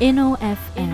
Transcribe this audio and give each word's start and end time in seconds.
InnoFM, 0.00 0.92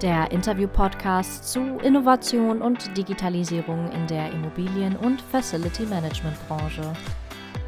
der 0.00 0.30
Interview-Podcast 0.30 1.52
zu 1.52 1.60
Innovation 1.84 2.62
und 2.62 2.96
Digitalisierung 2.96 3.92
in 3.92 4.06
der 4.06 4.32
Immobilien- 4.32 4.96
und 4.96 5.20
Facility-Management-Branche. 5.20 6.94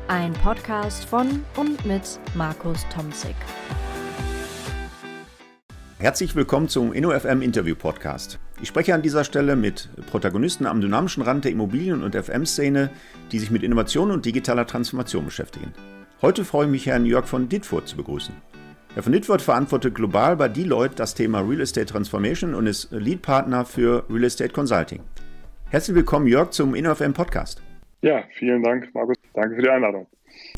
Ein 0.08 0.32
Podcast 0.32 1.04
von 1.04 1.44
und 1.58 1.84
mit 1.84 2.18
Markus 2.34 2.86
Tomzig. 2.88 3.34
Herzlich 5.98 6.34
willkommen 6.34 6.70
zum 6.70 6.94
InnoFM 6.94 7.42
Interview 7.42 7.74
Podcast. 7.74 8.38
Ich 8.62 8.68
spreche 8.68 8.94
an 8.94 9.02
dieser 9.02 9.24
Stelle 9.24 9.54
mit 9.54 9.90
Protagonisten 10.06 10.64
am 10.64 10.80
dynamischen 10.80 11.22
Rand 11.22 11.44
der 11.44 11.52
Immobilien- 11.52 12.02
und 12.02 12.16
FM-Szene, 12.16 12.88
die 13.32 13.38
sich 13.38 13.50
mit 13.50 13.62
Innovation 13.62 14.10
und 14.10 14.24
digitaler 14.24 14.66
Transformation 14.66 15.26
beschäftigen. 15.26 15.74
Heute 16.22 16.46
freue 16.46 16.64
ich 16.64 16.70
mich, 16.70 16.86
Herrn 16.86 17.04
Jörg 17.04 17.26
von 17.26 17.50
Ditfurt 17.50 17.86
zu 17.86 17.98
begrüßen. 17.98 18.34
Herr 18.94 19.02
von 19.02 19.12
Ditfurt 19.14 19.40
verantwortet 19.40 19.94
global 19.94 20.36
bei 20.36 20.48
Deloitte 20.48 20.96
das 20.96 21.14
Thema 21.14 21.40
Real 21.40 21.62
Estate 21.62 21.86
Transformation 21.86 22.54
und 22.54 22.66
ist 22.66 22.92
Leadpartner 22.92 23.64
für 23.64 24.04
Real 24.10 24.24
Estate 24.24 24.52
Consulting. 24.52 25.00
Herzlich 25.70 25.96
willkommen, 25.96 26.26
Jörg, 26.26 26.50
zum 26.50 26.74
InnoFM 26.74 27.14
Podcast. 27.14 27.62
Ja, 28.02 28.22
vielen 28.34 28.62
Dank, 28.62 28.94
Markus. 28.94 29.16
Danke 29.32 29.56
für 29.56 29.62
die 29.62 29.70
Einladung. 29.70 30.06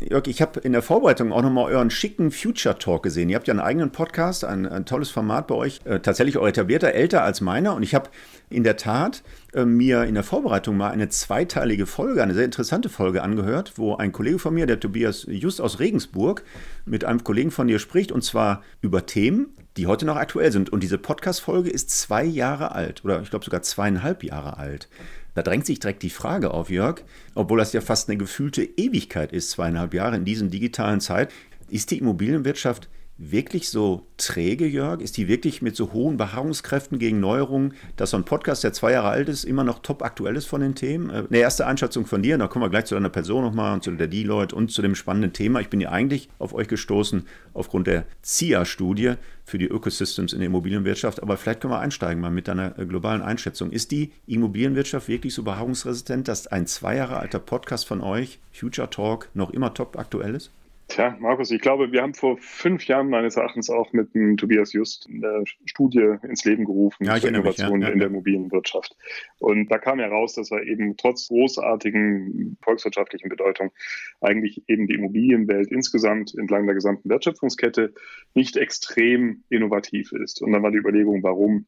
Jörg, 0.01 0.27
ich 0.27 0.43
habe 0.43 0.59
in 0.61 0.73
der 0.73 0.83
Vorbereitung 0.83 1.33
auch 1.33 1.43
nochmal 1.43 1.73
euren 1.73 1.89
schicken 1.89 2.33
Future 2.33 2.79
Talk 2.79 3.05
gesehen. 3.05 3.29
Ihr 3.29 3.37
habt 3.37 3.47
ja 3.47 3.53
einen 3.53 3.61
eigenen 3.61 3.93
Podcast, 3.93 4.45
ein, 4.45 4.67
ein 4.67 4.87
tolles 4.87 5.11
Format 5.11 5.47
bei 5.47 5.55
euch, 5.55 5.81
äh, 5.85 6.01
tatsächlich 6.01 6.37
auch 6.37 6.47
etablierter, 6.47 6.93
älter 6.93 7.23
als 7.23 7.41
meiner. 7.41 7.75
Und 7.75 7.85
ich 7.85 7.95
habe 7.95 8.11
in 8.51 8.65
der 8.65 8.77
Tat 8.77 9.23
äh, 9.53 9.65
mir 9.65 10.05
in 10.05 10.15
der 10.15 10.25
Vorbereitung 10.25 10.77
mal 10.77 10.91
eine 10.91 11.09
zweiteilige 11.11 11.87
Folge, 11.87 12.23
eine 12.23 12.35
sehr 12.35 12.45
interessante 12.45 12.89
Folge 12.89 13.23
angehört, 13.23 13.75
wo 13.77 13.95
ein 13.95 14.11
Kollege 14.11 14.41
von 14.41 14.55
mir, 14.55 14.67
der 14.67 14.81
Tobias 14.81 15.27
Just 15.29 15.61
aus 15.61 15.79
Regensburg, 15.79 16.43
mit 16.85 17.05
einem 17.05 17.23
Kollegen 17.23 17.53
von 17.53 17.69
dir 17.69 17.79
spricht 17.79 18.11
und 18.11 18.25
zwar 18.25 18.63
über 18.81 19.07
Themen, 19.07 19.55
die 19.77 19.87
heute 19.87 20.07
noch 20.07 20.17
aktuell 20.17 20.51
sind. 20.51 20.71
Und 20.71 20.83
diese 20.83 20.99
Podcast-Folge 20.99 21.71
ist 21.71 21.91
zwei 21.91 22.25
Jahre 22.25 22.73
alt 22.73 23.05
oder 23.05 23.23
ich 23.23 23.31
glaube 23.31 23.45
sogar 23.45 23.63
zweieinhalb 23.63 24.25
Jahre 24.25 24.59
alt. 24.59 24.89
Da 25.35 25.43
drängt 25.43 25.67
sich 25.67 25.81
direkt 25.81 26.03
die 26.03 26.11
Frage 26.11 26.53
auf, 26.53 26.71
Jörg, 26.71 27.03
obwohl 27.35 27.59
das 27.59 27.73
ja 27.73 27.81
fast 27.81 28.09
eine 28.09 28.17
gefühlte 28.17 28.63
Ewigkeit 28.63 29.33
ist, 29.33 29.51
zweieinhalb 29.51 29.93
Jahre 29.95 30.17
in 30.17 30.25
diesen 30.25 30.51
digitalen 30.51 31.01
Zeit, 31.01 31.33
ist 31.69 31.91
die 31.91 31.99
Immobilienwirtschaft 31.99 32.89
wirklich 33.17 33.71
so 33.71 34.07
träge, 34.17 34.67
Jörg? 34.67 35.01
Ist 35.01 35.17
die 35.17 35.29
wirklich 35.29 35.63
mit 35.63 35.77
so 35.77 35.93
hohen 35.93 36.17
Beharrungskräften 36.17 36.99
gegen 36.99 37.21
Neuerungen, 37.21 37.75
dass 37.97 38.11
so 38.11 38.17
ein 38.17 38.25
Podcast, 38.25 38.65
der 38.65 38.73
zwei 38.73 38.93
Jahre 38.93 39.09
alt 39.09 39.29
ist, 39.29 39.45
immer 39.45 39.63
noch 39.63 39.81
top 39.81 40.03
aktuell 40.03 40.37
ist 40.37 40.47
von 40.47 40.61
den 40.61 40.75
Themen? 40.75 41.11
Äh, 41.11 41.25
eine 41.29 41.39
erste 41.39 41.67
Einschätzung 41.67 42.07
von 42.07 42.23
dir, 42.23 42.37
dann 42.37 42.49
kommen 42.49 42.65
wir 42.65 42.71
gleich 42.71 42.87
zu 42.87 42.95
deiner 42.95 43.09
Person 43.09 43.45
nochmal 43.45 43.75
und 43.75 43.85
zu 43.85 43.93
der 43.93 44.09
Deloitte 44.09 44.55
und 44.55 44.71
zu 44.71 44.83
dem 44.83 44.95
spannenden 44.95 45.33
Thema. 45.33 45.61
Ich 45.61 45.69
bin 45.69 45.81
ja 45.81 45.91
eigentlich 45.91 46.29
auf 46.39 46.55
euch 46.55 46.69
gestoßen 46.69 47.27
aufgrund 47.53 47.87
der 47.87 48.05
CIA-Studie 48.23 49.15
für 49.45 49.59
die 49.59 49.69
Ökosystems 49.69 50.33
in 50.33 50.41
der 50.41 50.47
Immobilienwirtschaft, 50.47 51.23
aber 51.23 51.37
vielleicht 51.37 51.61
können 51.61 51.73
wir 51.73 51.81
einsteigen 51.81 52.21
mal 52.21 52.31
mit 52.31 52.49
deiner 52.49 52.79
äh, 52.79 52.87
globalen 52.87 53.23
Einschätzung. 53.23 53.71
Ist 53.71 53.93
die 53.93 54.13
Immobilienwirtschaft 54.27 55.09
wirklich 55.09 55.35
so 55.35 55.45
beharrungsresistent, 55.45 56.27
dass 56.27 56.49
ein 56.49 56.67
zwei 56.67 56.97
Jahre 56.97 57.19
alter 57.19 57.39
Podcast 57.39 57.87
von 57.87 58.01
euch, 58.01 58.41
Future 58.53 58.91
Talk, 58.91 59.29
noch 59.35 59.51
immer 59.51 59.73
top 59.73 59.99
aktuell 59.99 60.35
ist? 60.35 60.51
Tja, 60.89 61.17
Markus, 61.19 61.51
ich 61.51 61.61
glaube, 61.61 61.93
wir 61.93 62.03
haben 62.03 62.15
vor 62.15 62.37
fünf 62.39 62.87
Jahren 62.87 63.09
meines 63.09 63.37
Erachtens 63.37 63.71
auch 63.71 63.93
mit 63.93 64.15
dem 64.15 64.37
Tobias 64.37 64.73
Just 64.73 65.09
eine 65.09 65.45
Studie 65.65 66.17
ins 66.23 66.45
Leben 66.45 66.67
gerufen 66.67 67.05
ja, 67.05 67.19
zur 67.19 67.31
Innovation 67.31 67.81
ja, 67.81 67.89
ja, 67.89 67.93
in 67.93 67.99
der 67.99 68.09
Immobilienwirtschaft. 68.09 68.95
Und 69.39 69.71
da 69.71 69.79
kam 69.79 69.99
heraus, 69.99 70.35
dass 70.35 70.51
wir 70.51 70.63
eben 70.63 70.97
trotz 70.97 71.29
großartigen 71.29 72.59
volkswirtschaftlichen 72.63 73.31
Bedeutung 73.31 73.73
eigentlich 74.21 74.63
eben 74.69 74.87
die 74.87 74.95
Immobilienwelt 74.95 75.71
insgesamt 75.73 76.35
entlang 76.35 76.67
der 76.67 76.75
gesamten 76.75 77.09
Wertschöpfungskette 77.09 77.95
nicht 78.35 78.57
extrem 78.57 79.43
innovativ 79.49 80.13
ist. 80.13 80.43
Und 80.43 80.53
dann 80.53 80.63
war 80.63 80.71
die 80.71 80.79
Überlegung, 80.79 81.23
warum? 81.23 81.67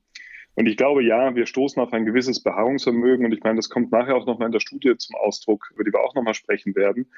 Und 0.56 0.66
ich 0.66 0.78
glaube, 0.78 1.04
ja, 1.04 1.34
wir 1.34 1.46
stoßen 1.46 1.80
auf 1.82 1.92
ein 1.92 2.06
gewisses 2.06 2.42
Beharrungsvermögen. 2.42 3.26
Und 3.26 3.32
ich 3.32 3.42
meine, 3.42 3.56
das 3.56 3.68
kommt 3.68 3.92
nachher 3.92 4.16
auch 4.16 4.26
nochmal 4.26 4.46
in 4.46 4.52
der 4.52 4.60
Studie 4.60 4.96
zum 4.96 5.14
Ausdruck, 5.16 5.70
über 5.74 5.84
die 5.84 5.92
wir 5.92 6.00
auch 6.00 6.14
nochmal 6.14 6.32
sprechen 6.32 6.74
werden. 6.74 7.10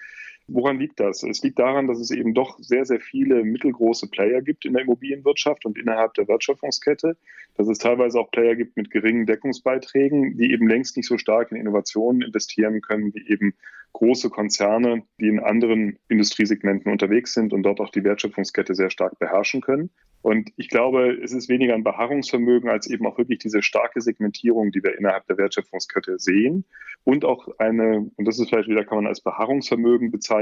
Woran 0.51 0.79
liegt 0.79 0.99
das? 0.99 1.23
Es 1.23 1.43
liegt 1.43 1.59
daran, 1.59 1.87
dass 1.87 2.01
es 2.01 2.11
eben 2.11 2.33
doch 2.33 2.59
sehr, 2.59 2.87
sehr 2.87 3.01
viele 3.01 3.45
mittelgroße 3.45 4.09
Player 4.09 4.41
gibt 4.41 4.65
in 4.65 4.73
der 4.73 4.83
Immobilienwirtschaft 4.83 5.67
und 5.67 5.79
innerhalb 5.79 6.15
der 6.15 6.27
Wertschöpfungskette. 6.27 7.19
Dass 7.57 7.69
es 7.69 7.77
teilweise 7.77 8.19
auch 8.19 8.31
Player 8.31 8.57
gibt 8.57 8.77
mit 8.77 8.91
geringen 8.91 9.27
Deckungsbeiträgen, 9.27 10.39
die 10.39 10.53
eben 10.53 10.67
längst 10.67 10.97
nicht 10.97 11.07
so 11.07 11.19
stark 11.19 11.53
in 11.53 11.59
Innovationen 11.59 12.23
investieren 12.23 12.81
können 12.81 13.13
wie 13.15 13.29
eben 13.29 13.53
große 13.93 14.31
Konzerne, 14.31 15.03
die 15.21 15.29
in 15.29 15.41
anderen 15.41 15.99
Industriesegmenten 16.09 16.91
unterwegs 16.93 17.35
sind 17.35 17.53
und 17.53 17.63
dort 17.65 17.81
auch 17.81 17.91
die 17.91 18.05
Wertschöpfungskette 18.05 18.75
sehr 18.75 18.91
stark 18.91 19.19
beherrschen 19.19 19.61
können. 19.61 19.91
Und 20.23 20.51
ich 20.57 20.69
glaube, 20.69 21.19
es 21.23 21.33
ist 21.33 21.49
weniger 21.49 21.75
ein 21.75 21.85
Beharrungsvermögen 21.85 22.69
als 22.69 22.89
eben 22.89 23.07
auch 23.07 23.19
wirklich 23.19 23.39
diese 23.39 23.63
starke 23.63 24.01
Segmentierung, 24.01 24.73
die 24.73 24.83
wir 24.83 24.99
innerhalb 24.99 25.27
der 25.27 25.39
Wertschöpfungskette 25.39 26.19
sehen. 26.19 26.65
Und 27.05 27.25
auch 27.25 27.49
eine, 27.59 28.11
und 28.17 28.25
das 28.25 28.39
ist 28.39 28.49
vielleicht 28.49 28.69
wieder, 28.69 28.85
kann 28.85 28.99
man 28.99 29.07
als 29.07 29.21
Beharrungsvermögen 29.21 30.11
bezeichnen, 30.11 30.38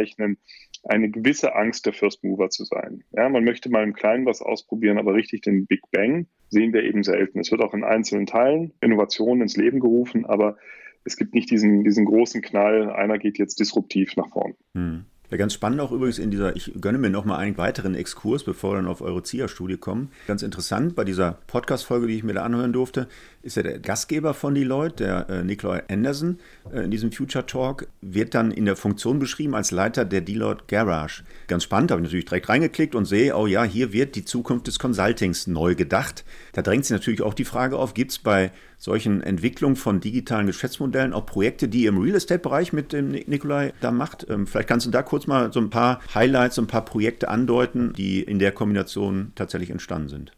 eine 0.84 1.10
gewisse 1.10 1.54
Angst 1.54 1.86
der 1.86 1.92
First 1.92 2.22
Mover 2.22 2.50
zu 2.50 2.64
sein. 2.64 3.02
Ja, 3.12 3.28
man 3.28 3.44
möchte 3.44 3.70
mal 3.70 3.82
im 3.82 3.94
Kleinen 3.94 4.26
was 4.26 4.42
ausprobieren, 4.42 4.98
aber 4.98 5.14
richtig 5.14 5.42
den 5.42 5.66
Big 5.66 5.82
Bang 5.90 6.26
sehen 6.48 6.72
wir 6.72 6.84
eben 6.84 7.02
selten. 7.02 7.40
Es 7.40 7.50
wird 7.50 7.60
auch 7.60 7.74
in 7.74 7.84
einzelnen 7.84 8.26
Teilen 8.26 8.72
Innovationen 8.80 9.42
ins 9.42 9.56
Leben 9.56 9.80
gerufen, 9.80 10.26
aber 10.26 10.56
es 11.04 11.16
gibt 11.16 11.34
nicht 11.34 11.50
diesen, 11.50 11.84
diesen 11.84 12.04
großen 12.04 12.42
Knall, 12.42 12.90
einer 12.90 13.18
geht 13.18 13.38
jetzt 13.38 13.60
disruptiv 13.60 14.16
nach 14.16 14.28
vorn. 14.28 14.54
Hm. 14.74 15.04
Ja, 15.31 15.37
ganz 15.37 15.54
spannend 15.54 15.81
auch 15.81 15.91
übrigens 15.91 16.19
in 16.19 16.31
dieser, 16.31 16.54
ich 16.54 16.72
gönne 16.81 16.98
mir 16.98 17.10
nochmal 17.10 17.38
einen 17.38 17.59
weiteren 17.59 17.94
Exkurs, 17.94 18.44
bevor 18.44 18.72
wir 18.72 18.76
dann 18.76 18.87
auf 18.87 19.00
eure 19.00 19.22
ZIA-Studie 19.22 19.76
kommen. 19.76 20.10
Ganz 20.28 20.42
interessant 20.42 20.94
bei 20.94 21.04
dieser 21.04 21.38
Podcast-Folge, 21.48 22.06
die 22.06 22.14
ich 22.14 22.22
mir 22.22 22.34
da 22.34 22.44
anhören 22.44 22.72
durfte, 22.72 23.09
ist 23.42 23.56
ja 23.56 23.62
der 23.62 23.78
Gastgeber 23.78 24.34
von 24.34 24.54
Deloitte, 24.54 24.97
der 24.97 25.28
äh, 25.28 25.42
Nikolai 25.42 25.82
Anderson, 25.88 26.38
äh, 26.72 26.84
in 26.84 26.91
diesem 26.91 27.10
Future 27.10 27.44
Talk, 27.44 27.88
wird 28.00 28.34
dann 28.34 28.53
in 28.53 28.66
der 28.66 28.76
Funktion 28.76 29.19
beschrieben 29.19 29.54
als 29.54 29.72
Leiter 29.72 30.04
der 30.04 30.20
Deloitte 30.20 30.65
Garage. 30.69 31.25
Ganz 31.48 31.65
spannend, 31.65 31.91
habe 31.91 32.00
ich 32.03 32.06
natürlich 32.06 32.26
direkt 32.26 32.48
reingeklickt 32.48 32.94
und 32.94 33.06
sehe, 33.06 33.36
oh 33.36 33.47
ja, 33.47 33.65
hier 33.65 33.92
wird 33.92 34.15
die 34.15 34.25
Zukunft 34.25 34.66
des 34.69 34.78
Consultings 34.78 35.47
neu 35.47 35.75
gedacht. 35.75 36.25
Da 36.53 36.62
drängt 36.62 36.84
sich 36.84 36.92
natürlich 36.92 37.22
auch 37.22 37.34
die 37.34 37.44
Frage 37.44 37.76
auf, 37.78 37.94
gibt 37.94 38.12
es 38.12 38.19
bei 38.19 38.53
solchen 38.78 39.22
Entwicklungen 39.22 39.76
von 39.76 40.00
digitalen 40.00 40.47
Geschäftsmodellen 40.47 41.12
auch 41.12 41.26
Projekte, 41.26 41.69
die 41.69 41.82
ihr 41.82 41.91
im 41.91 41.98
Real 41.98 42.16
Estate-Bereich 42.16 42.72
mit 42.72 42.92
dem 42.92 43.10
Nikolai 43.10 43.72
da 43.81 43.91
macht? 43.91 44.26
Ähm, 44.28 44.47
vielleicht 44.47 44.69
kannst 44.69 44.87
du 44.87 44.91
da 44.91 45.03
kurz 45.03 45.26
mal 45.26 45.53
so 45.53 45.60
ein 45.60 45.70
paar 45.70 46.00
Highlights, 46.14 46.59
ein 46.59 46.66
paar 46.66 46.84
Projekte 46.84 47.28
andeuten, 47.28 47.92
die 47.97 48.22
in 48.22 48.38
der 48.38 48.53
Kombination 48.53 49.32
tatsächlich 49.34 49.70
entstanden 49.70 50.09
sind. 50.09 50.32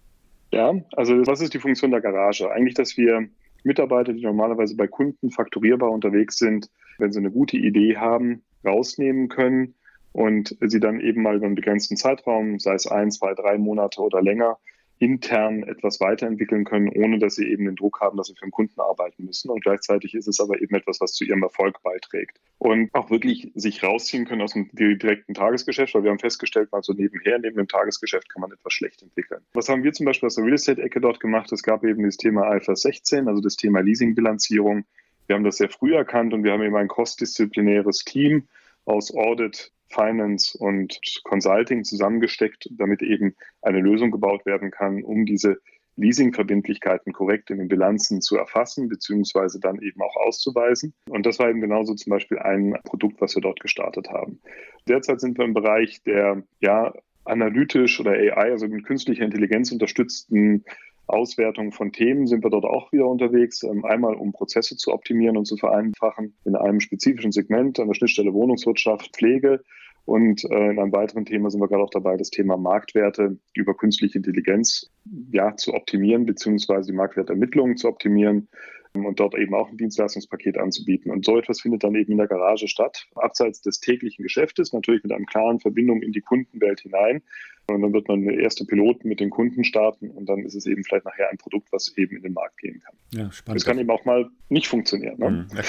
Ja, 0.53 0.75
also 0.93 1.15
was 1.27 1.41
ist 1.41 1.55
die 1.55 1.59
Funktion 1.59 1.91
der 1.91 2.01
Garage? 2.01 2.51
Eigentlich, 2.51 2.75
dass 2.75 2.97
wir 2.97 3.29
Mitarbeiter, 3.65 4.13
die 4.13 4.23
normalerweise 4.23 4.77
bei 4.77 4.87
Kunden 4.87 5.31
fakturierbar 5.31 5.91
unterwegs 5.91 6.39
sind, 6.39 6.71
wenn 6.99 7.13
sie 7.13 7.19
eine 7.19 7.31
gute 7.31 7.57
Idee 7.57 7.97
haben, 7.97 8.43
rausnehmen 8.65 9.29
können 9.29 9.75
und 10.13 10.57
sie 10.61 10.81
dann 10.81 11.01
eben 11.01 11.23
mal 11.23 11.37
über 11.37 11.47
einen 11.47 11.55
begrenzten 11.55 11.97
Zeitraum, 11.97 12.59
sei 12.59 12.75
es 12.75 12.87
ein, 12.87 13.11
zwei, 13.11 13.35
drei 13.35 13.59
Monate 13.59 14.01
oder 14.01 14.23
länger, 14.23 14.59
intern 14.99 15.63
etwas 15.63 16.01
weiterentwickeln 16.01 16.65
können, 16.65 16.89
ohne 16.89 17.19
dass 17.19 17.37
sie 17.37 17.49
eben 17.49 17.67
den 17.67 17.77
Druck 17.77 18.01
haben, 18.01 18.17
dass 18.17 18.29
sie 18.29 18.35
für 18.35 18.47
den 18.47 18.51
Kunden 18.51 18.81
arbeiten 18.81 19.25
müssen. 19.25 19.51
Und 19.51 19.63
gleichzeitig 19.63 20.15
ist 20.15 20.27
es 20.27 20.41
aber 20.41 20.61
eben 20.61 20.75
etwas, 20.75 21.01
was 21.01 21.13
zu 21.13 21.25
ihrem 21.25 21.43
Erfolg 21.43 21.83
beiträgt. 21.83 22.41
Und 22.59 22.93
auch 22.95 23.11
wirklich 23.11 23.53
sich 23.55 23.83
rausziehen 23.83 24.25
können 24.25 24.43
aus 24.43 24.55
dem 24.55 24.69
direkten 24.73 25.35
Tagesgeschäft, 25.35 25.95
weil 25.95 26.05
wir 26.05 26.11
haben 26.11 26.19
festgestellt, 26.19 26.73
mal 26.73 26.83
so 26.83 26.93
nebenher, 26.93 27.39
neben 27.39 27.57
dem 27.57 27.69
Tagesgeschäft 27.69 28.29
kann 28.29 28.43
man 28.43 28.53
etwas 28.53 28.73
schlecht 28.73 29.03
entwickeln. 29.03 29.41
Was 29.53 29.69
haben 29.69 29.85
wir 29.85 29.93
zum 29.93 30.07
Beispiel 30.07 30.27
aus 30.27 30.35
der 30.35 30.45
Real 30.45 30.55
Estate-Ecke 30.55 31.01
dort 31.01 31.21
gemacht? 31.21 31.53
Es 31.53 31.63
gab 31.63 31.85
eben 31.85 32.03
das 32.03 32.17
Thema 32.17 32.57
IFRS 32.57 32.83
16, 32.83 33.29
also 33.29 33.41
das 33.41 33.57
Thema 33.57 33.81
Leasingbilanzierung. 33.81 34.85
Wir 35.27 35.37
haben 35.37 35.45
das 35.45 35.59
sehr 35.59 35.69
früh 35.69 35.95
erkannt 35.95 36.33
und 36.35 36.43
wir 36.43 36.53
haben 36.53 36.63
eben 36.63 36.77
ein 36.77 36.89
kostdisziplinäres 36.89 38.05
Team 38.05 38.49
aus 38.85 39.15
Audit, 39.15 39.73
Finance 39.89 40.57
und 40.59 41.01
Consulting 41.25 41.85
zusammengesteckt, 41.85 42.69
damit 42.73 43.03
eben 43.03 43.35
eine 43.63 43.81
Lösung 43.81 44.11
gebaut 44.11 44.47
werden 44.47 44.71
kann, 44.71 45.03
um 45.03 45.27
diese 45.27 45.59
Leasingverbindlichkeiten 45.97 47.13
korrekt 47.13 47.51
in 47.51 47.59
den 47.59 47.69
Bilanzen 47.69 48.21
zu 48.21 48.37
erfassen, 48.37 48.89
beziehungsweise 48.89 49.59
dann 49.59 49.81
eben 49.83 50.01
auch 50.01 50.17
auszuweisen. 50.17 50.95
Und 51.09 51.27
das 51.27 51.39
war 51.39 51.51
eben 51.51 51.61
genauso 51.61 51.95
zum 51.95 52.11
Beispiel 52.11 52.39
ein 52.39 52.77
Produkt, 52.85 53.21
was 53.21 53.35
wir 53.35 53.43
dort 53.43 53.61
gestartet 53.61 54.09
haben. 54.09 54.41
Derzeit 54.87 55.21
sind 55.21 55.37
wir 55.39 55.45
im 55.45 55.55
Bereich 55.55 56.03
der, 56.05 56.45
ja, 56.61 56.93
analytisch 57.25 58.01
oder 58.01 58.13
AI, 58.13 58.53
also 58.53 58.69
mit 58.69 58.85
künstlicher 58.85 59.25
Intelligenz 59.25 59.71
unterstützten 59.71 60.65
Auswertung 61.09 61.73
von 61.73 61.91
Themen 61.91 62.27
sind 62.27 62.45
wir 62.45 62.51
dort 62.51 62.65
auch 62.65 62.93
wieder 62.93 63.07
unterwegs. 63.07 63.63
Ähm, 63.63 63.85
einmal, 63.85 64.15
um 64.15 64.33
Prozesse 64.33 64.77
zu 64.77 64.93
optimieren 64.93 65.37
und 65.37 65.47
zu 65.47 65.57
vereinfachen 65.57 66.35
in 66.45 66.55
einem 66.55 66.81
spezifischen 66.81 67.33
Segment 67.33 67.81
an 67.81 67.89
der 67.89 67.95
Schnittstelle 67.95 68.33
Wohnungswirtschaft, 68.35 69.17
Pflege. 69.17 69.65
Und 70.09 70.43
äh, 70.45 70.71
in 70.71 70.79
einem 70.79 70.93
weiteren 70.93 71.27
Thema 71.27 71.51
sind 71.51 71.61
wir 71.61 71.69
gerade 71.69 71.83
auch 71.83 71.91
dabei, 71.91 72.17
das 72.17 72.31
Thema 72.31 72.57
Marktwerte 72.57 73.37
über 73.53 73.77
künstliche 73.77 74.17
Intelligenz 74.17 74.91
ja, 75.33 75.55
zu 75.55 75.75
optimieren, 75.75 76.25
beziehungsweise 76.25 76.93
die 76.93 76.97
Marktwertermittlungen 76.97 77.77
zu 77.77 77.89
optimieren. 77.89 78.49
und 78.95 79.21
dort 79.21 79.35
eben 79.35 79.55
auch 79.55 79.69
ein 79.69 79.77
Dienstleistungspaket 79.77 80.57
anzubieten. 80.57 81.13
Und 81.13 81.27
so 81.27 81.37
etwas 81.37 81.61
findet 81.61 81.85
dann 81.85 81.95
eben 81.95 82.11
in 82.11 82.17
der 82.17 82.27
Garage 82.27 82.69
statt, 82.69 83.07
abseits 83.17 83.61
des 83.61 83.81
täglichen 83.81 84.23
Geschäftes, 84.23 84.73
natürlich 84.73 85.03
mit 85.03 85.13
einer 85.13 85.27
klaren 85.27 85.61
Verbindung 85.61 86.01
in 86.01 86.13
die 86.13 86.23
Kundenwelt 86.23 86.81
hinein. 86.81 87.21
Und 87.67 87.83
dann 87.83 87.93
wird 87.93 88.09
man 88.09 88.23
erste 88.31 88.65
Piloten 88.65 89.09
mit 89.09 89.21
den 89.21 89.29
Kunden 89.29 89.63
starten 89.63 90.09
und 90.09 90.27
dann 90.27 90.39
ist 90.39 90.55
es 90.55 90.65
eben 90.65 90.85
vielleicht 90.85 91.05
nachher 91.05 91.29
ein 91.29 91.37
Produkt, 91.37 91.71
was 91.71 91.95
eben 91.99 92.17
in 92.17 92.23
den 92.23 92.33
Markt 92.33 92.57
gehen 92.57 92.81
kann. 92.81 92.95
Ja, 93.13 93.31
spannend. 93.31 93.61
Das 93.61 93.67
kann 93.67 93.79
eben 93.79 93.91
auch 93.91 94.07
mal 94.07 94.31
nicht 94.49 94.69
funktionieren. 94.69 95.19
Ne? 95.19 95.31
Mhm, 95.31 95.47
okay. 95.53 95.65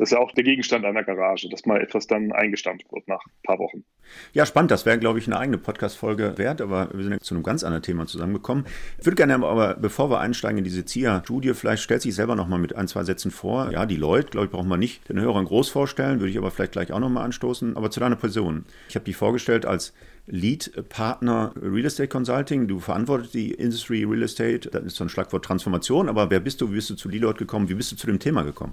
Das 0.00 0.08
ist 0.08 0.12
ja 0.12 0.18
auch 0.18 0.32
der 0.32 0.44
Gegenstand 0.44 0.86
einer 0.86 1.04
Garage, 1.04 1.46
dass 1.50 1.66
mal 1.66 1.78
etwas 1.78 2.06
dann 2.06 2.32
eingestampft 2.32 2.90
wird 2.90 3.06
nach 3.06 3.20
ein 3.26 3.42
paar 3.42 3.58
Wochen. 3.58 3.84
Ja, 4.32 4.46
spannend. 4.46 4.70
Das 4.70 4.86
wäre, 4.86 4.98
glaube 4.98 5.18
ich, 5.18 5.26
eine 5.26 5.38
eigene 5.38 5.58
Podcast-Folge 5.58 6.38
wert, 6.38 6.62
aber 6.62 6.88
wir 6.94 7.02
sind 7.02 7.12
ja 7.12 7.18
zu 7.18 7.34
einem 7.34 7.42
ganz 7.42 7.62
anderen 7.64 7.82
Thema 7.82 8.06
zusammengekommen. 8.06 8.64
Ich 8.98 9.04
würde 9.04 9.16
gerne 9.16 9.34
aber, 9.34 9.74
bevor 9.74 10.10
wir 10.10 10.18
einsteigen 10.20 10.56
in 10.56 10.64
diese 10.64 10.86
ZIA-Studie, 10.86 11.52
vielleicht 11.52 11.82
stellt 11.82 12.00
sich 12.00 12.14
selber 12.14 12.34
noch 12.34 12.48
mal 12.48 12.58
mit 12.58 12.74
ein, 12.74 12.88
zwei 12.88 13.04
Sätzen 13.04 13.30
vor. 13.30 13.70
Ja, 13.72 13.84
die 13.84 13.96
Leute, 13.96 14.30
glaube 14.30 14.46
ich, 14.46 14.52
brauchen 14.52 14.70
wir 14.70 14.78
nicht 14.78 15.06
den 15.10 15.20
Hörern 15.20 15.44
groß 15.44 15.68
vorstellen, 15.68 16.18
würde 16.20 16.30
ich 16.30 16.38
aber 16.38 16.50
vielleicht 16.50 16.72
gleich 16.72 16.92
auch 16.92 16.98
noch 16.98 17.10
mal 17.10 17.24
anstoßen. 17.24 17.76
Aber 17.76 17.90
zu 17.90 18.00
deiner 18.00 18.16
Person. 18.16 18.64
Ich 18.88 18.94
habe 18.94 19.04
dich 19.04 19.16
vorgestellt 19.16 19.66
als 19.66 19.92
Lead-Partner 20.28 21.52
Real 21.60 21.84
Estate 21.84 22.08
Consulting. 22.08 22.68
Du 22.68 22.80
verantwortest 22.80 23.34
die 23.34 23.50
Industry 23.50 24.04
Real 24.04 24.22
Estate. 24.22 24.70
Das 24.70 24.82
ist 24.82 24.96
so 24.96 25.04
ein 25.04 25.10
Schlagwort 25.10 25.44
Transformation. 25.44 26.08
Aber 26.08 26.30
wer 26.30 26.40
bist 26.40 26.62
du? 26.62 26.70
Wie 26.70 26.76
bist 26.76 26.88
du 26.88 26.94
zu 26.94 27.10
Deloitte 27.10 27.40
gekommen? 27.40 27.68
Wie 27.68 27.74
bist 27.74 27.92
du 27.92 27.96
zu 27.96 28.06
dem 28.06 28.18
Thema 28.18 28.44
gekommen? 28.44 28.72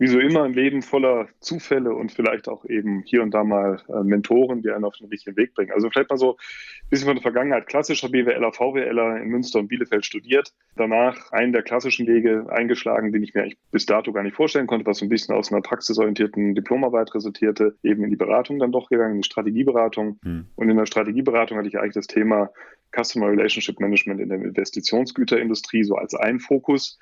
Wie 0.00 0.06
so 0.06 0.18
immer 0.18 0.44
ein 0.44 0.54
Leben 0.54 0.80
voller 0.80 1.28
Zufälle 1.40 1.94
und 1.94 2.10
vielleicht 2.10 2.48
auch 2.48 2.64
eben 2.64 3.02
hier 3.04 3.22
und 3.22 3.32
da 3.32 3.44
mal 3.44 3.82
äh, 3.90 4.02
Mentoren, 4.02 4.62
die 4.62 4.70
einen 4.70 4.86
auf 4.86 4.96
den 4.96 5.08
richtigen 5.08 5.36
Weg 5.36 5.52
bringen. 5.52 5.72
Also 5.72 5.90
vielleicht 5.90 6.08
mal 6.08 6.16
so 6.16 6.32
ein 6.32 6.88
bisschen 6.88 7.06
von 7.06 7.16
der 7.16 7.22
Vergangenheit. 7.22 7.66
Klassischer 7.66 8.08
BWLer, 8.08 8.50
VWLer 8.50 9.20
in 9.20 9.28
Münster 9.28 9.58
und 9.58 9.68
Bielefeld 9.68 10.06
studiert. 10.06 10.54
Danach 10.76 11.30
einen 11.32 11.52
der 11.52 11.62
klassischen 11.62 12.06
Wege 12.06 12.46
eingeschlagen, 12.48 13.12
den 13.12 13.22
ich 13.22 13.34
mir 13.34 13.52
bis 13.72 13.84
dato 13.84 14.10
gar 14.10 14.22
nicht 14.22 14.34
vorstellen 14.34 14.66
konnte, 14.66 14.86
was 14.86 14.98
so 14.98 15.04
ein 15.04 15.10
bisschen 15.10 15.34
aus 15.34 15.52
einer 15.52 15.60
praxisorientierten 15.60 16.54
Diplomarbeit 16.54 17.14
resultierte, 17.14 17.76
eben 17.82 18.02
in 18.02 18.08
die 18.08 18.16
Beratung 18.16 18.58
dann 18.58 18.72
doch 18.72 18.88
gegangen, 18.88 19.16
in 19.16 19.20
die 19.20 19.26
Strategieberatung. 19.26 20.18
Hm. 20.24 20.46
Und 20.56 20.70
in 20.70 20.78
der 20.78 20.86
Strategieberatung 20.86 21.58
hatte 21.58 21.68
ich 21.68 21.78
eigentlich 21.78 21.92
das 21.92 22.06
Thema 22.06 22.48
Customer 22.96 23.28
Relationship 23.28 23.78
Management 23.78 24.18
in 24.22 24.30
der 24.30 24.38
Investitionsgüterindustrie 24.38 25.84
so 25.84 25.96
als 25.96 26.14
ein 26.14 26.40
Fokus 26.40 26.98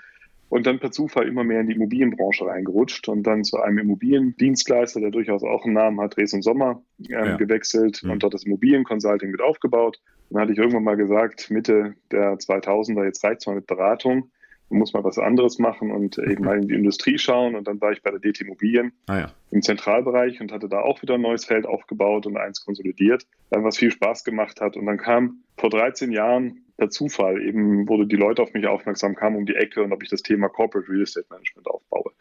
und 0.49 0.67
dann 0.67 0.79
per 0.79 0.91
Zufall 0.91 1.29
immer 1.29 1.45
mehr 1.45 1.61
in 1.61 1.67
die 1.67 1.75
Immobilienbranche 1.75 2.47
reingerutscht 2.47 3.09
und 3.09 3.23
dann 3.25 3.45
zu 3.45 3.61
einem 3.61 3.79
Immobiliendienstleister, 3.79 5.01
der 5.01 5.11
durchaus 5.11 5.43
auch 5.43 5.65
einen 5.65 5.75
Namen 5.75 6.01
hat, 6.01 6.17
Dres 6.17 6.33
und 6.33 6.43
Sommer, 6.43 6.83
ähm, 7.01 7.07
ja. 7.09 7.37
gewechselt 7.37 8.03
mhm. 8.03 8.13
und 8.13 8.23
dort 8.23 8.35
das 8.35 8.45
Immobilienconsulting 8.45 9.31
mit 9.31 9.41
aufgebaut. 9.41 10.01
Dann 10.31 10.43
hatte 10.43 10.53
ich 10.53 10.59
irgendwann 10.59 10.85
mal 10.85 10.97
gesagt, 10.97 11.51
Mitte 11.51 11.95
der 12.11 12.35
2000er, 12.35 13.05
jetzt 13.05 13.23
reicht 13.25 13.41
es 13.41 13.47
mal 13.47 13.57
mit 13.57 13.67
Beratung, 13.67 14.31
man 14.71 14.81
muss 14.81 14.93
mal 14.93 15.05
was 15.05 15.19
anderes 15.19 15.59
machen 15.59 15.91
und 15.91 16.19
eben 16.19 16.45
mal 16.45 16.59
in 16.59 16.69
die 16.69 16.75
Industrie 16.75 17.19
schauen. 17.19 17.55
Und 17.55 17.67
dann 17.67 17.81
war 17.81 17.93
ich 17.93 18.03
bei 18.03 18.11
der 18.11 18.21
DT 18.21 18.43
Immobilien 18.43 18.93
ah, 19.07 19.19
ja. 19.19 19.33
im 19.51 19.63
Zentralbereich 19.63 20.41
und 20.41 20.53
hatte 20.53 20.69
da 20.69 20.81
auch 20.81 21.01
wieder 21.03 21.15
ein 21.15 21.23
neues 21.23 21.45
Feld 21.45 21.67
aufgebaut 21.67 22.27
und 22.27 22.37
eins 22.37 22.65
konsolidiert, 22.65 23.27
was 23.51 23.79
viel 23.79 23.91
Spaß 23.91 24.25
gemacht 24.25 24.61
hat. 24.61 24.77
Und 24.77 24.87
dann 24.87 24.99
kam 24.99 25.43
vor 25.57 25.71
13 25.71 26.13
Jahren 26.13 26.65
per 26.79 26.91
Zufall 26.91 27.43
eben 27.43 27.89
wurde 27.89 28.07
die 28.07 28.17
Leute 28.17 28.41
auf 28.41 28.55
mich 28.55 28.67
aufmerksam, 28.67 29.15
kamen 29.15 29.37
um 29.37 29.47
die 29.47 29.57
Ecke 29.57 29.83
und 29.83 29.93
ob 29.93 30.03
ich 30.03 30.09
das 30.09 30.23
Thema 30.23 30.49
Corporate 30.49 30.89
Real 30.91 31.03
Estate 31.03 31.27
Management 31.29 31.67
aufbaue. 31.67 32.13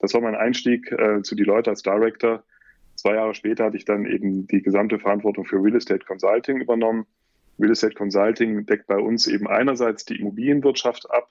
Das 0.00 0.14
war 0.14 0.22
mein 0.22 0.34
Einstieg 0.34 0.90
äh, 0.90 1.22
zu 1.22 1.36
die 1.36 1.44
Leute 1.44 1.70
als 1.70 1.82
Director. 1.82 2.42
Zwei 2.96 3.14
Jahre 3.14 3.34
später 3.34 3.66
hatte 3.66 3.76
ich 3.76 3.84
dann 3.84 4.06
eben 4.06 4.46
die 4.46 4.62
gesamte 4.62 4.98
Verantwortung 4.98 5.44
für 5.44 5.62
Real 5.62 5.76
Estate 5.76 6.04
Consulting 6.06 6.60
übernommen. 6.60 7.06
Real 7.58 7.70
Estate 7.70 7.94
Consulting 7.94 8.64
deckt 8.64 8.86
bei 8.86 8.96
uns 8.96 9.26
eben 9.26 9.46
einerseits 9.46 10.06
die 10.06 10.18
Immobilienwirtschaft 10.18 11.10
ab 11.10 11.28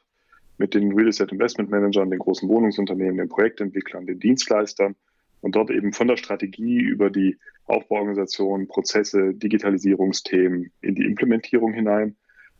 mit 0.59 0.75
den 0.75 0.93
Real 0.93 1.09
Estate 1.09 1.33
Investment 1.33 1.71
Managern, 1.71 2.11
den 2.11 2.19
großen 2.19 2.47
Wohnungsunternehmen, 2.47 3.17
den 3.17 3.29
Projektentwicklern, 3.29 4.05
den 4.05 4.19
Dienstleistern 4.19 4.95
und 5.41 5.55
dort 5.55 5.71
eben 5.71 5.91
von 5.91 6.07
der 6.07 6.17
Strategie 6.17 6.79
über 6.79 7.09
die 7.09 7.37
Aufbauorganisation, 7.65 8.67
Prozesse, 8.67 9.33
Digitalisierungsthemen 9.33 10.71
in 10.81 10.93
die 10.93 11.05
Implementierung 11.05 11.73
hinein 11.73 12.15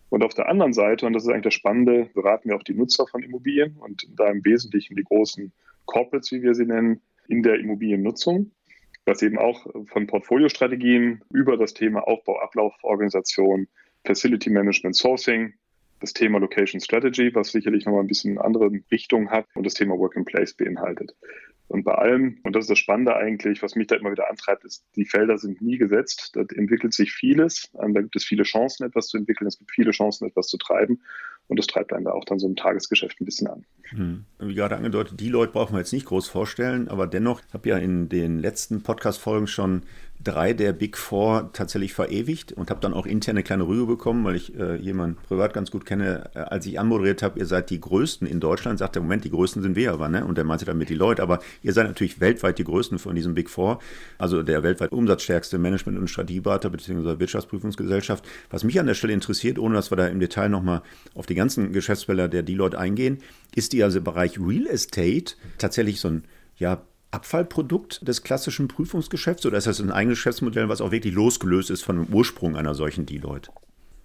und 0.09 0.23
auf 0.23 0.33
der 0.33 0.47
anderen 0.49 0.73
Seite, 0.73 1.05
und 1.05 1.13
das 1.13 1.23
ist 1.23 1.29
eigentlich 1.29 1.43
das 1.43 1.53
Spannende, 1.55 2.09
beraten 2.13 2.49
wir 2.49 2.55
auch 2.55 2.63
die 2.63 2.73
Nutzer 2.73 3.07
von 3.07 3.23
Immobilien 3.23 3.77
und 3.77 4.07
da 4.15 4.29
im 4.29 4.43
Wesentlichen 4.45 4.95
die 4.95 5.03
großen 5.03 5.51
Corporates, 5.85 6.31
wie 6.31 6.41
wir 6.41 6.53
sie 6.53 6.65
nennen, 6.65 7.01
in 7.27 7.43
der 7.43 7.59
Immobiliennutzung, 7.59 8.51
was 9.05 9.21
eben 9.21 9.37
auch 9.37 9.65
von 9.87 10.07
Portfoliostrategien 10.07 11.23
über 11.31 11.57
das 11.57 11.73
Thema 11.73 12.07
Aufbau, 12.07 12.39
Ablauf, 12.39 12.75
Organisation, 12.83 13.67
Facility 14.03 14.49
Management, 14.49 14.95
Sourcing, 14.95 15.53
das 15.99 16.13
Thema 16.13 16.39
Location 16.39 16.79
Strategy, 16.79 17.33
was 17.33 17.51
sicherlich 17.51 17.85
nochmal 17.85 18.01
ein 18.01 18.07
bisschen 18.07 18.37
andere 18.37 18.69
Richtung 18.91 19.29
hat 19.31 19.47
und 19.55 19.65
das 19.65 19.73
Thema 19.73 19.97
Work 19.97 20.15
in 20.15 20.25
Place 20.25 20.53
beinhaltet. 20.53 21.15
Und 21.67 21.83
bei 21.83 21.95
allem, 21.95 22.37
und 22.43 22.55
das 22.55 22.65
ist 22.65 22.69
das 22.69 22.79
Spannende 22.79 23.15
eigentlich, 23.15 23.63
was 23.63 23.75
mich 23.75 23.87
da 23.87 23.95
immer 23.95 24.11
wieder 24.11 24.29
antreibt, 24.29 24.63
ist, 24.65 24.85
die 24.95 25.05
Felder 25.05 25.37
sind 25.37 25.61
nie 25.61 25.77
gesetzt. 25.77 26.31
Da 26.33 26.41
entwickelt 26.41 26.93
sich 26.93 27.11
vieles. 27.11 27.71
Da 27.73 27.87
gibt 27.87 28.15
es 28.15 28.23
viele 28.23 28.43
Chancen, 28.43 28.85
etwas 28.85 29.07
zu 29.07 29.17
entwickeln. 29.17 29.47
Es 29.47 29.57
gibt 29.57 29.71
viele 29.71 29.91
Chancen, 29.91 30.27
etwas 30.27 30.47
zu 30.47 30.57
treiben. 30.57 31.01
Und 31.47 31.59
das 31.59 31.67
treibt 31.67 31.93
einen 31.93 32.05
da 32.05 32.11
auch 32.11 32.25
dann 32.25 32.39
so 32.39 32.47
im 32.47 32.55
Tagesgeschäft 32.55 33.21
ein 33.21 33.25
bisschen 33.25 33.47
an. 33.47 33.65
Hm. 33.89 34.25
Wie 34.39 34.55
gerade 34.55 34.77
angedeutet, 34.77 35.19
die 35.19 35.29
Leute 35.29 35.53
brauchen 35.53 35.73
wir 35.73 35.79
jetzt 35.79 35.93
nicht 35.93 36.07
groß 36.07 36.27
vorstellen, 36.27 36.87
aber 36.87 37.05
dennoch, 37.05 37.41
ich 37.47 37.53
habe 37.53 37.69
ja 37.69 37.77
in 37.77 38.09
den 38.09 38.39
letzten 38.39 38.81
Podcast-Folgen 38.81 39.47
schon 39.47 39.83
drei 40.23 40.53
der 40.53 40.73
Big 40.73 40.97
Four 40.97 41.51
tatsächlich 41.53 41.93
verewigt 41.93 42.51
und 42.51 42.69
habe 42.69 42.79
dann 42.81 42.93
auch 42.93 43.05
interne 43.05 43.43
kleine 43.43 43.67
Rüge 43.67 43.85
bekommen, 43.85 44.23
weil 44.25 44.35
ich 44.35 44.57
äh, 44.57 44.75
jemanden 44.77 45.17
privat 45.27 45.53
ganz 45.53 45.71
gut 45.71 45.85
kenne. 45.85 46.29
Äh, 46.33 46.39
als 46.39 46.65
ich 46.65 46.79
anmoderiert 46.79 47.21
habe, 47.21 47.39
ihr 47.39 47.45
seid 47.45 47.69
die 47.69 47.79
Größten 47.79 48.27
in 48.27 48.39
Deutschland, 48.39 48.79
sagt 48.79 48.95
der 48.95 49.01
Moment, 49.01 49.23
die 49.23 49.29
Größten 49.29 49.61
sind 49.61 49.75
wir 49.75 49.93
aber, 49.93 50.09
ne? 50.09 50.25
Und 50.25 50.37
der 50.37 50.43
meinte 50.43 50.65
damit 50.65 50.89
die 50.89 50.95
Leute, 50.95 51.21
aber 51.21 51.39
ihr 51.61 51.73
seid 51.73 51.87
natürlich 51.87 52.19
weltweit 52.19 52.57
die 52.57 52.63
Größten 52.63 52.99
von 52.99 53.15
diesem 53.15 53.35
Big 53.35 53.49
Four, 53.49 53.79
also 54.17 54.41
der 54.43 54.63
weltweit 54.63 54.91
umsatzstärkste 54.91 55.57
Management- 55.57 55.99
und 55.99 56.09
Strategieberater 56.09 56.69
bzw. 56.69 57.19
Wirtschaftsprüfungsgesellschaft. 57.19 58.25
Was 58.49 58.63
mich 58.63 58.79
an 58.79 58.87
der 58.87 58.95
Stelle 58.95 59.13
interessiert, 59.13 59.59
ohne 59.59 59.75
dass 59.75 59.91
wir 59.91 59.97
da 59.97 60.07
im 60.07 60.19
Detail 60.19 60.49
nochmal 60.49 60.81
auf 61.13 61.25
die 61.25 61.35
ganzen 61.35 61.71
Geschäftsfelder 61.71 62.27
der 62.27 62.43
Deloitte 62.43 62.79
eingehen, 62.79 63.19
ist 63.53 63.73
die 63.73 63.83
also 63.83 64.01
Bereich 64.01 64.39
Real 64.39 64.67
Estate 64.67 65.35
tatsächlich 65.57 65.99
so 65.99 66.07
ein 66.09 66.23
ja, 66.57 66.81
Abfallprodukt 67.15 68.05
des 68.05 68.23
klassischen 68.23 68.67
Prüfungsgeschäfts 68.67 69.45
oder 69.45 69.57
ist 69.57 69.67
das 69.67 69.79
ein 69.79 69.89
eigenes 69.89 70.17
Geschäftsmodell, 70.17 70.67
was 70.67 70.81
auch 70.81 70.91
wirklich 70.91 71.13
losgelöst 71.13 71.69
ist 71.69 71.81
von 71.81 72.03
dem 72.03 72.13
Ursprung 72.13 72.57
einer 72.57 72.75
solchen 72.75 73.05
Deloitte? 73.05 73.51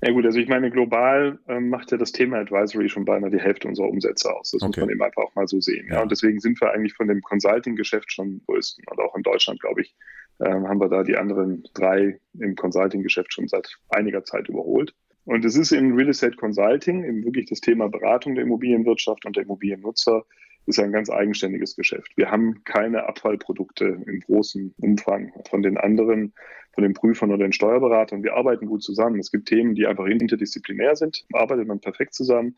Ja 0.03 0.13
gut, 0.13 0.25
also 0.25 0.39
ich 0.39 0.49
meine, 0.49 0.71
global 0.71 1.41
ähm, 1.49 1.69
macht 1.69 1.91
ja 1.91 1.99
das 1.99 2.13
Thema 2.13 2.39
Advisory 2.39 2.89
schon 2.89 3.05
beinahe 3.05 3.31
die 3.31 3.41
Hälfte 3.41 3.67
unserer 3.67 3.89
Umsätze 3.89 4.33
aus. 4.33 4.53
Das 4.53 4.63
okay. 4.63 4.69
muss 4.69 4.77
man 4.79 4.91
eben 4.91 5.03
einfach 5.03 5.23
auch 5.25 5.35
mal 5.35 5.49
so 5.49 5.61
sehen. 5.61 5.89
Ja. 5.89 5.97
ja. 5.97 6.03
Und 6.03 6.13
deswegen 6.13 6.39
sind 6.39 6.59
wir 6.61 6.71
eigentlich 6.73 6.95
von 6.95 7.09
dem 7.09 7.21
Consulting-Geschäft 7.21 8.13
schon 8.13 8.41
größten. 8.47 8.85
Und 8.89 9.01
auch 9.01 9.15
in 9.17 9.23
Deutschland, 9.23 9.61
glaube 9.61 9.83
ich, 9.83 9.95
ähm, 10.41 10.69
haben 10.69 10.81
wir 10.81 10.89
da 10.89 11.03
die 11.03 11.17
anderen 11.17 11.65
drei 11.75 12.19
im 12.39 12.55
Consulting-Geschäft 12.55 13.35
schon 13.35 13.49
seit 13.49 13.77
einiger 13.91 14.25
Zeit 14.25 14.49
überholt. 14.49 14.95
Und 15.25 15.45
es 15.45 15.57
ist 15.57 15.73
im 15.73 15.95
Real 15.95 16.09
Estate 16.09 16.37
Consulting 16.37 17.05
eben 17.05 17.25
wirklich 17.25 17.47
das 17.47 17.61
Thema 17.61 17.89
Beratung 17.89 18.37
der 18.37 18.45
Immobilienwirtschaft 18.45 19.27
und 19.27 19.37
der 19.37 19.43
Immobiliennutzer 19.43 20.25
ist 20.67 20.79
ein 20.79 20.93
ganz 20.93 21.11
eigenständiges 21.11 21.77
Geschäft. 21.77 22.17
Wir 22.17 22.31
haben 22.31 22.63
keine 22.65 23.07
Abfallprodukte 23.09 24.03
im 24.07 24.21
großen 24.21 24.75
Umfang 24.81 25.33
von 25.49 25.63
den 25.63 25.77
anderen, 25.77 26.33
von 26.73 26.83
den 26.85 26.95
Prüfern 26.95 27.31
oder 27.31 27.45
den 27.45 27.53
Steuerberatern. 27.53 28.23
Wir 28.23 28.35
arbeiten 28.35 28.67
gut 28.67 28.83
zusammen. 28.83 29.19
Es 29.19 29.31
gibt 29.31 29.49
Themen, 29.49 29.75
die 29.75 29.87
einfach 29.87 30.07
interdisziplinär 30.07 30.97
sind, 30.97 31.25
arbeitet 31.33 31.67
man 31.67 31.81
perfekt 31.81 32.15
zusammen. 32.15 32.57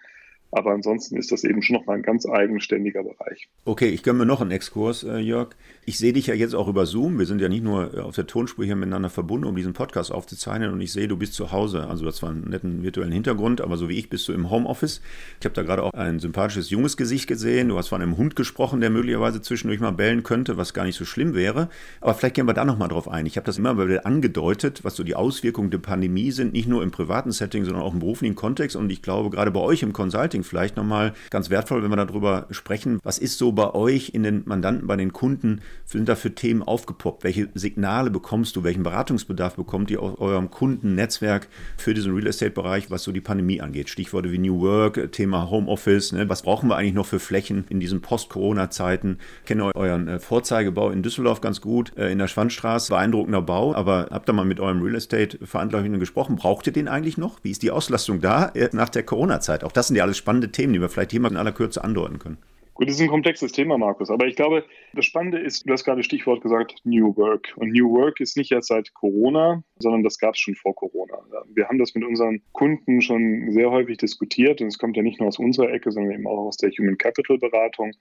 Aber 0.53 0.73
ansonsten 0.73 1.17
ist 1.17 1.33
das 1.33 1.45
eben 1.45 1.63
schon 1.63 1.77
nochmal 1.77 1.97
ein 1.97 2.03
ganz 2.03 2.27
eigenständiger 2.27 3.03
Bereich. 3.03 3.49
Okay, 3.65 3.89
ich 3.89 4.03
gönne 4.03 4.21
mir 4.21 4.27
noch 4.27 4.43
einen 4.43 4.51
Exkurs, 4.51 5.03
äh, 5.03 5.17
Jörg. 5.17 5.49
Ich 5.87 5.97
sehe 5.97 6.13
dich 6.13 6.27
ja 6.27 6.35
jetzt 6.35 6.55
auch 6.55 6.69
über 6.69 6.85
Zoom. 6.85 7.19
Wir 7.19 7.25
sind 7.25 7.41
ja 7.41 7.49
nicht 7.49 7.65
nur 7.65 7.95
äh, 7.95 8.01
auf 8.01 8.15
der 8.15 8.27
Tonspur 8.27 8.65
hier 8.67 8.77
miteinander 8.77 9.09
verbunden, 9.09 9.47
um 9.47 9.57
diesen 9.57 9.73
Podcast 9.73 10.13
aufzuzeichnen. 10.13 10.71
Und 10.71 10.81
ich 10.83 10.93
sehe, 10.93 11.09
du 11.09 11.17
bist 11.17 11.33
zu 11.33 11.53
Hause. 11.53 11.87
Also 11.89 12.03
du 12.03 12.09
hast 12.09 12.19
zwar 12.19 12.31
einen 12.31 12.51
netten 12.51 12.83
virtuellen 12.83 13.13
Hintergrund, 13.13 13.63
aber 13.63 13.79
so 13.79 13.89
wie 13.89 13.99
ich 13.99 14.11
bist 14.11 14.29
du 14.29 14.35
im 14.35 14.51
Homeoffice. 14.51 15.01
Ich 15.41 15.47
habe 15.47 15.55
da 15.55 15.63
gerade 15.63 15.83
auch 15.83 15.95
ein 15.95 16.21
sympathisches 16.21 16.69
junges 16.69 16.99
Gesicht 16.99 17.27
gesehen. 17.29 17.71
Du 17.71 17.79
hast 17.79 17.89
von 17.89 18.03
einem 18.03 18.19
Hund 18.19 18.37
gesprochen, 18.37 18.83
der 18.83 18.91
möglicherweise 18.91 19.41
zwischendurch 19.41 19.81
mal 19.81 19.93
bellen 19.93 20.23
könnte, 20.23 20.59
was 20.59 20.75
gar 20.75 20.85
nicht 20.85 20.97
so 20.97 21.07
schlimm 21.07 21.35
wäre. 21.35 21.71
Aber 22.03 22.13
vielleicht 22.13 22.35
gehen 22.35 22.47
wir 22.47 22.53
da 22.53 22.67
nochmal 22.67 22.89
drauf 22.89 23.09
ein. 23.09 23.25
Ich 23.25 23.37
habe 23.37 23.47
das 23.47 23.57
immer 23.57 23.79
wieder 23.79 24.05
angedeutet, 24.05 24.85
was 24.85 24.97
so 24.97 25.03
die 25.03 25.15
Auswirkungen 25.15 25.71
der 25.71 25.79
Pandemie 25.79 26.31
sind, 26.31 26.53
nicht 26.53 26.69
nur 26.69 26.83
im 26.83 26.91
privaten 26.91 27.33
Setting, 27.33 27.65
sondern 27.65 27.83
auch 27.83 27.95
im 27.95 28.01
beruflichen 28.01 28.35
Kontext. 28.35 28.77
Und 28.77 28.93
ich 28.93 29.01
glaube, 29.01 29.31
gerade 29.31 29.51
bei 29.51 29.61
euch 29.61 29.83
im 29.83 29.95
Consulting 29.95 30.42
Marketing 30.43 30.53
vielleicht 30.53 30.77
nochmal 30.77 31.13
ganz 31.31 31.51
wertvoll, 31.51 31.83
wenn 31.83 31.91
wir 31.91 31.97
darüber 31.97 32.47
sprechen. 32.51 32.99
Was 33.03 33.19
ist 33.19 33.39
so 33.39 33.53
bei 33.53 33.75
euch 33.75 34.11
in 34.15 34.23
den 34.23 34.43
Mandanten, 34.45 34.87
bei 34.87 34.97
den 34.97 35.13
Kunden, 35.13 35.61
sind 35.85 36.09
da 36.09 36.15
für 36.15 36.35
Themen 36.35 36.63
aufgepoppt? 36.63 37.25
Welche 37.25 37.49
Signale 37.55 38.11
bekommst 38.11 38.57
du? 38.57 38.65
Welchen 38.65 38.83
Beratungsbedarf 38.83 39.57
bekommt 39.57 39.91
ihr 39.91 40.03
aus 40.03 40.19
eurem 40.19 40.51
Kundennetzwerk 40.51 41.49
für 41.77 41.95
diesen 41.95 42.15
Real 42.15 42.27
Estate-Bereich, 42.27 42.91
was 42.91 43.03
so 43.03 43.13
die 43.13 43.21
Pandemie 43.21 43.61
angeht? 43.61 43.89
Stichworte 43.89 44.31
wie 44.31 44.39
New 44.39 44.61
Work, 44.61 45.13
Thema 45.13 45.51
Homeoffice. 45.51 46.13
Ne? 46.13 46.29
Was 46.29 46.43
brauchen 46.43 46.69
wir 46.69 46.77
eigentlich 46.77 46.95
noch 46.95 47.07
für 47.07 47.21
Flächen 47.21 47.65
in 47.69 47.81
diesen 47.81 48.01
Post-Corona-Zeiten? 48.01 49.19
Ich 49.43 49.47
kenne 49.47 49.75
euren 49.75 50.09
äh, 50.09 50.19
Vorzeigebau 50.19 50.91
in 50.91 51.03
Düsseldorf 51.03 51.41
ganz 51.41 51.61
gut, 51.61 51.97
äh, 51.97 52.11
in 52.11 52.19
der 52.19 52.29
Schwandstraße. 52.29 52.91
Beeindruckender 52.91 53.43
Bau, 53.43 53.75
aber 53.75 54.09
habt 54.11 54.29
ihr 54.29 54.33
mal 54.33 54.45
mit 54.45 54.61
eurem 54.61 54.83
Real 54.83 54.97
Estate-Verantwortlichen 54.97 55.99
gesprochen? 55.99 56.37
Braucht 56.37 56.67
ihr 56.67 56.73
den 56.73 56.89
eigentlich 56.89 57.17
noch? 57.17 57.39
Wie 57.43 57.51
ist 57.51 57.63
die 57.63 57.71
Auslastung 57.71 58.21
da 58.21 58.49
äh, 58.49 58.69
nach 58.73 58.89
der 58.89 59.03
Corona-Zeit? 59.03 59.65
Auch 59.65 59.73
das 59.73 59.89
sind 59.89 59.97
ja 59.97 60.05
alles 60.05 60.17
spannende 60.17 60.32
spannende 60.33 60.51
Themen, 60.51 60.73
die 60.73 60.81
wir 60.81 60.89
vielleicht 60.89 61.13
mal 61.19 61.31
in 61.31 61.37
aller 61.37 61.53
Kürze 61.53 61.85
andeuten 61.85 62.19
können. 62.19 62.39
Gut, 62.73 62.89
das 62.89 62.97
ist 62.97 63.03
ein 63.03 63.09
komplexes 63.09 63.53
Thema, 63.53 63.77
Markus. 63.77 64.09
Aber 64.09 64.27
ich 64.27 64.35
glaube, 64.35 64.65
das 64.95 65.05
Spannende 65.05 65.39
ist, 65.39 65.69
du 65.69 65.73
hast 65.75 65.85
gerade 65.85 66.03
Stichwort 66.03 66.41
gesagt, 66.41 66.75
New 66.85 67.15
Work. 67.17 67.53
Und 67.57 67.73
New 67.73 67.93
Work 67.93 68.19
ist 68.19 68.39
nicht 68.39 68.51
erst 68.51 68.69
seit 68.69 68.95
Corona, 68.95 69.63
sondern 69.79 70.03
das 70.03 70.19
gab 70.19 70.35
es 70.35 70.41
schon 70.41 70.55
vor 70.55 70.75
Corona. 70.75 71.19
Wir 71.55 71.69
haben 71.69 71.79
das 71.79 71.95
mit 71.95 72.03
unseren 72.03 72.41
Kunden 72.53 73.03
schon 73.03 73.53
sehr 73.53 73.71
häufig 73.71 73.99
diskutiert 73.99 74.63
und 74.63 74.69
es 74.69 74.79
kommt 74.79 74.97
ja 74.97 75.03
nicht 75.03 75.21
nur 75.21 75.29
aus 75.29 75.39
unserer 75.39 75.71
Ecke, 75.71 75.93
sondern 75.93 76.15
eben 76.15 76.27
auch 76.27 76.47
aus 76.47 76.57
der 76.57 76.71
Human 76.71 76.97
Capital 76.97 77.37
Beratung. 77.37 77.93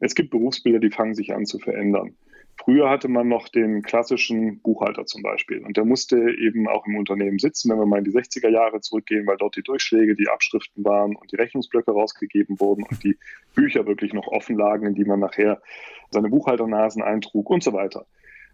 Es 0.00 0.16
gibt 0.16 0.30
Berufsbilder, 0.30 0.80
die 0.80 0.90
fangen 0.90 1.14
sich 1.14 1.32
an 1.32 1.46
zu 1.46 1.60
verändern. 1.60 2.16
Früher 2.58 2.90
hatte 2.90 3.08
man 3.08 3.28
noch 3.28 3.48
den 3.48 3.82
klassischen 3.82 4.60
Buchhalter 4.60 5.06
zum 5.06 5.22
Beispiel 5.22 5.64
und 5.64 5.76
der 5.76 5.84
musste 5.84 6.16
eben 6.16 6.66
auch 6.68 6.86
im 6.86 6.96
Unternehmen 6.96 7.38
sitzen, 7.38 7.70
wenn 7.70 7.78
wir 7.78 7.86
mal 7.86 7.98
in 7.98 8.04
die 8.04 8.10
60er 8.10 8.48
Jahre 8.48 8.80
zurückgehen, 8.80 9.26
weil 9.26 9.36
dort 9.36 9.56
die 9.56 9.62
Durchschläge, 9.62 10.16
die 10.16 10.28
Abschriften 10.28 10.84
waren 10.84 11.14
und 11.14 11.30
die 11.30 11.36
Rechnungsblöcke 11.36 11.92
rausgegeben 11.92 12.58
wurden 12.58 12.84
und 12.84 13.04
die 13.04 13.18
Bücher 13.54 13.86
wirklich 13.86 14.12
noch 14.12 14.26
offen 14.26 14.56
lagen, 14.56 14.86
in 14.86 14.94
die 14.94 15.04
man 15.04 15.20
nachher 15.20 15.60
seine 16.10 16.28
Buchhalternasen 16.28 17.02
eintrug 17.02 17.50
und 17.50 17.62
so 17.62 17.72
weiter. 17.72 18.06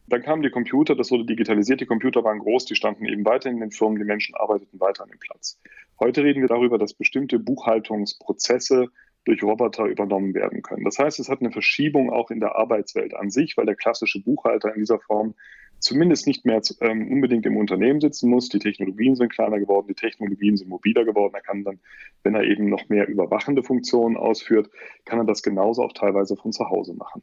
Dann 0.08 0.22
kamen 0.22 0.42
die 0.42 0.50
Computer, 0.50 0.96
das 0.96 1.10
wurde 1.10 1.24
digitalisiert, 1.24 1.80
die 1.80 1.86
Computer 1.86 2.24
waren 2.24 2.40
groß, 2.40 2.64
die 2.64 2.74
standen 2.74 3.06
eben 3.06 3.24
weiter 3.24 3.48
in 3.50 3.60
den 3.60 3.70
Firmen, 3.70 3.98
die 3.98 4.04
Menschen 4.04 4.34
arbeiteten 4.34 4.80
weiter 4.80 5.04
an 5.04 5.10
dem 5.10 5.20
Platz. 5.20 5.58
Heute 6.00 6.24
reden 6.24 6.40
wir 6.40 6.48
darüber, 6.48 6.76
dass 6.76 6.92
bestimmte 6.92 7.38
Buchhaltungsprozesse 7.38 8.88
durch 9.24 9.42
Roboter 9.42 9.84
übernommen 9.84 10.34
werden 10.34 10.62
können. 10.62 10.84
Das 10.84 10.98
heißt, 10.98 11.20
es 11.20 11.28
hat 11.28 11.40
eine 11.40 11.52
Verschiebung 11.52 12.10
auch 12.10 12.30
in 12.30 12.40
der 12.40 12.56
Arbeitswelt 12.56 13.14
an 13.14 13.30
sich, 13.30 13.56
weil 13.56 13.66
der 13.66 13.76
klassische 13.76 14.20
Buchhalter 14.20 14.74
in 14.74 14.80
dieser 14.80 14.98
Form 14.98 15.34
zumindest 15.82 16.26
nicht 16.26 16.44
mehr 16.44 16.60
ähm, 16.80 17.10
unbedingt 17.10 17.44
im 17.44 17.56
Unternehmen 17.56 18.00
sitzen 18.00 18.30
muss. 18.30 18.48
Die 18.48 18.58
Technologien 18.60 19.16
sind 19.16 19.32
kleiner 19.32 19.58
geworden, 19.58 19.88
die 19.88 19.94
Technologien 19.94 20.56
sind 20.56 20.68
mobiler 20.68 21.04
geworden. 21.04 21.34
Er 21.34 21.40
kann 21.40 21.64
dann, 21.64 21.80
wenn 22.22 22.34
er 22.34 22.44
eben 22.44 22.68
noch 22.68 22.88
mehr 22.88 23.08
überwachende 23.08 23.62
Funktionen 23.62 24.16
ausführt, 24.16 24.70
kann 25.04 25.18
er 25.18 25.24
das 25.24 25.42
genauso 25.42 25.82
auch 25.82 25.92
teilweise 25.92 26.36
von 26.36 26.52
zu 26.52 26.68
Hause 26.68 26.94
machen. 26.94 27.22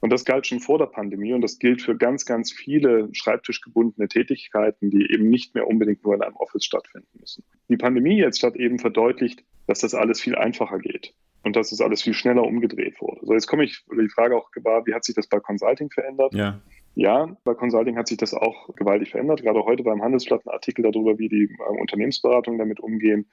Und 0.00 0.10
das 0.10 0.24
galt 0.24 0.46
schon 0.46 0.60
vor 0.60 0.78
der 0.78 0.86
Pandemie 0.86 1.34
und 1.34 1.42
das 1.42 1.58
gilt 1.58 1.82
für 1.82 1.96
ganz, 1.96 2.24
ganz 2.24 2.50
viele 2.50 3.08
schreibtischgebundene 3.12 4.08
Tätigkeiten, 4.08 4.90
die 4.90 5.12
eben 5.12 5.28
nicht 5.28 5.54
mehr 5.54 5.66
unbedingt 5.66 6.02
nur 6.04 6.14
in 6.14 6.22
einem 6.22 6.36
Office 6.36 6.64
stattfinden 6.64 7.18
müssen. 7.20 7.44
Die 7.68 7.76
Pandemie 7.76 8.16
jetzt 8.16 8.42
hat 8.42 8.56
eben 8.56 8.78
verdeutlicht, 8.78 9.44
dass 9.66 9.80
das 9.80 9.94
alles 9.94 10.20
viel 10.20 10.34
einfacher 10.34 10.78
geht 10.78 11.14
und 11.42 11.54
dass 11.54 11.70
es 11.70 11.80
alles 11.80 12.02
viel 12.02 12.14
schneller 12.14 12.44
umgedreht 12.44 13.00
wurde. 13.00 13.20
So, 13.24 13.34
jetzt 13.34 13.46
komme 13.46 13.64
ich, 13.64 13.84
oder 13.88 14.02
die 14.02 14.08
Frage 14.08 14.36
auch 14.36 14.50
gewahr, 14.52 14.86
wie 14.86 14.94
hat 14.94 15.04
sich 15.04 15.14
das 15.14 15.26
bei 15.26 15.38
Consulting 15.38 15.90
verändert? 15.90 16.34
Ja. 16.34 16.60
Ja, 16.96 17.36
bei 17.44 17.54
Consulting 17.54 17.96
hat 17.96 18.08
sich 18.08 18.18
das 18.18 18.34
auch 18.34 18.74
gewaltig 18.74 19.10
verändert. 19.10 19.42
Gerade 19.42 19.64
heute 19.64 19.84
beim 19.84 20.02
Handelsblatt 20.02 20.44
ein 20.44 20.50
Artikel 20.50 20.82
darüber, 20.82 21.18
wie 21.18 21.28
die 21.28 21.44
äh, 21.44 21.80
Unternehmensberatungen 21.80 22.58
damit 22.58 22.80
umgehen. 22.80 23.26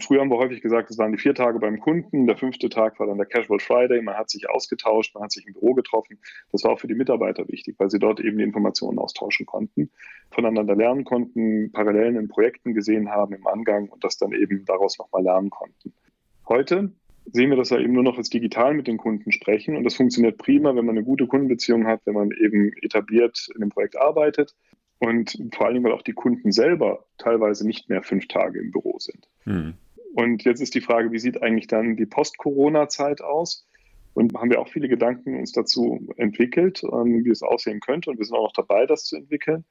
Früher 0.00 0.20
haben 0.20 0.30
wir 0.30 0.38
häufig 0.38 0.60
gesagt, 0.60 0.90
es 0.90 0.98
waren 0.98 1.12
die 1.12 1.18
vier 1.18 1.34
Tage 1.34 1.58
beim 1.58 1.80
Kunden, 1.80 2.26
der 2.26 2.36
fünfte 2.36 2.68
Tag 2.68 2.98
war 2.98 3.06
dann 3.06 3.18
der 3.18 3.26
Casual 3.26 3.60
Friday, 3.60 4.02
man 4.02 4.16
hat 4.16 4.30
sich 4.30 4.48
ausgetauscht, 4.48 5.14
man 5.14 5.24
hat 5.24 5.32
sich 5.32 5.46
im 5.46 5.52
Büro 5.52 5.74
getroffen. 5.74 6.18
Das 6.52 6.64
war 6.64 6.72
auch 6.72 6.80
für 6.80 6.88
die 6.88 6.94
Mitarbeiter 6.94 7.46
wichtig, 7.48 7.76
weil 7.78 7.90
sie 7.90 7.98
dort 7.98 8.20
eben 8.20 8.38
die 8.38 8.44
Informationen 8.44 8.98
austauschen 8.98 9.46
konnten, 9.46 9.90
voneinander 10.30 10.74
lernen 10.74 11.04
konnten, 11.04 11.70
Parallelen 11.72 12.16
in 12.16 12.28
Projekten 12.28 12.74
gesehen 12.74 13.10
haben 13.10 13.34
im 13.34 13.46
Angang 13.46 13.88
und 13.88 14.02
das 14.04 14.16
dann 14.16 14.32
eben 14.32 14.64
daraus 14.64 14.98
nochmal 14.98 15.22
lernen 15.22 15.50
konnten. 15.50 15.92
Heute 16.48 16.92
sehen 17.26 17.50
wir 17.50 17.56
das 17.56 17.70
ja 17.70 17.78
eben 17.78 17.92
nur 17.92 18.02
noch 18.02 18.18
als 18.18 18.30
digital 18.30 18.74
mit 18.74 18.86
den 18.86 18.96
Kunden 18.96 19.32
sprechen. 19.32 19.76
Und 19.76 19.84
das 19.84 19.94
funktioniert 19.94 20.38
prima, 20.38 20.74
wenn 20.74 20.84
man 20.84 20.96
eine 20.96 21.04
gute 21.04 21.26
Kundenbeziehung 21.26 21.86
hat, 21.86 22.00
wenn 22.04 22.14
man 22.14 22.30
eben 22.32 22.72
etabliert 22.82 23.48
in 23.54 23.60
dem 23.60 23.70
Projekt 23.70 23.96
arbeitet. 23.96 24.54
Und 24.98 25.38
vor 25.54 25.66
allen 25.66 25.74
Dingen, 25.74 25.86
weil 25.86 25.92
auch 25.92 26.02
die 26.02 26.12
Kunden 26.12 26.52
selber 26.52 27.06
teilweise 27.16 27.66
nicht 27.66 27.88
mehr 27.88 28.02
fünf 28.02 28.28
Tage 28.28 28.58
im 28.60 28.70
Büro 28.70 28.98
sind. 28.98 29.28
Hm. 29.44 29.74
Und 30.14 30.44
jetzt 30.44 30.60
ist 30.60 30.74
die 30.74 30.80
Frage, 30.80 31.12
wie 31.12 31.18
sieht 31.18 31.42
eigentlich 31.42 31.66
dann 31.66 31.96
die 31.96 32.06
Post-Corona-Zeit 32.06 33.22
aus? 33.22 33.66
Und 34.14 34.34
haben 34.34 34.50
wir 34.50 34.60
auch 34.60 34.68
viele 34.68 34.88
Gedanken 34.88 35.38
uns 35.38 35.52
dazu 35.52 36.08
entwickelt, 36.16 36.82
ähm, 36.82 37.24
wie 37.24 37.30
es 37.30 37.42
aussehen 37.42 37.80
könnte. 37.80 38.10
Und 38.10 38.18
wir 38.18 38.24
sind 38.24 38.36
auch 38.36 38.46
noch 38.46 38.52
dabei, 38.52 38.86
das 38.86 39.04
zu 39.04 39.16
entwickeln. 39.16 39.64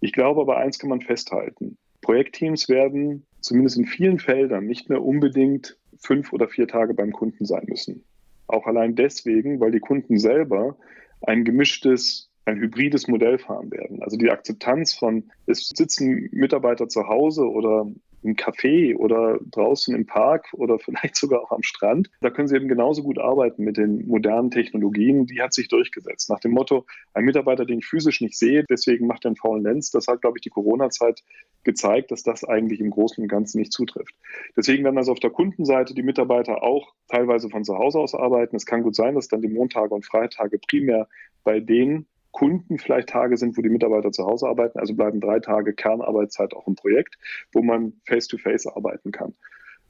Ich 0.00 0.12
glaube 0.12 0.40
aber, 0.40 0.58
eins 0.58 0.78
kann 0.78 0.90
man 0.90 1.00
festhalten. 1.00 1.76
Projektteams 2.00 2.68
werden 2.68 3.26
zumindest 3.40 3.78
in 3.78 3.86
vielen 3.86 4.18
Feldern 4.18 4.66
nicht 4.66 4.88
mehr 4.88 5.02
unbedingt 5.02 5.76
fünf 5.98 6.32
oder 6.32 6.48
vier 6.48 6.68
Tage 6.68 6.94
beim 6.94 7.12
Kunden 7.12 7.44
sein 7.44 7.64
müssen. 7.66 8.04
Auch 8.46 8.66
allein 8.66 8.94
deswegen, 8.94 9.60
weil 9.60 9.70
die 9.70 9.80
Kunden 9.80 10.18
selber 10.18 10.76
ein 11.22 11.44
gemischtes, 11.44 12.30
ein 12.46 12.58
hybrides 12.58 13.06
Modell 13.06 13.38
fahren 13.38 13.70
werden. 13.70 14.02
Also 14.02 14.16
die 14.16 14.30
Akzeptanz 14.30 14.94
von, 14.94 15.30
es 15.46 15.68
sitzen 15.74 16.28
Mitarbeiter 16.32 16.88
zu 16.88 17.06
Hause 17.06 17.48
oder 17.48 17.86
im 18.22 18.36
Café 18.36 18.96
oder 18.96 19.38
draußen 19.50 19.94
im 19.94 20.06
Park 20.06 20.48
oder 20.52 20.78
vielleicht 20.78 21.16
sogar 21.16 21.42
auch 21.42 21.50
am 21.50 21.62
Strand. 21.62 22.10
Da 22.20 22.30
können 22.30 22.48
Sie 22.48 22.56
eben 22.56 22.68
genauso 22.68 23.02
gut 23.02 23.18
arbeiten 23.18 23.64
mit 23.64 23.76
den 23.76 24.06
modernen 24.06 24.50
Technologien. 24.50 25.26
Die 25.26 25.40
hat 25.40 25.54
sich 25.54 25.68
durchgesetzt. 25.68 26.30
Nach 26.30 26.40
dem 26.40 26.52
Motto, 26.52 26.86
ein 27.14 27.24
Mitarbeiter, 27.24 27.64
den 27.64 27.78
ich 27.78 27.86
physisch 27.86 28.20
nicht 28.20 28.38
sehe, 28.38 28.64
deswegen 28.68 29.06
macht 29.06 29.24
er 29.24 29.30
einen 29.30 29.36
faulen 29.36 29.62
Lenz. 29.62 29.90
Das 29.90 30.06
hat, 30.06 30.20
glaube 30.20 30.38
ich, 30.38 30.42
die 30.42 30.50
Corona-Zeit 30.50 31.22
gezeigt, 31.64 32.10
dass 32.10 32.22
das 32.22 32.44
eigentlich 32.44 32.80
im 32.80 32.90
Großen 32.90 33.22
und 33.22 33.28
Ganzen 33.28 33.58
nicht 33.58 33.72
zutrifft. 33.72 34.14
Deswegen 34.56 34.84
werden 34.84 34.98
also 34.98 35.12
auf 35.12 35.20
der 35.20 35.30
Kundenseite 35.30 35.94
die 35.94 36.02
Mitarbeiter 36.02 36.62
auch 36.62 36.94
teilweise 37.08 37.50
von 37.50 37.64
zu 37.64 37.76
Hause 37.76 37.98
aus 37.98 38.14
arbeiten. 38.14 38.56
Es 38.56 38.66
kann 38.66 38.82
gut 38.82 38.94
sein, 38.94 39.14
dass 39.14 39.28
dann 39.28 39.42
die 39.42 39.48
Montage 39.48 39.94
und 39.94 40.06
Freitage 40.06 40.58
primär 40.58 41.08
bei 41.44 41.60
denen 41.60 42.06
Kunden 42.32 42.78
vielleicht 42.78 43.08
Tage 43.08 43.36
sind, 43.36 43.56
wo 43.56 43.62
die 43.62 43.68
Mitarbeiter 43.68 44.12
zu 44.12 44.24
Hause 44.24 44.48
arbeiten. 44.48 44.78
Also 44.78 44.94
bleiben 44.94 45.20
drei 45.20 45.40
Tage 45.40 45.74
Kernarbeitszeit 45.74 46.54
auch 46.54 46.66
im 46.66 46.76
Projekt, 46.76 47.16
wo 47.52 47.62
man 47.62 48.00
face-to-face 48.06 48.66
-face 48.66 48.76
arbeiten 48.76 49.10
kann. 49.10 49.34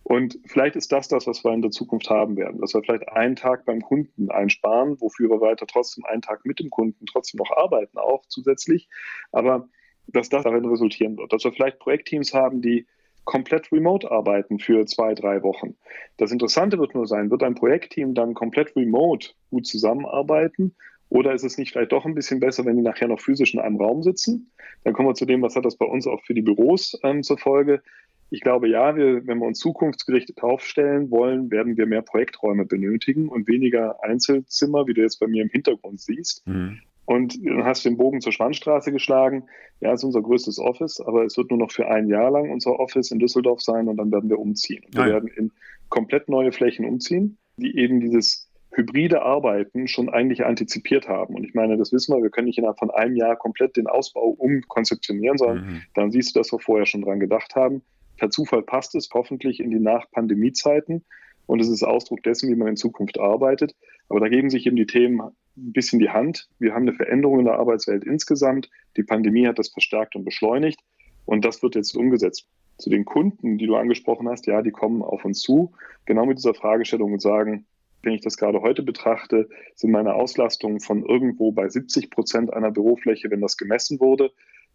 Und 0.03 0.39
vielleicht 0.47 0.77
ist 0.77 0.91
das 0.93 1.09
das, 1.09 1.27
was 1.27 1.45
wir 1.45 1.53
in 1.53 1.63
der 1.63 1.71
Zukunft 1.71 2.09
haben 2.09 2.37
werden, 2.37 2.61
dass 2.61 2.75
wir 2.75 2.83
vielleicht 2.83 3.09
einen 3.11 3.37
Tag 3.37 3.65
beim 3.67 3.81
Kunden 3.81 4.31
einsparen, 4.31 5.01
wofür 5.01 5.29
wir 5.29 5.41
weiter 5.41 5.67
trotzdem 5.67 6.05
einen 6.05 6.23
Tag 6.23 6.45
mit 6.45 6.59
dem 6.59 6.71
Kunden 6.71 7.07
trotzdem 7.07 7.39
noch 7.39 7.51
arbeiten, 7.57 7.99
auch 7.99 8.25
zusätzlich. 8.27 8.89
Aber 9.31 9.69
dass 10.07 10.29
das 10.29 10.43
darin 10.43 10.65
resultieren 10.65 11.17
wird, 11.17 11.33
dass 11.33 11.45
wir 11.45 11.53
vielleicht 11.53 11.79
Projektteams 11.79 12.35
haben, 12.35 12.61
die 12.63 12.87
komplett 13.25 13.71
remote 13.71 14.11
arbeiten 14.11 14.59
für 14.59 14.87
zwei, 14.87 15.15
drei 15.15 15.43
Wochen. 15.43 15.77
Das 16.17 16.33
Interessante 16.33 16.79
wird 16.79 16.95
nur 16.95 17.07
sein, 17.07 17.31
wird 17.31 17.43
ein 17.43 17.55
Projektteam 17.55 18.15
dann 18.15 18.35
komplett 18.35 18.75
remote 18.75 19.31
gut 19.51 19.67
zusammenarbeiten 19.67 20.75
oder 21.11 21.35
ist 21.35 21.45
es 21.45 21.59
nicht 21.59 21.73
vielleicht 21.73 21.93
doch 21.93 22.07
ein 22.07 22.15
bisschen 22.15 22.41
besser, 22.41 22.65
wenn 22.65 22.77
die 22.77 22.83
nachher 22.83 23.09
noch 23.09 23.21
physisch 23.21 23.53
in 23.53 23.61
einem 23.61 23.77
Raum 23.77 24.03
sitzen? 24.03 24.53
Dann 24.85 24.95
kommen 24.95 25.09
wir 25.09 25.15
zu 25.15 25.27
dem, 25.27 25.43
was 25.43 25.57
hat 25.57 25.65
das 25.65 25.77
bei 25.77 25.85
uns 25.85 26.07
auch 26.07 26.23
für 26.23 26.35
die 26.35 26.43
Büros 26.43 26.99
ähm, 27.03 27.23
zur 27.23 27.37
Folge. 27.37 27.83
Ich 28.31 28.41
glaube, 28.41 28.69
ja, 28.69 28.95
wir, 28.95 29.27
wenn 29.27 29.39
wir 29.39 29.47
uns 29.47 29.59
zukunftsgerichtet 29.59 30.41
aufstellen 30.43 31.11
wollen, 31.11 31.51
werden 31.51 31.77
wir 31.77 31.87
mehr 31.87 32.03
Projekträume 32.03 32.65
benötigen 32.65 33.29
und 33.29 33.49
weniger 33.49 34.03
Einzelzimmer, 34.05 34.87
wie 34.87 34.95
du 34.95 35.03
jetzt 35.03 35.19
bei 35.19 35.27
mir 35.27 35.43
im 35.43 35.51
Hintergrund 35.51 36.01
siehst. 36.01 36.47
Mhm. 36.47 36.79
Und 37.07 37.45
dann 37.45 37.65
hast 37.65 37.85
du 37.85 37.89
den 37.89 37.99
Bogen 37.99 38.21
zur 38.21 38.31
Schwannstraße 38.31 38.93
geschlagen. 38.93 39.49
Ja, 39.81 39.93
ist 39.93 40.05
unser 40.05 40.23
größtes 40.23 40.61
Office, 40.61 41.01
aber 41.01 41.25
es 41.25 41.37
wird 41.37 41.51
nur 41.51 41.59
noch 41.59 41.73
für 41.73 41.89
ein 41.89 42.07
Jahr 42.07 42.31
lang 42.31 42.53
unser 42.53 42.79
Office 42.79 43.11
in 43.11 43.19
Düsseldorf 43.19 43.61
sein 43.63 43.89
und 43.89 43.97
dann 43.97 44.13
werden 44.13 44.31
wir 44.31 44.39
umziehen. 44.39 44.85
Und 44.85 44.95
wir 44.95 45.03
Nein. 45.03 45.13
werden 45.15 45.31
in 45.35 45.53
komplett 45.89 46.29
neue 46.29 46.53
Flächen 46.53 46.85
umziehen, 46.85 47.37
die 47.57 47.77
eben 47.77 47.99
dieses 47.99 48.50
hybride 48.73 49.23
Arbeiten 49.23 49.89
schon 49.89 50.09
eigentlich 50.09 50.45
antizipiert 50.45 51.09
haben. 51.09 51.35
Und 51.35 51.45
ich 51.45 51.55
meine, 51.55 51.77
das 51.77 51.93
wissen 51.93 52.15
wir, 52.15 52.23
wir 52.23 52.31
können 52.31 52.47
nicht 52.47 52.59
innerhalb 52.59 52.79
von 52.79 52.91
einem 52.91 53.17
Jahr 53.17 53.37
komplett 53.37 53.77
den 53.77 53.87
Ausbau 53.87 54.29
umkonzeptionieren, 54.39 55.39
sondern 55.39 55.65
mhm. 55.65 55.83
dann 55.95 56.11
siehst 56.11 56.35
du, 56.35 56.41
dass 56.41 56.53
wir 56.53 56.61
vorher 56.61 56.87
schon 56.87 57.03
dran 57.03 57.21
gedacht 57.21 57.57
haben. 57.57 57.83
Per 58.17 58.31
Zufall 58.31 58.63
passt 58.63 58.95
es 58.95 59.09
hoffentlich 59.13 59.61
in 59.61 59.71
die 59.71 59.81
Nach-Pandemie-Zeiten 59.81 61.05
und 61.47 61.61
es 61.61 61.69
ist 61.69 61.83
Ausdruck 61.83 62.23
dessen, 62.23 62.49
wie 62.51 62.55
man 62.55 62.69
in 62.69 62.77
Zukunft 62.77 63.19
arbeitet. 63.19 63.75
Aber 64.09 64.21
da 64.21 64.29
geben 64.29 64.51
sich 64.51 64.67
eben 64.67 64.77
die 64.77 64.87
Themen 64.87 65.21
ein 65.21 65.33
bisschen 65.73 65.99
die 65.99 66.11
Hand. 66.11 66.49
Wir 66.59 66.75
haben 66.75 66.83
eine 66.83 66.93
Veränderung 66.93 67.41
in 67.41 67.47
der 67.47 67.59
Arbeitswelt 67.59 68.05
insgesamt. 68.05 68.71
Die 68.97 69.03
Pandemie 69.03 69.47
hat 69.47 69.59
das 69.59 69.69
verstärkt 69.69 70.15
und 70.15 70.25
beschleunigt 70.25 70.81
und 71.27 71.45
das 71.45 71.63
wird 71.63 71.75
jetzt 71.75 71.97
umgesetzt. 71.97 72.47
Zu 72.79 72.91
den 72.91 73.05
Kunden, 73.05 73.59
die 73.59 73.67
du 73.67 73.77
angesprochen 73.77 74.29
hast, 74.29 74.47
ja, 74.47 74.63
die 74.63 74.71
kommen 74.71 75.03
auf 75.03 75.25
uns 75.25 75.41
zu, 75.41 75.73
genau 76.07 76.25
mit 76.25 76.39
dieser 76.39 76.55
Fragestellung 76.55 77.13
und 77.13 77.21
sagen, 77.21 77.67
wenn 78.03 78.15
ich 78.15 78.23
das 78.23 78.37
gerade 78.37 78.61
heute 78.61 78.83
betrachte, 78.83 79.49
sind 79.75 79.91
meine 79.91 80.15
Auslastungen 80.15 80.81
von 80.81 81.05
irgendwo 81.05 81.53
bei 81.53 81.69
70 81.69 82.11
Prozent 82.11 82.53
einer 82.53 82.71
Bürofläche, 82.71 83.31
wenn 83.31 83.41
das 83.41 83.57
gemessen 83.57 84.01
wurde, 84.01 84.31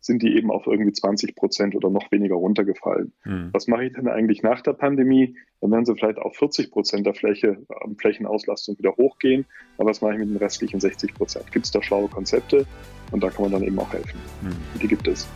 sind 0.05 0.21
die 0.21 0.35
eben 0.35 0.51
auf 0.51 0.67
irgendwie 0.67 0.91
20 0.91 1.35
Prozent 1.35 1.75
oder 1.75 1.89
noch 1.89 2.11
weniger 2.11 2.35
runtergefallen. 2.35 3.11
Mhm. 3.23 3.49
Was 3.53 3.67
mache 3.67 3.85
ich 3.85 3.93
denn 3.93 4.07
eigentlich 4.07 4.43
nach 4.43 4.61
der 4.61 4.73
Pandemie? 4.73 5.35
Dann 5.61 5.71
werden 5.71 5.85
sie 5.85 5.95
vielleicht 5.95 6.19
auf 6.19 6.35
40 6.35 6.71
Prozent 6.71 7.07
der 7.07 7.15
Fläche, 7.15 7.57
äh, 7.69 7.95
Flächenauslastung 7.97 8.77
wieder 8.77 8.95
hochgehen. 8.95 9.45
Aber 9.77 9.89
was 9.89 10.01
mache 10.01 10.13
ich 10.13 10.19
mit 10.19 10.29
den 10.29 10.37
restlichen 10.37 10.79
60 10.79 11.15
Prozent? 11.15 11.51
Gibt 11.51 11.65
es 11.65 11.71
da 11.71 11.81
schlaue 11.81 12.07
Konzepte? 12.07 12.67
Und 13.11 13.23
da 13.23 13.29
kann 13.29 13.43
man 13.43 13.53
dann 13.53 13.63
eben 13.63 13.79
auch 13.79 13.91
helfen. 13.91 14.19
Mhm. 14.43 14.79
Die 14.79 14.87
gibt 14.87 15.07
es. 15.07 15.27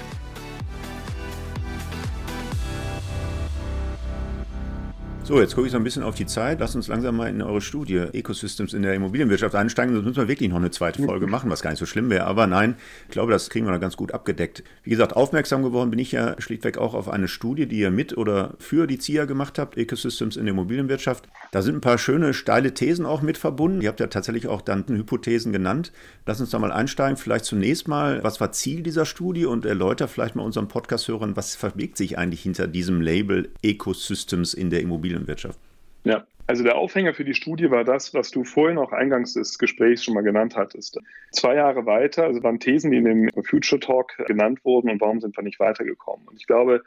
So, 5.29 5.39
jetzt 5.39 5.53
gucke 5.53 5.67
ich 5.67 5.71
so 5.71 5.77
ein 5.77 5.83
bisschen 5.83 6.01
auf 6.01 6.15
die 6.15 6.25
Zeit. 6.25 6.59
Lass 6.59 6.73
uns 6.73 6.87
langsam 6.87 7.15
mal 7.15 7.29
in 7.29 7.43
eure 7.43 7.61
Studie 7.61 7.97
Ecosystems 7.97 8.73
in 8.73 8.81
der 8.81 8.95
Immobilienwirtschaft 8.95 9.53
einsteigen. 9.53 9.93
Sonst 9.93 10.05
müssen 10.07 10.17
wir 10.17 10.27
wirklich 10.27 10.49
noch 10.49 10.57
eine 10.57 10.71
zweite 10.71 11.03
Folge 11.03 11.27
machen, 11.27 11.51
was 11.51 11.61
gar 11.61 11.69
nicht 11.69 11.77
so 11.77 11.85
schlimm 11.85 12.09
wäre. 12.09 12.25
Aber 12.25 12.47
nein, 12.47 12.73
ich 13.05 13.11
glaube, 13.11 13.31
das 13.31 13.51
kriegen 13.51 13.67
wir 13.67 13.71
noch 13.71 13.79
ganz 13.79 13.95
gut 13.95 14.11
abgedeckt. 14.11 14.63
Wie 14.81 14.89
gesagt, 14.89 15.15
aufmerksam 15.15 15.61
geworden 15.61 15.91
bin 15.91 15.99
ich 15.99 16.11
ja 16.11 16.35
schlichtweg 16.41 16.79
auch 16.79 16.95
auf 16.95 17.07
eine 17.07 17.27
Studie, 17.27 17.67
die 17.67 17.77
ihr 17.77 17.91
mit 17.91 18.17
oder 18.17 18.55
für 18.57 18.87
die 18.87 18.97
ZIA 18.97 19.25
gemacht 19.25 19.59
habt, 19.59 19.77
Ecosystems 19.77 20.35
in 20.35 20.45
der 20.45 20.53
Immobilienwirtschaft. 20.55 21.29
Da 21.51 21.61
sind 21.61 21.75
ein 21.75 21.81
paar 21.81 21.99
schöne, 21.99 22.33
steile 22.33 22.73
Thesen 22.73 23.05
auch 23.05 23.21
mit 23.21 23.37
verbunden. 23.37 23.81
Ihr 23.81 23.89
habt 23.89 23.99
ja 23.99 24.07
tatsächlich 24.07 24.47
auch 24.47 24.61
dann 24.63 24.83
Hypothesen 24.87 25.53
genannt. 25.53 25.91
Lass 26.25 26.41
uns 26.41 26.49
da 26.49 26.57
mal 26.57 26.71
einsteigen. 26.71 27.17
Vielleicht 27.17 27.45
zunächst 27.45 27.87
mal, 27.87 28.23
was 28.23 28.41
war 28.41 28.51
Ziel 28.51 28.81
dieser 28.81 29.05
Studie 29.05 29.45
und 29.45 29.63
erläuter 29.63 30.07
vielleicht 30.07 30.35
mal 30.35 30.41
unseren 30.41 30.69
Podcast-Hörern, 30.69 31.35
was 31.35 31.53
verbirgt 31.53 31.97
sich 31.97 32.17
eigentlich 32.17 32.41
hinter 32.41 32.67
diesem 32.67 32.99
Label 32.99 33.49
Ecosystems 33.61 34.55
in 34.55 34.71
der 34.71 34.81
Immobilienwirtschaft? 34.81 35.18
Immobilienwirtschaft. 35.19 35.59
Ja, 36.05 36.25
also 36.47 36.63
der 36.63 36.77
Aufhänger 36.77 37.13
für 37.13 37.25
die 37.25 37.33
Studie 37.33 37.69
war 37.69 37.83
das, 37.83 38.13
was 38.13 38.31
du 38.31 38.43
vorhin 38.43 38.77
auch 38.77 38.91
eingangs 38.91 39.33
des 39.33 39.59
Gesprächs 39.59 40.03
schon 40.03 40.13
mal 40.13 40.23
genannt 40.23 40.55
hattest. 40.55 40.99
Zwei 41.31 41.55
Jahre 41.55 41.85
weiter, 41.85 42.23
also 42.23 42.41
waren 42.41 42.59
Thesen, 42.59 42.91
die 42.91 42.97
in 42.97 43.05
dem 43.05 43.29
Future 43.43 43.79
Talk 43.79 44.17
genannt 44.25 44.63
wurden 44.63 44.89
und 44.89 45.01
warum 45.01 45.19
sind 45.19 45.37
wir 45.37 45.43
nicht 45.43 45.59
weitergekommen. 45.59 46.27
Und 46.27 46.37
ich 46.37 46.47
glaube, 46.47 46.83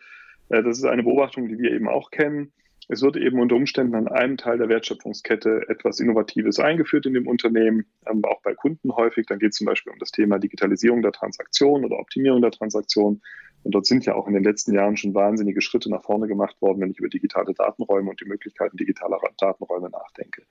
äh, 0.49 0.63
das 0.63 0.79
ist 0.79 0.85
eine 0.85 1.03
Beobachtung, 1.03 1.49
die 1.49 1.59
wir 1.59 1.73
eben 1.73 1.89
auch 1.89 2.11
kennen. 2.11 2.53
Es 2.89 3.03
wird 3.03 3.17
eben 3.17 3.39
unter 3.39 3.55
Umständen 3.55 3.95
an 3.95 4.09
einem 4.09 4.37
Teil 4.37 4.59
der 4.59 4.69
Wertschöpfungskette 4.69 5.69
etwas 5.69 6.01
Innovatives 6.01 6.59
eingeführt 6.59 7.07
in 7.07 7.15
dem 7.15 7.29
Unternehmen, 7.29 7.87
ähm, 8.11 8.25
auch 8.25 8.43
bei 8.43 8.55
Kunden 8.55 8.97
häufig. 8.97 9.27
Dann 9.27 9.39
geht 9.39 9.51
es 9.51 9.59
zum 9.59 9.67
Beispiel 9.67 9.93
um 9.93 9.99
das 9.99 10.11
Thema 10.11 10.39
Digitalisierung 10.39 11.03
der 11.03 11.13
Transaktion 11.13 11.85
oder 11.85 11.99
Optimierung 11.99 12.43
der 12.43 12.51
Transaktion. 12.51 13.21
Und 13.65 13.75
dort 13.75 13.87
sind 13.87 14.05
ja 14.07 14.15
auch 14.15 14.27
in 14.27 14.35
den 14.35 14.45
letzten 14.45 14.75
Jahren 14.75 14.97
schon 14.97 15.15
wahnsinnige 15.15 15.61
Schritte 15.61 15.91
nach 15.91 16.03
vorne 16.03 16.27
gemacht 16.27 16.61
worden, 16.61 16.81
wenn 16.81 16.91
ich 16.91 16.99
über 16.99 17.09
digitale 17.09 17.55
Datenräume 17.55 18.11
und 18.11 18.21
die 18.21 18.29
Möglichkeiten 18.29 18.77
digitaler 18.77 19.19
Datenräume 19.39 19.91
nachdenke. 19.91 20.43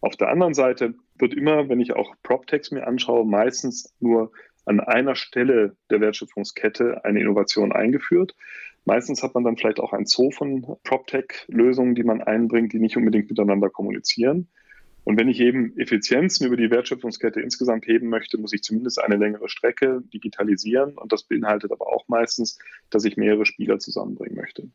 Auf 0.00 0.16
der 0.16 0.28
anderen 0.28 0.52
Seite 0.52 0.94
wird 1.16 1.32
immer, 1.32 1.68
wenn 1.68 1.80
ich 1.80 1.94
auch 1.94 2.14
PropTechs 2.22 2.72
mir 2.72 2.86
anschaue, 2.86 3.24
meistens 3.24 3.94
nur 4.00 4.32
an 4.64 4.80
einer 4.80 5.14
Stelle 5.14 5.76
der 5.90 6.00
Wertschöpfungskette 6.00 7.04
eine 7.04 7.20
Innovation 7.20 7.72
eingeführt. 7.72 8.34
Meistens 8.84 9.22
hat 9.22 9.34
man 9.34 9.44
dann 9.44 9.56
vielleicht 9.56 9.80
auch 9.80 9.92
ein 9.92 10.06
Zoo 10.06 10.30
von 10.30 10.76
PropTech-Lösungen, 10.82 11.94
die 11.94 12.02
man 12.02 12.20
einbringt, 12.20 12.72
die 12.72 12.80
nicht 12.80 12.96
unbedingt 12.96 13.30
miteinander 13.30 13.70
kommunizieren. 13.70 14.48
Und 15.04 15.18
wenn 15.18 15.28
ich 15.28 15.40
eben 15.40 15.76
Effizienzen 15.78 16.46
über 16.46 16.56
die 16.56 16.70
Wertschöpfungskette 16.70 17.40
insgesamt 17.40 17.86
heben 17.86 18.08
möchte, 18.08 18.38
muss 18.38 18.52
ich 18.52 18.62
zumindest 18.62 19.02
eine 19.02 19.16
längere 19.16 19.48
Strecke 19.48 20.02
digitalisieren. 20.12 20.96
Und 20.96 21.12
das 21.12 21.24
beinhaltet 21.24 21.72
aber 21.72 21.88
auch 21.88 22.06
meistens, 22.08 22.58
dass 22.90 23.04
ich 23.04 23.16
mehrere 23.16 23.44
Spieler 23.44 23.78
zusammenbringen 23.78 24.36
möchte. 24.36 24.68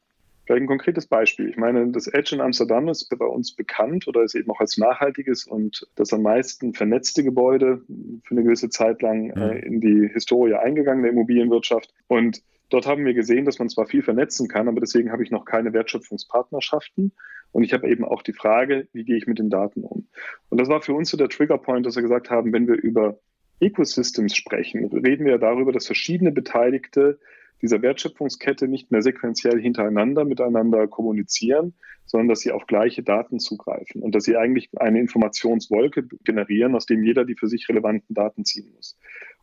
Vielleicht 0.45 0.63
ein 0.63 0.67
konkretes 0.67 1.07
Beispiel. 1.07 1.49
Ich 1.49 1.57
meine, 1.57 1.91
das 1.91 2.07
Edge 2.07 2.35
in 2.35 2.41
Amsterdam 2.41 2.87
ist 2.87 3.09
bei 3.09 3.25
uns 3.25 3.53
bekannt 3.53 4.07
oder 4.07 4.23
ist 4.23 4.33
eben 4.33 4.49
auch 4.49 4.61
als 4.61 4.77
nachhaltiges 4.77 5.45
und 5.45 5.85
das 5.95 6.13
am 6.13 6.21
meisten 6.21 6.73
vernetzte 6.73 7.23
Gebäude 7.23 7.81
für 8.23 8.31
eine 8.31 8.43
gewisse 8.43 8.69
Zeit 8.69 9.01
lang 9.01 9.31
äh, 9.31 9.59
in 9.59 9.81
die 9.81 10.07
Historie 10.07 10.53
eingegangen 10.53 11.03
der 11.03 11.11
Immobilienwirtschaft. 11.11 11.93
Und 12.07 12.41
Dort 12.69 12.85
haben 12.85 13.05
wir 13.05 13.13
gesehen, 13.13 13.45
dass 13.45 13.59
man 13.59 13.69
zwar 13.69 13.85
viel 13.85 14.03
vernetzen 14.03 14.47
kann, 14.47 14.67
aber 14.67 14.81
deswegen 14.81 15.11
habe 15.11 15.23
ich 15.23 15.31
noch 15.31 15.45
keine 15.45 15.71
Wertschöpfungspartnerschaften. 15.71 17.13
Und 17.51 17.63
ich 17.63 17.73
habe 17.73 17.89
eben 17.89 18.05
auch 18.05 18.21
die 18.21 18.33
Frage, 18.33 18.87
wie 18.93 19.03
gehe 19.03 19.17
ich 19.17 19.27
mit 19.27 19.39
den 19.39 19.49
Daten 19.49 19.83
um? 19.83 20.07
Und 20.49 20.59
das 20.59 20.69
war 20.69 20.81
für 20.81 20.93
uns 20.93 21.09
so 21.09 21.17
der 21.17 21.29
Triggerpoint, 21.29 21.85
dass 21.85 21.95
wir 21.95 22.03
gesagt 22.03 22.29
haben, 22.29 22.53
wenn 22.53 22.67
wir 22.67 22.75
über 22.75 23.19
Ecosystems 23.59 24.35
sprechen, 24.35 24.85
reden 24.85 25.25
wir 25.25 25.37
darüber, 25.37 25.71
dass 25.71 25.87
verschiedene 25.87 26.31
Beteiligte 26.31 27.19
dieser 27.61 27.81
Wertschöpfungskette 27.81 28.67
nicht 28.67 28.91
mehr 28.91 29.01
sequenziell 29.01 29.59
hintereinander 29.59 30.25
miteinander 30.25 30.87
kommunizieren, 30.87 31.73
sondern 32.05 32.29
dass 32.29 32.41
sie 32.41 32.51
auf 32.51 32.67
gleiche 32.67 33.03
Daten 33.03 33.39
zugreifen 33.39 34.01
und 34.01 34.13
dass 34.13 34.23
sie 34.23 34.37
eigentlich 34.37 34.69
eine 34.77 34.99
Informationswolke 34.99 36.07
generieren, 36.23 36.75
aus 36.75 36.85
dem 36.85 37.03
jeder 37.03 37.25
die 37.25 37.35
für 37.35 37.47
sich 37.47 37.67
relevanten 37.67 38.13
Daten 38.13 38.45
ziehen 38.45 38.71
muss. 38.75 38.97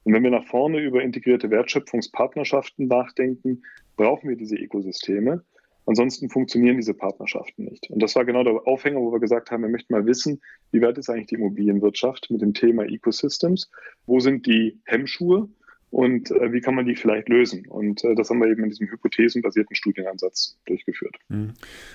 Und 0.04 0.14
wenn 0.14 0.23
wir 0.23 0.30
nach 0.30 0.46
vorne 0.46 0.80
über 0.80 1.02
integrierte 1.02 1.50
Wertschöpfungspartnerschaften 1.50 2.87
nachdenken, 2.87 3.62
brauchen 3.96 4.28
wir 4.28 4.37
diese 4.37 4.56
Ökosysteme. 4.56 5.44
Ansonsten 5.86 6.30
funktionieren 6.30 6.76
diese 6.76 6.94
Partnerschaften 6.94 7.64
nicht. 7.64 7.90
Und 7.90 8.02
das 8.02 8.14
war 8.16 8.24
genau 8.24 8.42
der 8.42 8.66
Aufhänger, 8.66 9.00
wo 9.00 9.12
wir 9.12 9.20
gesagt 9.20 9.50
haben, 9.50 9.62
wir 9.62 9.68
möchten 9.68 9.92
mal 9.92 10.06
wissen, 10.06 10.40
wie 10.70 10.80
weit 10.80 10.96
ist 10.98 11.10
eigentlich 11.10 11.26
die 11.26 11.34
Immobilienwirtschaft 11.34 12.30
mit 12.30 12.40
dem 12.40 12.54
Thema 12.54 12.84
Ecosystems? 12.84 13.70
Wo 14.06 14.20
sind 14.20 14.46
die 14.46 14.80
Hemmschuhe? 14.84 15.48
Und 15.94 16.32
äh, 16.32 16.52
wie 16.52 16.60
kann 16.60 16.74
man 16.74 16.86
die 16.86 16.96
vielleicht 16.96 17.28
lösen. 17.28 17.68
Und 17.68 18.02
äh, 18.02 18.16
das 18.16 18.28
haben 18.28 18.40
wir 18.40 18.48
eben 18.48 18.64
in 18.64 18.70
diesem 18.70 18.88
hypothesenbasierten 18.90 19.76
Studienansatz 19.76 20.58
durchgeführt. 20.66 21.14
Mhm. 21.28 21.52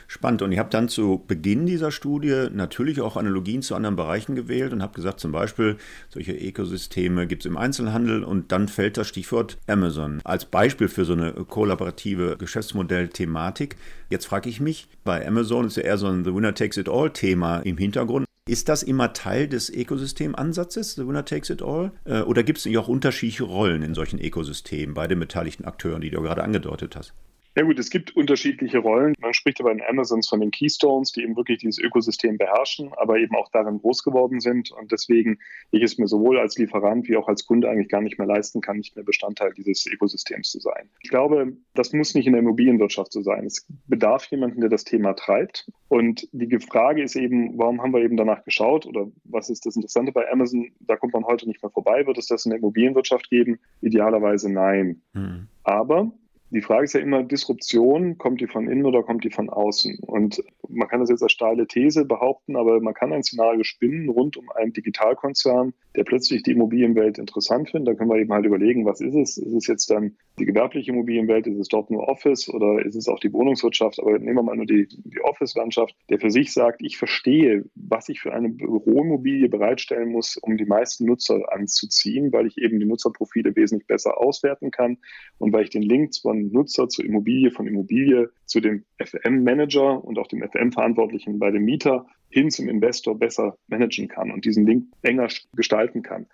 Spannend. 0.07 0.41
Und 0.41 0.53
ihr 0.53 0.59
habt 0.59 0.73
dann 0.73 0.87
zu 0.87 1.25
Beginn 1.27 1.65
dieser 1.65 1.91
Studie 1.91 2.47
natürlich 2.53 3.01
auch 3.01 3.17
Analogien 3.17 3.61
zu 3.61 3.75
anderen 3.75 3.97
Bereichen 3.97 4.35
gewählt 4.35 4.71
und 4.71 4.81
habt 4.81 4.95
gesagt, 4.95 5.19
zum 5.19 5.33
Beispiel, 5.33 5.75
solche 6.07 6.31
Ökosysteme 6.31 7.27
gibt 7.27 7.43
es 7.43 7.51
im 7.51 7.57
Einzelhandel 7.57 8.23
und 8.23 8.53
dann 8.53 8.69
fällt 8.69 8.95
das 8.95 9.09
Stichwort 9.09 9.57
Amazon 9.67 10.21
als 10.23 10.45
Beispiel 10.45 10.87
für 10.87 11.03
so 11.03 11.11
eine 11.11 11.33
kollaborative 11.33 12.37
Geschäftsmodell-Thematik. 12.39 13.75
Jetzt 14.09 14.27
frage 14.27 14.49
ich 14.49 14.61
mich, 14.61 14.87
bei 15.03 15.27
Amazon 15.27 15.67
ist 15.67 15.75
ja 15.75 15.83
eher 15.83 15.97
so 15.97 16.07
ein 16.07 16.23
The 16.23 16.33
Winner 16.33 16.55
Takes 16.55 16.77
It 16.77 16.87
All-Thema 16.87 17.59
im 17.59 17.77
Hintergrund. 17.77 18.28
Ist 18.49 18.67
das 18.67 18.81
immer 18.81 19.13
Teil 19.13 19.47
des 19.47 19.69
Ökosystemansatzes, 19.69 20.95
the 20.95 21.07
winner 21.07 21.23
takes 21.23 21.51
it 21.51 21.61
all? 21.61 21.91
Äh, 22.05 22.21
oder 22.21 22.41
gibt 22.41 22.57
es 22.57 22.77
auch 22.77 22.87
unterschiedliche 22.87 23.43
Rollen 23.43 23.83
in 23.83 23.93
solchen 23.93 24.19
Ökosystemen 24.19 24.95
bei 24.95 25.07
den 25.07 25.19
beteiligten 25.19 25.65
Akteuren, 25.65 26.01
die 26.01 26.09
du 26.09 26.19
gerade 26.19 26.43
angedeutet 26.43 26.95
hast? 26.95 27.13
Ja 27.59 27.65
gut, 27.65 27.77
es 27.77 27.89
gibt 27.89 28.15
unterschiedliche 28.15 28.77
Rollen. 28.77 29.13
Man 29.19 29.33
spricht 29.33 29.59
aber 29.59 29.73
in 29.73 29.81
Amazons 29.81 30.29
von 30.29 30.39
den 30.39 30.49
Keystones, 30.49 31.11
die 31.11 31.23
eben 31.23 31.35
wirklich 31.35 31.57
dieses 31.57 31.77
Ökosystem 31.77 32.37
beherrschen, 32.37 32.93
aber 32.95 33.17
eben 33.17 33.35
auch 33.35 33.49
darin 33.51 33.79
groß 33.79 34.05
geworden 34.05 34.39
sind 34.39 34.71
und 34.71 34.93
deswegen 34.93 35.39
ich 35.71 35.83
es 35.83 35.97
mir 35.97 36.07
sowohl 36.07 36.39
als 36.39 36.57
Lieferant 36.57 37.09
wie 37.09 37.17
auch 37.17 37.27
als 37.27 37.45
Kunde 37.45 37.69
eigentlich 37.69 37.89
gar 37.89 37.99
nicht 37.99 38.17
mehr 38.17 38.29
leisten 38.29 38.61
kann, 38.61 38.77
nicht 38.77 38.95
mehr 38.95 39.03
Bestandteil 39.03 39.51
dieses 39.53 39.85
Ökosystems 39.87 40.51
zu 40.51 40.61
sein. 40.61 40.89
Ich 41.01 41.09
glaube, 41.09 41.57
das 41.73 41.91
muss 41.91 42.15
nicht 42.15 42.27
in 42.27 42.31
der 42.31 42.43
Immobilienwirtschaft 42.43 43.11
so 43.11 43.19
sein. 43.19 43.45
Es 43.45 43.67
bedarf 43.87 44.23
jemanden, 44.27 44.61
der 44.61 44.69
das 44.69 44.85
Thema 44.85 45.11
treibt. 45.11 45.69
Und 45.89 46.29
die 46.31 46.59
Frage 46.59 47.03
ist 47.03 47.17
eben, 47.17 47.57
warum 47.57 47.81
haben 47.81 47.91
wir 47.91 48.01
eben 48.01 48.15
danach 48.15 48.45
geschaut 48.45 48.85
oder 48.85 49.11
was 49.25 49.49
ist 49.49 49.65
das 49.65 49.75
Interessante 49.75 50.13
bei 50.13 50.31
Amazon? 50.31 50.71
Da 50.79 50.95
kommt 50.95 51.11
man 51.11 51.25
heute 51.25 51.45
nicht 51.45 51.61
mehr 51.61 51.71
vorbei. 51.71 52.07
Wird 52.07 52.19
es 52.19 52.27
das 52.27 52.45
in 52.45 52.51
der 52.51 52.59
Immobilienwirtschaft 52.59 53.29
geben? 53.29 53.59
Idealerweise 53.81 54.49
nein. 54.49 55.01
Mhm. 55.11 55.49
Aber 55.63 56.13
die 56.51 56.61
Frage 56.61 56.85
ist 56.85 56.93
ja 56.93 56.99
immer, 56.99 57.23
Disruption, 57.23 58.17
kommt 58.17 58.41
die 58.41 58.47
von 58.47 58.67
innen 58.67 58.85
oder 58.85 59.03
kommt 59.03 59.23
die 59.23 59.29
von 59.29 59.49
außen? 59.49 59.99
Und 59.99 60.43
man 60.69 60.87
kann 60.87 60.99
das 60.99 61.09
jetzt 61.09 61.23
als 61.23 61.31
steile 61.31 61.67
These 61.67 62.05
behaupten, 62.05 62.55
aber 62.55 62.79
man 62.79 62.93
kann 62.93 63.11
ein 63.11 63.23
Szenario 63.23 63.63
spinnen 63.63 64.09
rund 64.09 64.37
um 64.37 64.49
einen 64.51 64.73
Digitalkonzern, 64.73 65.73
der 65.95 66.03
plötzlich 66.03 66.43
die 66.43 66.51
Immobilienwelt 66.51 67.17
interessant 67.17 67.69
findet. 67.69 67.87
Da 67.89 67.97
können 67.97 68.09
wir 68.09 68.17
eben 68.17 68.31
halt 68.31 68.45
überlegen, 68.45 68.85
was 68.85 69.01
ist 69.01 69.15
es? 69.15 69.37
Ist 69.37 69.53
es 69.53 69.67
jetzt 69.67 69.89
dann 69.89 70.15
die 70.37 70.45
gewerbliche 70.45 70.91
Immobilienwelt? 70.91 71.47
Ist 71.47 71.59
es 71.59 71.67
dort 71.67 71.89
nur 71.89 72.07
Office 72.07 72.49
oder 72.49 72.85
ist 72.85 72.95
es 72.95 73.07
auch 73.07 73.19
die 73.19 73.33
Wohnungswirtschaft? 73.33 73.99
Aber 73.99 74.17
nehmen 74.17 74.35
wir 74.35 74.43
mal 74.43 74.55
nur 74.55 74.65
die, 74.65 74.87
die 74.87 75.21
Office-Landschaft, 75.21 75.95
der 76.09 76.19
für 76.19 76.29
sich 76.29 76.53
sagt, 76.53 76.81
ich 76.83 76.97
verstehe, 76.97 77.65
was 77.75 78.09
ich 78.09 78.21
für 78.21 78.33
eine 78.33 78.49
Büroimmobilie 78.49 79.49
bereitstellen 79.49 80.11
muss, 80.11 80.37
um 80.37 80.57
die 80.57 80.65
meisten 80.65 81.05
Nutzer 81.05 81.51
anzuziehen, 81.51 82.31
weil 82.31 82.47
ich 82.47 82.57
eben 82.57 82.79
die 82.79 82.85
Nutzerprofile 82.85 83.55
wesentlich 83.55 83.87
besser 83.87 84.19
auswerten 84.19 84.71
kann 84.71 84.97
und 85.37 85.53
weil 85.53 85.63
ich 85.63 85.69
den 85.69 85.83
Link 85.83 86.09
von 86.21 86.51
Nutzer 86.51 86.87
zur 86.87 87.05
Immobilie, 87.05 87.51
von 87.51 87.67
Immobilie 87.67 88.29
zu 88.45 88.59
dem 88.59 88.83
FM-Manager 88.97 90.03
und 90.03 90.17
auch 90.17 90.27
dem 90.27 90.41
FM-Verantwortlichen 90.59 91.39
bei 91.39 91.51
dem 91.51 91.63
Mieter 91.63 92.05
hin 92.29 92.51
zum 92.51 92.69
Investor 92.69 93.17
besser 93.17 93.57
managen 93.67 94.07
kann 94.07 94.31
und 94.31 94.45
diesen 94.45 94.65
Link 94.65 94.85
enger 95.01 95.27
gestalten 95.53 96.01
kann, 96.01 96.27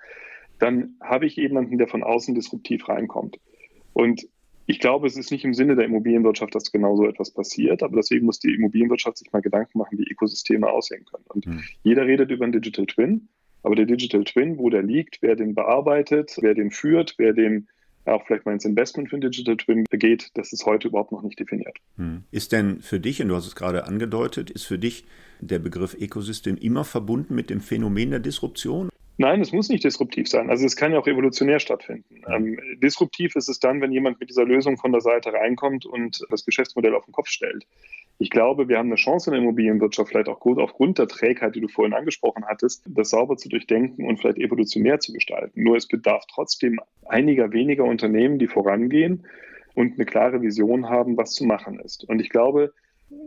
dann 0.59 0.95
habe 1.01 1.25
ich 1.25 1.35
jemanden, 1.35 1.77
der 1.77 1.87
von 1.87 2.03
außen 2.03 2.35
disruptiv 2.35 2.87
reinkommt. 2.87 3.39
Und 3.93 4.27
ich 4.67 4.79
glaube, 4.79 5.07
es 5.07 5.15
ist 5.15 5.31
nicht 5.31 5.45
im 5.45 5.53
Sinne 5.53 5.75
der 5.75 5.85
Immobilienwirtschaft, 5.85 6.55
dass 6.55 6.71
genau 6.71 6.95
so 6.95 7.05
etwas 7.05 7.31
passiert, 7.31 7.83
aber 7.83 7.97
deswegen 7.97 8.25
muss 8.25 8.39
die 8.39 8.53
Immobilienwirtschaft 8.53 9.17
sich 9.17 9.31
mal 9.31 9.41
Gedanken 9.41 9.77
machen, 9.77 9.97
wie 9.99 10.09
Ökosysteme 10.11 10.69
aussehen 10.69 11.05
können. 11.05 11.25
Und 11.27 11.45
mhm. 11.45 11.63
jeder 11.83 12.05
redet 12.05 12.31
über 12.31 12.45
einen 12.45 12.53
Digital 12.53 12.87
Twin, 12.87 13.27
aber 13.61 13.75
der 13.75 13.85
Digital 13.85 14.23
Twin, 14.23 14.57
wo 14.57 14.69
der 14.69 14.83
liegt, 14.83 15.21
wer 15.21 15.35
den 15.35 15.53
bearbeitet, 15.53 16.37
wer 16.41 16.55
den 16.55 16.71
führt, 16.71 17.15
wer 17.17 17.33
den 17.33 17.67
auch 18.05 18.25
vielleicht 18.25 18.45
mal 18.45 18.53
ins 18.53 18.65
Investment 18.65 19.09
für 19.09 19.17
den 19.17 19.31
Digital 19.31 19.57
Twin 19.57 19.85
geht, 19.91 20.31
das 20.35 20.53
ist 20.53 20.65
heute 20.65 20.87
überhaupt 20.87 21.11
noch 21.11 21.21
nicht 21.21 21.39
definiert. 21.39 21.77
Hm. 21.97 22.23
Ist 22.31 22.51
denn 22.51 22.81
für 22.81 22.99
dich, 22.99 23.21
und 23.21 23.29
du 23.29 23.35
hast 23.35 23.47
es 23.47 23.55
gerade 23.55 23.85
angedeutet, 23.85 24.49
ist 24.49 24.65
für 24.65 24.79
dich 24.79 25.05
der 25.39 25.59
Begriff 25.59 25.95
Ökosystem 25.99 26.57
immer 26.57 26.83
verbunden 26.83 27.35
mit 27.35 27.49
dem 27.49 27.61
Phänomen 27.61 28.11
der 28.11 28.19
Disruption? 28.19 28.89
Nein, 29.17 29.39
es 29.39 29.53
muss 29.53 29.69
nicht 29.69 29.83
disruptiv 29.83 30.27
sein. 30.27 30.49
Also 30.49 30.65
es 30.65 30.75
kann 30.75 30.91
ja 30.91 30.99
auch 30.99 31.07
evolutionär 31.07 31.59
stattfinden. 31.59 32.21
Ähm, 32.27 32.59
disruptiv 32.83 33.35
ist 33.37 33.47
es 33.47 33.59
dann, 33.59 33.79
wenn 33.79 33.93
jemand 33.93 34.19
mit 34.19 34.29
dieser 34.29 34.43
Lösung 34.43 34.77
von 34.77 34.91
der 34.91 34.99
Seite 34.99 35.31
reinkommt 35.31 35.85
und 35.85 36.21
das 36.29 36.43
Geschäftsmodell 36.43 36.93
auf 36.93 37.05
den 37.05 37.13
Kopf 37.13 37.29
stellt. 37.29 37.65
Ich 38.17 38.29
glaube, 38.29 38.69
wir 38.69 38.77
haben 38.77 38.87
eine 38.87 38.95
Chance 38.95 39.29
in 39.29 39.33
der 39.33 39.41
Immobilienwirtschaft, 39.41 40.09
vielleicht 40.09 40.29
auch 40.29 40.39
gut 40.39 40.57
aufgrund 40.57 40.99
der 40.99 41.07
Trägheit, 41.07 41.55
die 41.55 41.61
du 41.61 41.67
vorhin 41.67 41.93
angesprochen 41.93 42.45
hattest, 42.45 42.83
das 42.87 43.09
sauber 43.09 43.35
zu 43.35 43.49
durchdenken 43.49 44.07
und 44.07 44.19
vielleicht 44.19 44.37
evolutionär 44.37 44.99
zu 44.99 45.11
gestalten. 45.11 45.63
Nur 45.63 45.75
es 45.75 45.87
bedarf 45.87 46.23
trotzdem 46.33 46.79
einiger 47.05 47.51
weniger 47.51 47.83
Unternehmen, 47.83 48.39
die 48.39 48.47
vorangehen 48.47 49.25
und 49.73 49.95
eine 49.95 50.05
klare 50.05 50.41
Vision 50.41 50.89
haben, 50.89 51.17
was 51.17 51.33
zu 51.33 51.45
machen 51.45 51.79
ist. 51.79 52.07
Und 52.07 52.19
ich 52.21 52.29
glaube, 52.29 52.73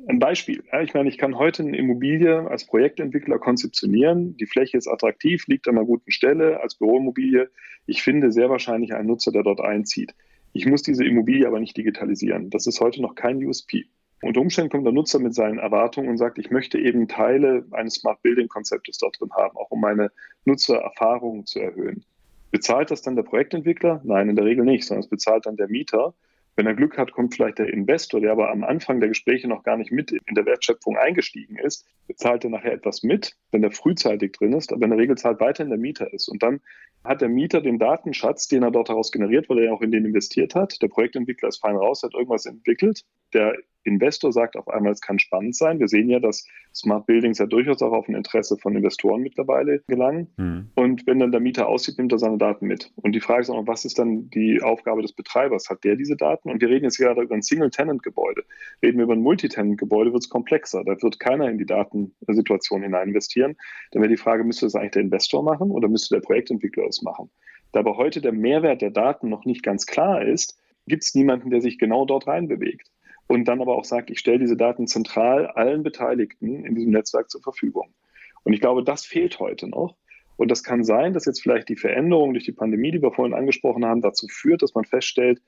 Ein 0.09 0.19
Beispiel. 0.19 0.65
Ich 0.83 0.95
meine, 0.95 1.09
ich 1.09 1.19
kann 1.19 1.39
heute 1.39 1.63
eine 1.63 1.77
Immobilie 1.77 2.49
als 2.51 2.67
Projektentwickler 2.67 3.39
konzeptionieren. 3.39 4.37
Die 4.37 4.47
Fläche 4.47 4.77
ist 4.77 4.89
attraktiv, 4.89 5.47
liegt 5.47 5.69
an 5.69 5.77
einer 5.77 5.87
guten 5.87 6.11
Stelle 6.11 6.61
als 6.61 6.75
Büroimmobilie. 6.77 7.51
Ich 7.87 8.03
finde 8.03 8.33
sehr 8.33 8.51
wahrscheinlich 8.51 8.95
einen 8.95 9.07
Nutzer, 9.09 9.31
der 9.33 9.45
dort 9.45 9.61
einzieht. 9.61 10.15
Ich 10.53 10.67
muss 10.67 10.83
diese 10.83 11.05
Immobilie 11.05 11.47
aber 11.47 11.61
nicht 11.61 11.77
digitalisieren. 11.77 12.51
Das 12.51 12.67
ist 12.67 12.81
heute 12.81 13.01
noch 13.03 13.15
kein 13.15 13.45
USP. 13.45 13.87
Unter 14.21 14.41
Umständen 14.41 14.71
kommt 14.71 14.85
der 14.85 14.93
Nutzer 14.93 15.21
mit 15.21 15.35
seinen 15.35 15.59
Erwartungen 15.59 16.09
und 16.09 16.19
sagt, 16.19 16.39
ich 16.39 16.51
möchte 16.51 16.79
eben 16.79 17.07
Teile 17.07 17.65
eines 17.71 17.95
Smart 17.95 18.21
Building 18.23 18.49
Konzeptes 18.49 18.99
dort 18.99 19.21
drin 19.21 19.31
haben, 19.33 19.57
auch 19.57 19.71
um 19.71 19.81
meine 19.81 20.11
Nutzererfahrung 20.45 21.47
zu 21.47 21.61
erhöhen. 21.61 22.05
Bezahlt 22.51 22.91
das 22.91 23.03
dann 23.03 23.15
der 23.15 23.23
Projektentwickler? 23.23 24.01
Nein, 24.05 24.29
in 24.29 24.37
der 24.37 24.45
Regel 24.45 24.65
nicht, 24.65 24.85
sondern 24.85 25.05
es 25.05 25.09
bezahlt 25.09 25.47
dann 25.47 25.57
der 25.57 25.69
Mieter. 25.69 26.15
Wenn 26.59 26.67
er 26.67 26.75
Glück 26.75 26.99
hat, 26.99 27.13
kommt 27.13 27.35
vielleicht 27.37 27.61
der 27.61 27.73
Investor, 27.73 28.21
der 28.21 28.33
aber 28.33 28.51
am 28.51 28.65
Anfang 28.65 28.99
der 28.99 29.11
Gespräche 29.11 29.47
noch 29.47 29.63
gar 29.63 29.77
nicht 29.77 29.93
mit 29.93 30.11
in 30.11 30.35
der 30.35 30.45
Wertschöpfung 30.45 30.97
eingestiegen 30.97 31.57
ist, 31.57 31.87
bezahlt 32.09 32.43
er 32.43 32.51
nachher 32.51 32.73
etwas 32.73 33.05
mit, 33.05 33.37
wenn 33.53 33.63
er 33.63 33.71
frühzeitig 33.71 34.33
drin 34.33 34.55
ist, 34.55 34.73
aber 34.73 34.83
in 34.83 34.91
der 34.91 34.99
Regel 34.99 35.17
zahlt 35.17 35.39
weiterhin 35.39 35.71
der 35.71 35.79
Mieter 35.79 36.13
ist. 36.13 36.29
Und 36.29 36.43
dann 36.43 36.61
hat 37.05 37.21
der 37.21 37.29
Mieter 37.29 37.61
den 37.61 37.79
Datenschatz, 37.79 38.49
den 38.49 38.65
er 38.65 38.73
dort 38.73 38.89
daraus 38.89 39.13
generiert, 39.13 39.49
weil 39.49 39.59
er 39.59 39.65
ja 39.67 39.73
auch 39.73 39.83
in 39.83 39.93
den 39.93 40.05
investiert 40.05 40.57
hat. 40.57 40.83
Der 40.83 40.89
Projektentwickler 40.89 41.49
ist 41.49 41.59
fein 41.59 41.77
raus, 41.77 42.03
hat 42.03 42.15
irgendwas 42.15 42.45
entwickelt. 42.45 43.05
Der 43.35 43.57
Investor 43.89 44.33
sagt 44.33 44.57
auf 44.57 44.69
einmal, 44.69 44.93
es 44.93 45.01
kann 45.01 45.19
spannend 45.19 45.57
sein. 45.57 45.81
Wir 45.81 45.89
sehen 45.89 46.09
ja, 46.09 46.21
dass 46.21 46.47
Smart 46.75 47.07
Buildings 47.07 47.39
ja 47.39 47.47
durchaus 47.47 47.83
auch 47.83 47.93
auf 47.93 48.09
ein 48.09 48.15
Interesse 48.15 48.57
von 48.59 48.77
Investoren 48.77 49.23
mittlerweile 49.23 49.81
gelangen. 49.89 50.29
Mhm. 50.37 50.71
Und 50.75 51.07
wenn 51.07 51.19
dann 51.19 51.33
der 51.33 51.41
Mieter 51.41 51.69
aussieht, 51.69 51.99
nimmt 51.99 52.13
er 52.13 52.19
seine 52.19 52.39
Daten 52.39 52.67
mit. 52.67 52.93
Und 52.97 53.13
die 53.13 53.21
Frage 53.21 53.41
ist 53.43 53.51
auch 53.51 53.57
noch, 53.57 53.67
was 53.67 53.85
ist 53.85 53.99
dann 53.99 54.29
die 54.31 54.63
Aufgabe 54.63 55.03
des 55.03 55.13
Betreibers? 55.13 55.69
Hat 55.71 55.83
der 55.85 55.97
diese 55.97 56.17
Daten? 56.17 56.51
Und 56.51 56.61
wir 56.61 56.69
reden 56.69 56.85
jetzt 56.85 56.99
gerade 56.99 57.23
über 57.23 57.35
ein 57.35 57.43
Single-Tenant-Gebäude. 57.43 58.45
Reden 58.83 58.99
wir 58.99 59.05
über 59.05 59.15
ein 59.15 59.23
Multi-Tenant-Gebäude, 59.23 60.13
wird 60.13 60.23
es 60.23 60.29
komplexer. 60.29 60.85
Da 60.85 61.01
wird 61.01 61.19
keiner 61.19 61.49
in 61.51 61.59
die 61.59 61.67
Datensituation 61.67 62.83
hinein 62.83 63.09
investieren. 63.09 63.57
Dann 63.91 64.03
wäre 64.03 64.11
die 64.11 64.19
Frage, 64.19 64.45
müsste 64.45 64.67
das 64.67 64.75
eigentlich 64.75 64.93
der 64.93 65.03
Investor 65.03 65.43
machen 65.43 65.71
oder 65.71 65.89
müsste 65.89 66.15
der 66.15 66.23
Projektentwickler 66.23 66.87
es 66.87 67.03
machen? 67.03 67.31
Da 67.73 67.81
aber 67.81 67.97
heute 67.97 68.21
der 68.21 68.33
Mehrwert 68.33 68.83
der 68.83 68.91
Daten 68.91 69.29
noch 69.29 69.45
nicht 69.45 69.63
ganz 69.63 69.87
klar 69.87 70.23
ist, 70.23 70.59
gibt 70.87 71.05
es 71.05 71.15
niemanden, 71.15 71.51
der 71.51 71.61
sich 71.61 71.79
genau 71.79 72.07
dort 72.07 72.27
reinbewegt 72.27 72.91
und 73.29 73.45
dann 73.47 73.61
aber 73.61 73.77
auch 73.77 73.85
sagt, 73.85 74.11
ich 74.11 74.19
stelle 74.19 74.41
diese 74.41 74.57
Daten 74.57 74.87
zentral 74.87 75.47
allen 75.47 75.83
Beteiligten 75.83 76.65
in 76.65 76.75
diesem 76.75 76.91
Netzwerk 76.91 77.31
zur 77.31 77.43
Verfügung. 77.43 77.95
Und 78.43 78.55
ich 78.55 78.61
glaube, 78.61 78.83
das 78.83 79.05
fehlt 79.05 79.39
heute 79.39 79.69
noch. 79.69 79.97
Und 80.37 80.51
das 80.51 80.65
kann 80.65 80.83
sein, 80.83 81.13
dass 81.13 81.27
jetzt 81.27 81.43
vielleicht 81.43 81.69
die 81.69 81.77
Veränderung 81.77 82.33
durch 82.33 82.45
die 82.45 82.53
Pandemie, 82.53 82.91
die 82.91 83.03
wir 83.03 83.13
vorhin 83.13 83.35
angesprochen 83.35 83.85
haben, 83.85 84.01
dazu 84.01 84.27
führt, 84.29 84.63
dass 84.63 84.75
man 84.75 84.85
feststellt, 84.85 85.41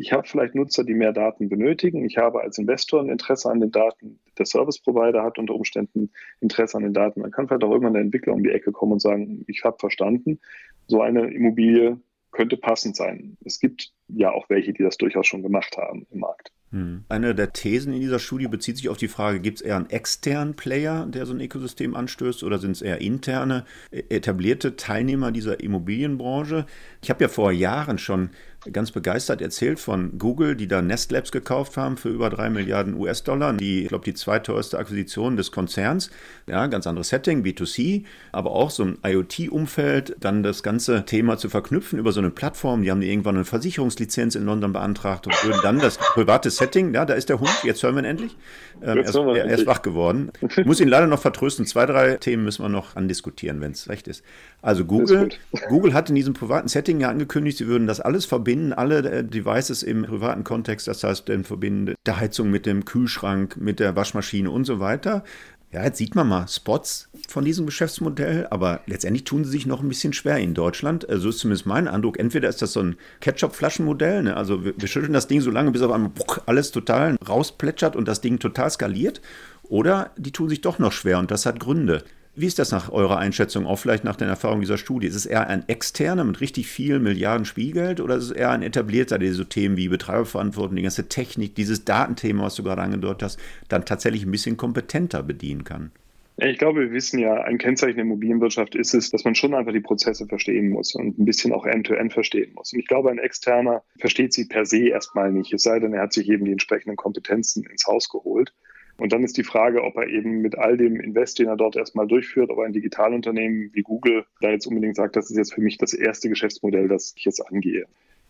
ich 0.00 0.12
habe 0.12 0.26
vielleicht 0.28 0.54
Nutzer, 0.54 0.84
die 0.84 0.94
mehr 0.94 1.12
Daten 1.12 1.48
benötigen. 1.48 2.04
Ich 2.04 2.18
habe 2.18 2.40
als 2.40 2.56
Investor 2.56 3.00
ein 3.00 3.08
Interesse 3.08 3.50
an 3.50 3.58
den 3.58 3.72
Daten. 3.72 4.20
Der 4.38 4.46
Service 4.46 4.78
Provider 4.78 5.24
hat 5.24 5.38
unter 5.38 5.54
Umständen 5.54 6.12
Interesse 6.40 6.76
an 6.76 6.84
den 6.84 6.94
Daten. 6.94 7.20
Man 7.20 7.32
kann 7.32 7.48
vielleicht 7.48 7.64
auch 7.64 7.70
irgendwann 7.70 7.94
der 7.94 8.02
Entwickler 8.02 8.32
um 8.32 8.44
die 8.44 8.50
Ecke 8.50 8.70
kommen 8.70 8.92
und 8.92 9.02
sagen, 9.02 9.44
ich 9.48 9.64
habe 9.64 9.76
verstanden, 9.78 10.38
so 10.86 11.02
eine 11.02 11.32
Immobilie 11.32 12.00
könnte 12.30 12.56
passend 12.56 12.94
sein. 12.94 13.36
Es 13.44 13.58
gibt 13.58 13.92
ja 14.06 14.30
auch 14.30 14.48
welche, 14.48 14.72
die 14.72 14.84
das 14.84 14.98
durchaus 14.98 15.26
schon 15.26 15.42
gemacht 15.42 15.76
haben 15.76 16.06
im 16.10 16.20
Markt. 16.20 16.52
Hm. 16.70 17.04
Eine 17.08 17.34
der 17.34 17.54
Thesen 17.54 17.94
in 17.94 18.00
dieser 18.00 18.18
Studie 18.18 18.46
bezieht 18.46 18.76
sich 18.76 18.90
auf 18.90 18.98
die 18.98 19.08
Frage, 19.08 19.40
gibt 19.40 19.58
es 19.58 19.62
eher 19.62 19.76
einen 19.76 19.88
externen 19.88 20.54
Player, 20.54 21.06
der 21.06 21.24
so 21.24 21.32
ein 21.32 21.40
Ökosystem 21.40 21.96
anstößt, 21.96 22.42
oder 22.42 22.58
sind 22.58 22.72
es 22.72 22.82
eher 22.82 23.00
interne, 23.00 23.64
e-, 23.90 24.04
etablierte 24.10 24.76
Teilnehmer 24.76 25.32
dieser 25.32 25.60
Immobilienbranche? 25.60 26.66
Ich 27.00 27.08
habe 27.08 27.24
ja 27.24 27.28
vor 27.28 27.52
Jahren 27.52 27.96
schon 27.98 28.30
ganz 28.72 28.90
begeistert 28.90 29.40
erzählt 29.40 29.78
von 29.78 30.18
Google, 30.18 30.56
die 30.56 30.66
da 30.66 30.82
Nest 30.82 31.12
Labs 31.12 31.30
gekauft 31.30 31.76
haben 31.76 31.96
für 31.96 32.08
über 32.08 32.28
drei 32.28 32.50
Milliarden 32.50 32.94
US-Dollar. 32.94 33.52
Die, 33.52 33.82
ich 33.82 33.88
glaube, 33.88 34.04
die 34.04 34.14
zweiteuerste 34.14 34.78
Akquisition 34.78 35.36
des 35.36 35.52
Konzerns. 35.52 36.10
Ja, 36.46 36.66
ganz 36.66 36.86
anderes 36.86 37.08
Setting, 37.08 37.44
B2C, 37.44 38.04
aber 38.32 38.50
auch 38.50 38.70
so 38.70 38.84
ein 38.84 38.98
IoT-Umfeld, 39.04 40.16
dann 40.20 40.42
das 40.42 40.62
ganze 40.62 41.04
Thema 41.04 41.38
zu 41.38 41.48
verknüpfen 41.48 41.98
über 41.98 42.10
so 42.10 42.20
eine 42.20 42.30
Plattform. 42.30 42.82
Die 42.82 42.90
haben 42.90 43.02
irgendwann 43.02 43.36
eine 43.36 43.44
Versicherungslizenz 43.44 44.34
in 44.34 44.44
London 44.44 44.72
beantragt 44.72 45.26
und 45.26 45.44
würden 45.44 45.60
dann 45.62 45.78
das 45.78 45.96
private 45.98 46.50
Setting, 46.50 46.92
ja, 46.94 47.04
da 47.04 47.14
ist 47.14 47.28
der 47.28 47.38
Hund, 47.38 47.52
jetzt 47.62 47.82
hören 47.82 47.94
wir 47.94 48.02
ihn 48.02 48.06
endlich. 48.06 48.36
Ähm, 48.82 48.98
er, 48.98 49.04
ist, 49.04 49.14
er, 49.14 49.36
er 49.36 49.58
ist 49.58 49.66
wach 49.66 49.82
geworden. 49.82 50.32
Ich 50.40 50.56
muss 50.64 50.80
ihn 50.80 50.88
leider 50.88 51.06
noch 51.06 51.20
vertrösten. 51.20 51.64
Zwei, 51.66 51.86
drei 51.86 52.16
Themen 52.16 52.44
müssen 52.44 52.62
wir 52.62 52.68
noch 52.68 52.96
andiskutieren, 52.96 53.60
wenn 53.60 53.72
es 53.72 53.88
recht 53.88 54.08
ist. 54.08 54.24
Also 54.62 54.84
Google, 54.84 55.28
Google 55.68 55.94
hat 55.94 56.08
in 56.08 56.16
diesem 56.16 56.34
privaten 56.34 56.68
Setting 56.68 57.00
ja 57.00 57.08
angekündigt, 57.08 57.58
sie 57.58 57.68
würden 57.68 57.86
das 57.86 58.00
alles 58.00 58.24
verbinden, 58.24 58.47
alle 58.72 58.98
äh, 59.10 59.24
Devices 59.24 59.82
im 59.82 60.02
privaten 60.02 60.44
Kontext, 60.44 60.88
das 60.88 61.04
heißt, 61.04 61.28
dann 61.28 61.44
verbinden 61.44 61.94
der 62.06 62.20
Heizung 62.20 62.50
mit 62.50 62.66
dem 62.66 62.84
Kühlschrank, 62.84 63.56
mit 63.56 63.80
der 63.80 63.96
Waschmaschine 63.96 64.50
und 64.50 64.64
so 64.64 64.80
weiter. 64.80 65.24
Ja, 65.70 65.84
jetzt 65.84 65.98
sieht 65.98 66.14
man 66.14 66.26
mal 66.26 66.48
Spots 66.48 67.10
von 67.28 67.44
diesem 67.44 67.66
Geschäftsmodell, 67.66 68.46
aber 68.50 68.80
letztendlich 68.86 69.24
tun 69.24 69.44
sie 69.44 69.50
sich 69.50 69.66
noch 69.66 69.82
ein 69.82 69.88
bisschen 69.88 70.14
schwer 70.14 70.38
in 70.38 70.54
Deutschland. 70.54 71.02
So 71.02 71.08
also 71.08 71.28
ist 71.28 71.40
zumindest 71.40 71.66
mein 71.66 71.88
Eindruck. 71.88 72.18
Entweder 72.18 72.48
ist 72.48 72.62
das 72.62 72.72
so 72.72 72.80
ein 72.80 72.96
Ketchup-Flaschenmodell, 73.20 74.22
ne? 74.22 74.36
also 74.36 74.64
wir, 74.64 74.72
wir, 74.78 74.88
schütteln 74.88 75.12
das 75.12 75.26
Ding 75.26 75.42
so 75.42 75.50
lange, 75.50 75.70
bis 75.70 75.82
auf 75.82 75.92
einmal 75.92 76.10
alles 76.46 76.70
total 76.70 77.16
rausplätschert 77.16 77.96
und 77.96 78.08
das 78.08 78.22
Ding 78.22 78.38
total 78.38 78.70
skaliert. 78.70 79.20
Oder 79.64 80.12
die 80.16 80.32
tun 80.32 80.48
sich 80.48 80.62
doch 80.62 80.78
noch 80.78 80.92
schwer 80.92 81.18
und 81.18 81.30
das 81.30 81.44
hat 81.44 81.60
Gründe. 81.60 82.02
Wie 82.40 82.46
ist 82.46 82.60
das 82.60 82.70
nach 82.70 82.92
eurer 82.92 83.18
Einschätzung, 83.18 83.66
auch 83.66 83.80
vielleicht 83.80 84.04
nach 84.04 84.14
den 84.14 84.28
Erfahrungen 84.28 84.60
dieser 84.60 84.78
Studie? 84.78 85.08
Ist 85.08 85.16
es 85.16 85.26
eher 85.26 85.48
ein 85.48 85.68
externer 85.68 86.22
mit 86.22 86.40
richtig 86.40 86.68
viel 86.68 87.00
Milliarden 87.00 87.44
Spielgeld 87.44 88.00
oder 88.00 88.14
ist 88.14 88.26
es 88.26 88.30
eher 88.30 88.50
ein 88.50 88.62
etablierter, 88.62 89.18
der 89.18 89.34
so 89.34 89.42
Themen 89.42 89.76
wie 89.76 89.88
Betreiberverantwortung, 89.88 90.76
die 90.76 90.82
ganze 90.82 91.08
Technik, 91.08 91.56
dieses 91.56 91.84
Datenthema, 91.84 92.44
was 92.44 92.54
du 92.54 92.62
gerade 92.62 92.80
angedeutet 92.82 93.24
hast, 93.24 93.40
dann 93.68 93.84
tatsächlich 93.84 94.22
ein 94.24 94.30
bisschen 94.30 94.56
kompetenter 94.56 95.24
bedienen 95.24 95.64
kann? 95.64 95.90
Ich 96.36 96.58
glaube, 96.58 96.82
wir 96.82 96.92
wissen 96.92 97.18
ja, 97.18 97.42
ein 97.42 97.58
Kennzeichen 97.58 97.96
der 97.96 98.04
Immobilienwirtschaft 98.04 98.76
ist 98.76 98.94
es, 98.94 99.10
dass 99.10 99.24
man 99.24 99.34
schon 99.34 99.54
einfach 99.54 99.72
die 99.72 99.80
Prozesse 99.80 100.24
verstehen 100.28 100.68
muss 100.68 100.94
und 100.94 101.18
ein 101.18 101.24
bisschen 101.24 101.52
auch 101.52 101.66
end-to-end 101.66 102.12
-End 102.12 102.14
verstehen 102.14 102.52
muss. 102.54 102.72
Und 102.72 102.78
ich 102.78 102.86
glaube, 102.86 103.10
ein 103.10 103.18
Externer 103.18 103.82
versteht 103.98 104.32
sie 104.32 104.44
per 104.44 104.64
se 104.64 104.86
erstmal 104.86 105.32
nicht, 105.32 105.52
es 105.52 105.64
sei 105.64 105.80
denn, 105.80 105.92
er 105.92 106.02
hat 106.02 106.12
sich 106.12 106.28
eben 106.28 106.44
die 106.44 106.52
entsprechenden 106.52 106.94
Kompetenzen 106.94 107.64
ins 107.64 107.88
Haus 107.88 108.08
geholt. 108.08 108.52
Und 108.98 109.12
dann 109.12 109.22
ist 109.22 109.36
die 109.36 109.44
Frage, 109.44 109.84
ob 109.84 109.96
er 109.96 110.08
eben 110.08 110.40
mit 110.40 110.58
all 110.58 110.76
dem 110.76 111.00
Invest, 111.00 111.38
den 111.38 111.46
er 111.46 111.56
dort 111.56 111.76
erstmal 111.76 112.08
durchführt, 112.08 112.50
ob 112.50 112.58
ein 112.58 112.72
Digitalunternehmen 112.72 113.70
wie 113.72 113.82
Google 113.82 114.26
da 114.40 114.50
jetzt 114.50 114.66
unbedingt 114.66 114.96
sagt, 114.96 115.14
das 115.14 115.30
ist 115.30 115.36
jetzt 115.36 115.54
für 115.54 115.60
mich 115.60 115.78
das 115.78 115.94
erste 115.94 116.28
Geschäftsmodell, 116.28 116.88
das 116.88 117.14
ich 117.16 117.24
jetzt 117.24 117.40
angehe. 117.40 117.86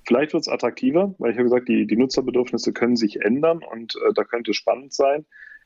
Vielleicht 0.06 0.34
wird 0.34 0.42
es 0.42 0.48
attraktiver, 0.48 1.14
weil 1.18 1.32
ich 1.32 1.38
habe 1.38 1.48
gesagt, 1.48 1.68
die, 1.68 1.86
die 1.86 1.96
Nutzerbedürfnisse 1.96 2.72
können 2.72 2.96
sich 2.96 3.22
ändern 3.22 3.62
und 3.62 3.96
äh, 3.96 4.12
da 4.14 4.24
könnte 4.24 4.50
es 4.50 4.58
spannend 4.58 4.92
sein. 4.92 5.24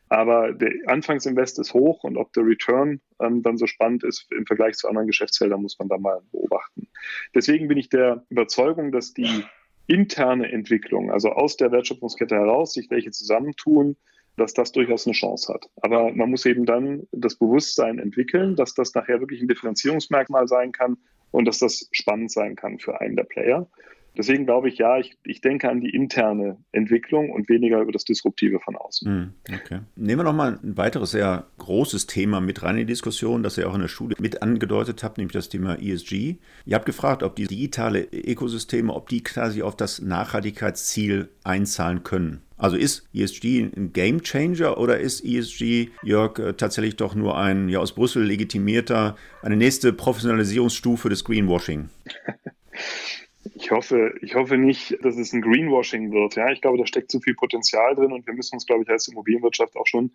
Aber 0.08 0.52
der 0.52 0.72
Anfangsinvest 0.86 1.58
ist 1.58 1.74
hoch 1.74 2.04
und 2.04 2.16
ob 2.16 2.32
der 2.34 2.44
Return 2.44 3.00
ähm, 3.18 3.42
dann 3.42 3.56
so 3.56 3.66
spannend 3.66 4.04
ist 4.04 4.30
im 4.30 4.46
Vergleich 4.46 4.76
zu 4.76 4.88
anderen 4.88 5.06
Geschäftsfeldern, 5.06 5.62
muss 5.62 5.78
man 5.78 5.88
da 5.88 5.98
mal 5.98 6.20
beobachten. 6.30 6.88
Deswegen 7.34 7.66
bin 7.66 7.78
ich 7.78 7.88
der 7.88 8.24
Überzeugung, 8.28 8.92
dass 8.92 9.14
die 9.14 9.44
interne 9.86 10.52
Entwicklung, 10.52 11.10
also 11.10 11.30
aus 11.30 11.56
der 11.56 11.72
Wertschöpfungskette 11.72 12.34
heraus, 12.36 12.74
sich 12.74 12.90
welche 12.90 13.10
zusammentun, 13.10 13.96
dass 14.36 14.54
das 14.54 14.72
durchaus 14.72 15.06
eine 15.06 15.14
Chance 15.14 15.52
hat. 15.52 15.68
Aber 15.82 16.12
man 16.12 16.30
muss 16.30 16.46
eben 16.46 16.64
dann 16.64 17.06
das 17.12 17.36
Bewusstsein 17.36 17.98
entwickeln, 17.98 18.56
dass 18.56 18.74
das 18.74 18.94
nachher 18.94 19.20
wirklich 19.20 19.40
ein 19.40 19.48
Differenzierungsmerkmal 19.48 20.48
sein 20.48 20.72
kann 20.72 20.96
und 21.30 21.46
dass 21.46 21.58
das 21.58 21.88
spannend 21.92 22.30
sein 22.30 22.56
kann 22.56 22.78
für 22.78 23.00
einen 23.00 23.16
der 23.16 23.24
Player. 23.24 23.68
Deswegen 24.16 24.44
glaube 24.44 24.68
ich, 24.68 24.78
ja, 24.78 24.98
ich, 24.98 25.16
ich 25.24 25.40
denke 25.40 25.70
an 25.70 25.80
die 25.80 25.90
interne 25.90 26.58
Entwicklung 26.72 27.30
und 27.30 27.48
weniger 27.48 27.80
über 27.80 27.92
das 27.92 28.04
Disruptive 28.04 28.60
von 28.60 28.76
außen. 28.76 29.08
Hm, 29.08 29.32
okay. 29.54 29.80
Nehmen 29.96 30.20
wir 30.20 30.24
nochmal 30.24 30.58
ein 30.62 30.76
weiteres 30.76 31.12
sehr 31.12 31.46
großes 31.58 32.06
Thema 32.06 32.40
mit 32.40 32.62
rein 32.62 32.76
in 32.76 32.86
die 32.86 32.92
Diskussion, 32.92 33.42
das 33.42 33.56
ihr 33.56 33.68
auch 33.68 33.74
in 33.74 33.80
der 33.80 33.88
Studie 33.88 34.16
mit 34.20 34.42
angedeutet 34.42 35.02
habt, 35.02 35.16
nämlich 35.16 35.32
das 35.32 35.48
Thema 35.48 35.80
ESG. 35.80 36.36
Ihr 36.66 36.74
habt 36.74 36.84
gefragt, 36.84 37.22
ob 37.22 37.36
die 37.36 37.46
digitale 37.46 38.06
Ökosysteme, 38.12 38.92
ob 38.92 39.08
die 39.08 39.22
quasi 39.22 39.62
auf 39.62 39.76
das 39.76 40.02
Nachhaltigkeitsziel 40.02 41.30
einzahlen 41.42 42.02
können. 42.02 42.42
Also 42.58 42.76
ist 42.76 43.08
ESG 43.12 43.70
ein 43.74 43.92
Game 43.92 44.22
Changer 44.22 44.78
oder 44.78 45.00
ist 45.00 45.24
ESG, 45.24 45.88
Jörg, 46.04 46.38
äh, 46.38 46.52
tatsächlich 46.52 46.96
doch 46.96 47.14
nur 47.14 47.36
ein 47.36 47.68
ja, 47.68 47.80
aus 47.80 47.92
Brüssel 47.92 48.24
legitimierter, 48.24 49.16
eine 49.42 49.56
nächste 49.56 49.92
Professionalisierungsstufe 49.92 51.08
des 51.08 51.24
Greenwashing? 51.24 51.88
Ich 53.62 53.70
hoffe, 53.70 54.12
ich 54.20 54.34
hoffe 54.34 54.58
nicht, 54.58 54.98
dass 55.04 55.16
es 55.16 55.32
ein 55.32 55.40
Greenwashing 55.40 56.10
wird. 56.10 56.34
Ja, 56.34 56.50
ich 56.50 56.60
glaube, 56.60 56.78
da 56.78 56.86
steckt 56.86 57.12
zu 57.12 57.20
viel 57.20 57.34
Potenzial 57.34 57.94
drin 57.94 58.10
und 58.10 58.26
wir 58.26 58.34
müssen 58.34 58.56
uns, 58.56 58.66
glaube 58.66 58.82
ich, 58.82 58.88
als 58.88 59.06
Immobilienwirtschaft 59.06 59.76
auch 59.76 59.86
schon 59.86 60.10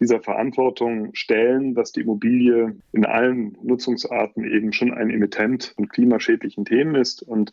dieser 0.00 0.20
Verantwortung 0.20 1.14
stellen, 1.14 1.76
dass 1.76 1.92
die 1.92 2.00
Immobilie 2.00 2.74
in 2.92 3.06
allen 3.06 3.56
Nutzungsarten 3.62 4.42
eben 4.42 4.72
schon 4.72 4.92
ein 4.92 5.10
Emittent 5.10 5.74
von 5.76 5.88
klimaschädlichen 5.88 6.64
Themen 6.64 6.96
ist. 6.96 7.22
Und 7.22 7.52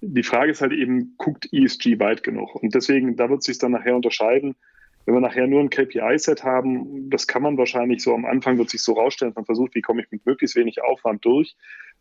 die 0.00 0.24
Frage 0.24 0.50
ist 0.50 0.62
halt 0.62 0.72
eben, 0.72 1.14
guckt 1.16 1.48
ESG 1.52 2.00
weit 2.00 2.24
genug? 2.24 2.56
Und 2.56 2.74
deswegen, 2.74 3.14
da 3.14 3.30
wird 3.30 3.44
sich 3.44 3.58
dann 3.58 3.70
nachher 3.70 3.94
unterscheiden. 3.94 4.56
Wenn 5.04 5.14
wir 5.14 5.20
nachher 5.20 5.46
nur 5.46 5.60
ein 5.60 5.70
KPI-Set 5.70 6.42
haben, 6.42 7.08
das 7.08 7.28
kann 7.28 7.42
man 7.42 7.56
wahrscheinlich 7.56 8.02
so 8.02 8.12
am 8.12 8.24
Anfang 8.24 8.58
wird 8.58 8.70
sich 8.70 8.82
so 8.82 8.94
rausstellen, 8.94 9.30
dass 9.30 9.36
man 9.36 9.44
versucht, 9.44 9.76
wie 9.76 9.80
komme 9.80 10.02
ich 10.02 10.10
mit 10.10 10.26
möglichst 10.26 10.56
wenig 10.56 10.82
Aufwand 10.82 11.24
durch 11.24 11.54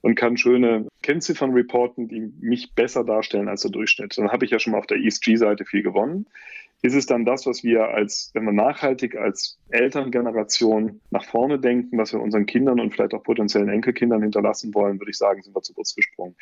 und 0.06 0.14
kann 0.14 0.38
schöne 0.38 0.86
Kennziffern 1.02 1.54
reporten, 1.54 2.08
die 2.08 2.32
mich 2.40 2.76
besser 2.76 3.04
darstellen 3.04 3.48
als 3.48 3.64
der 3.64 3.72
Durchschnitt. 3.72 4.16
Dann 4.16 4.32
habe 4.32 4.46
ich 4.46 4.52
ja 4.52 4.60
schon 4.60 4.74
mal 4.74 4.78
auf 4.78 4.86
der 4.86 5.00
ESG-Seite 5.00 5.66
viel 5.66 5.82
gewonnen. 5.82 6.28
ist 6.84 6.94
es 6.94 7.08
dann 7.08 7.26
das, 7.26 7.48
was 7.48 7.64
wir 7.64 7.86
als, 7.88 8.30
wenn 8.36 8.44
wir 8.44 8.52
nachhaltig 8.52 9.18
als 9.18 9.58
Elterngeneration 9.70 11.02
nach 11.10 11.26
vorne 11.26 11.58
denken, 11.58 11.98
was 11.98 12.14
wir 12.14 12.22
unseren 12.22 12.46
Kindern 12.46 12.80
und 12.80 12.94
vielleicht 12.94 13.16
auch 13.16 13.24
potenziellen 13.24 13.68
Enkelkindern 13.68 14.22
hinterlassen 14.22 14.76
wollen, 14.76 15.00
würde 15.00 15.10
ich 15.10 15.18
sagen, 15.18 15.42
sind 15.42 15.56
wir 15.56 15.64
zu 15.64 15.74
kurz 15.74 15.96
gesprungen. 15.96 16.36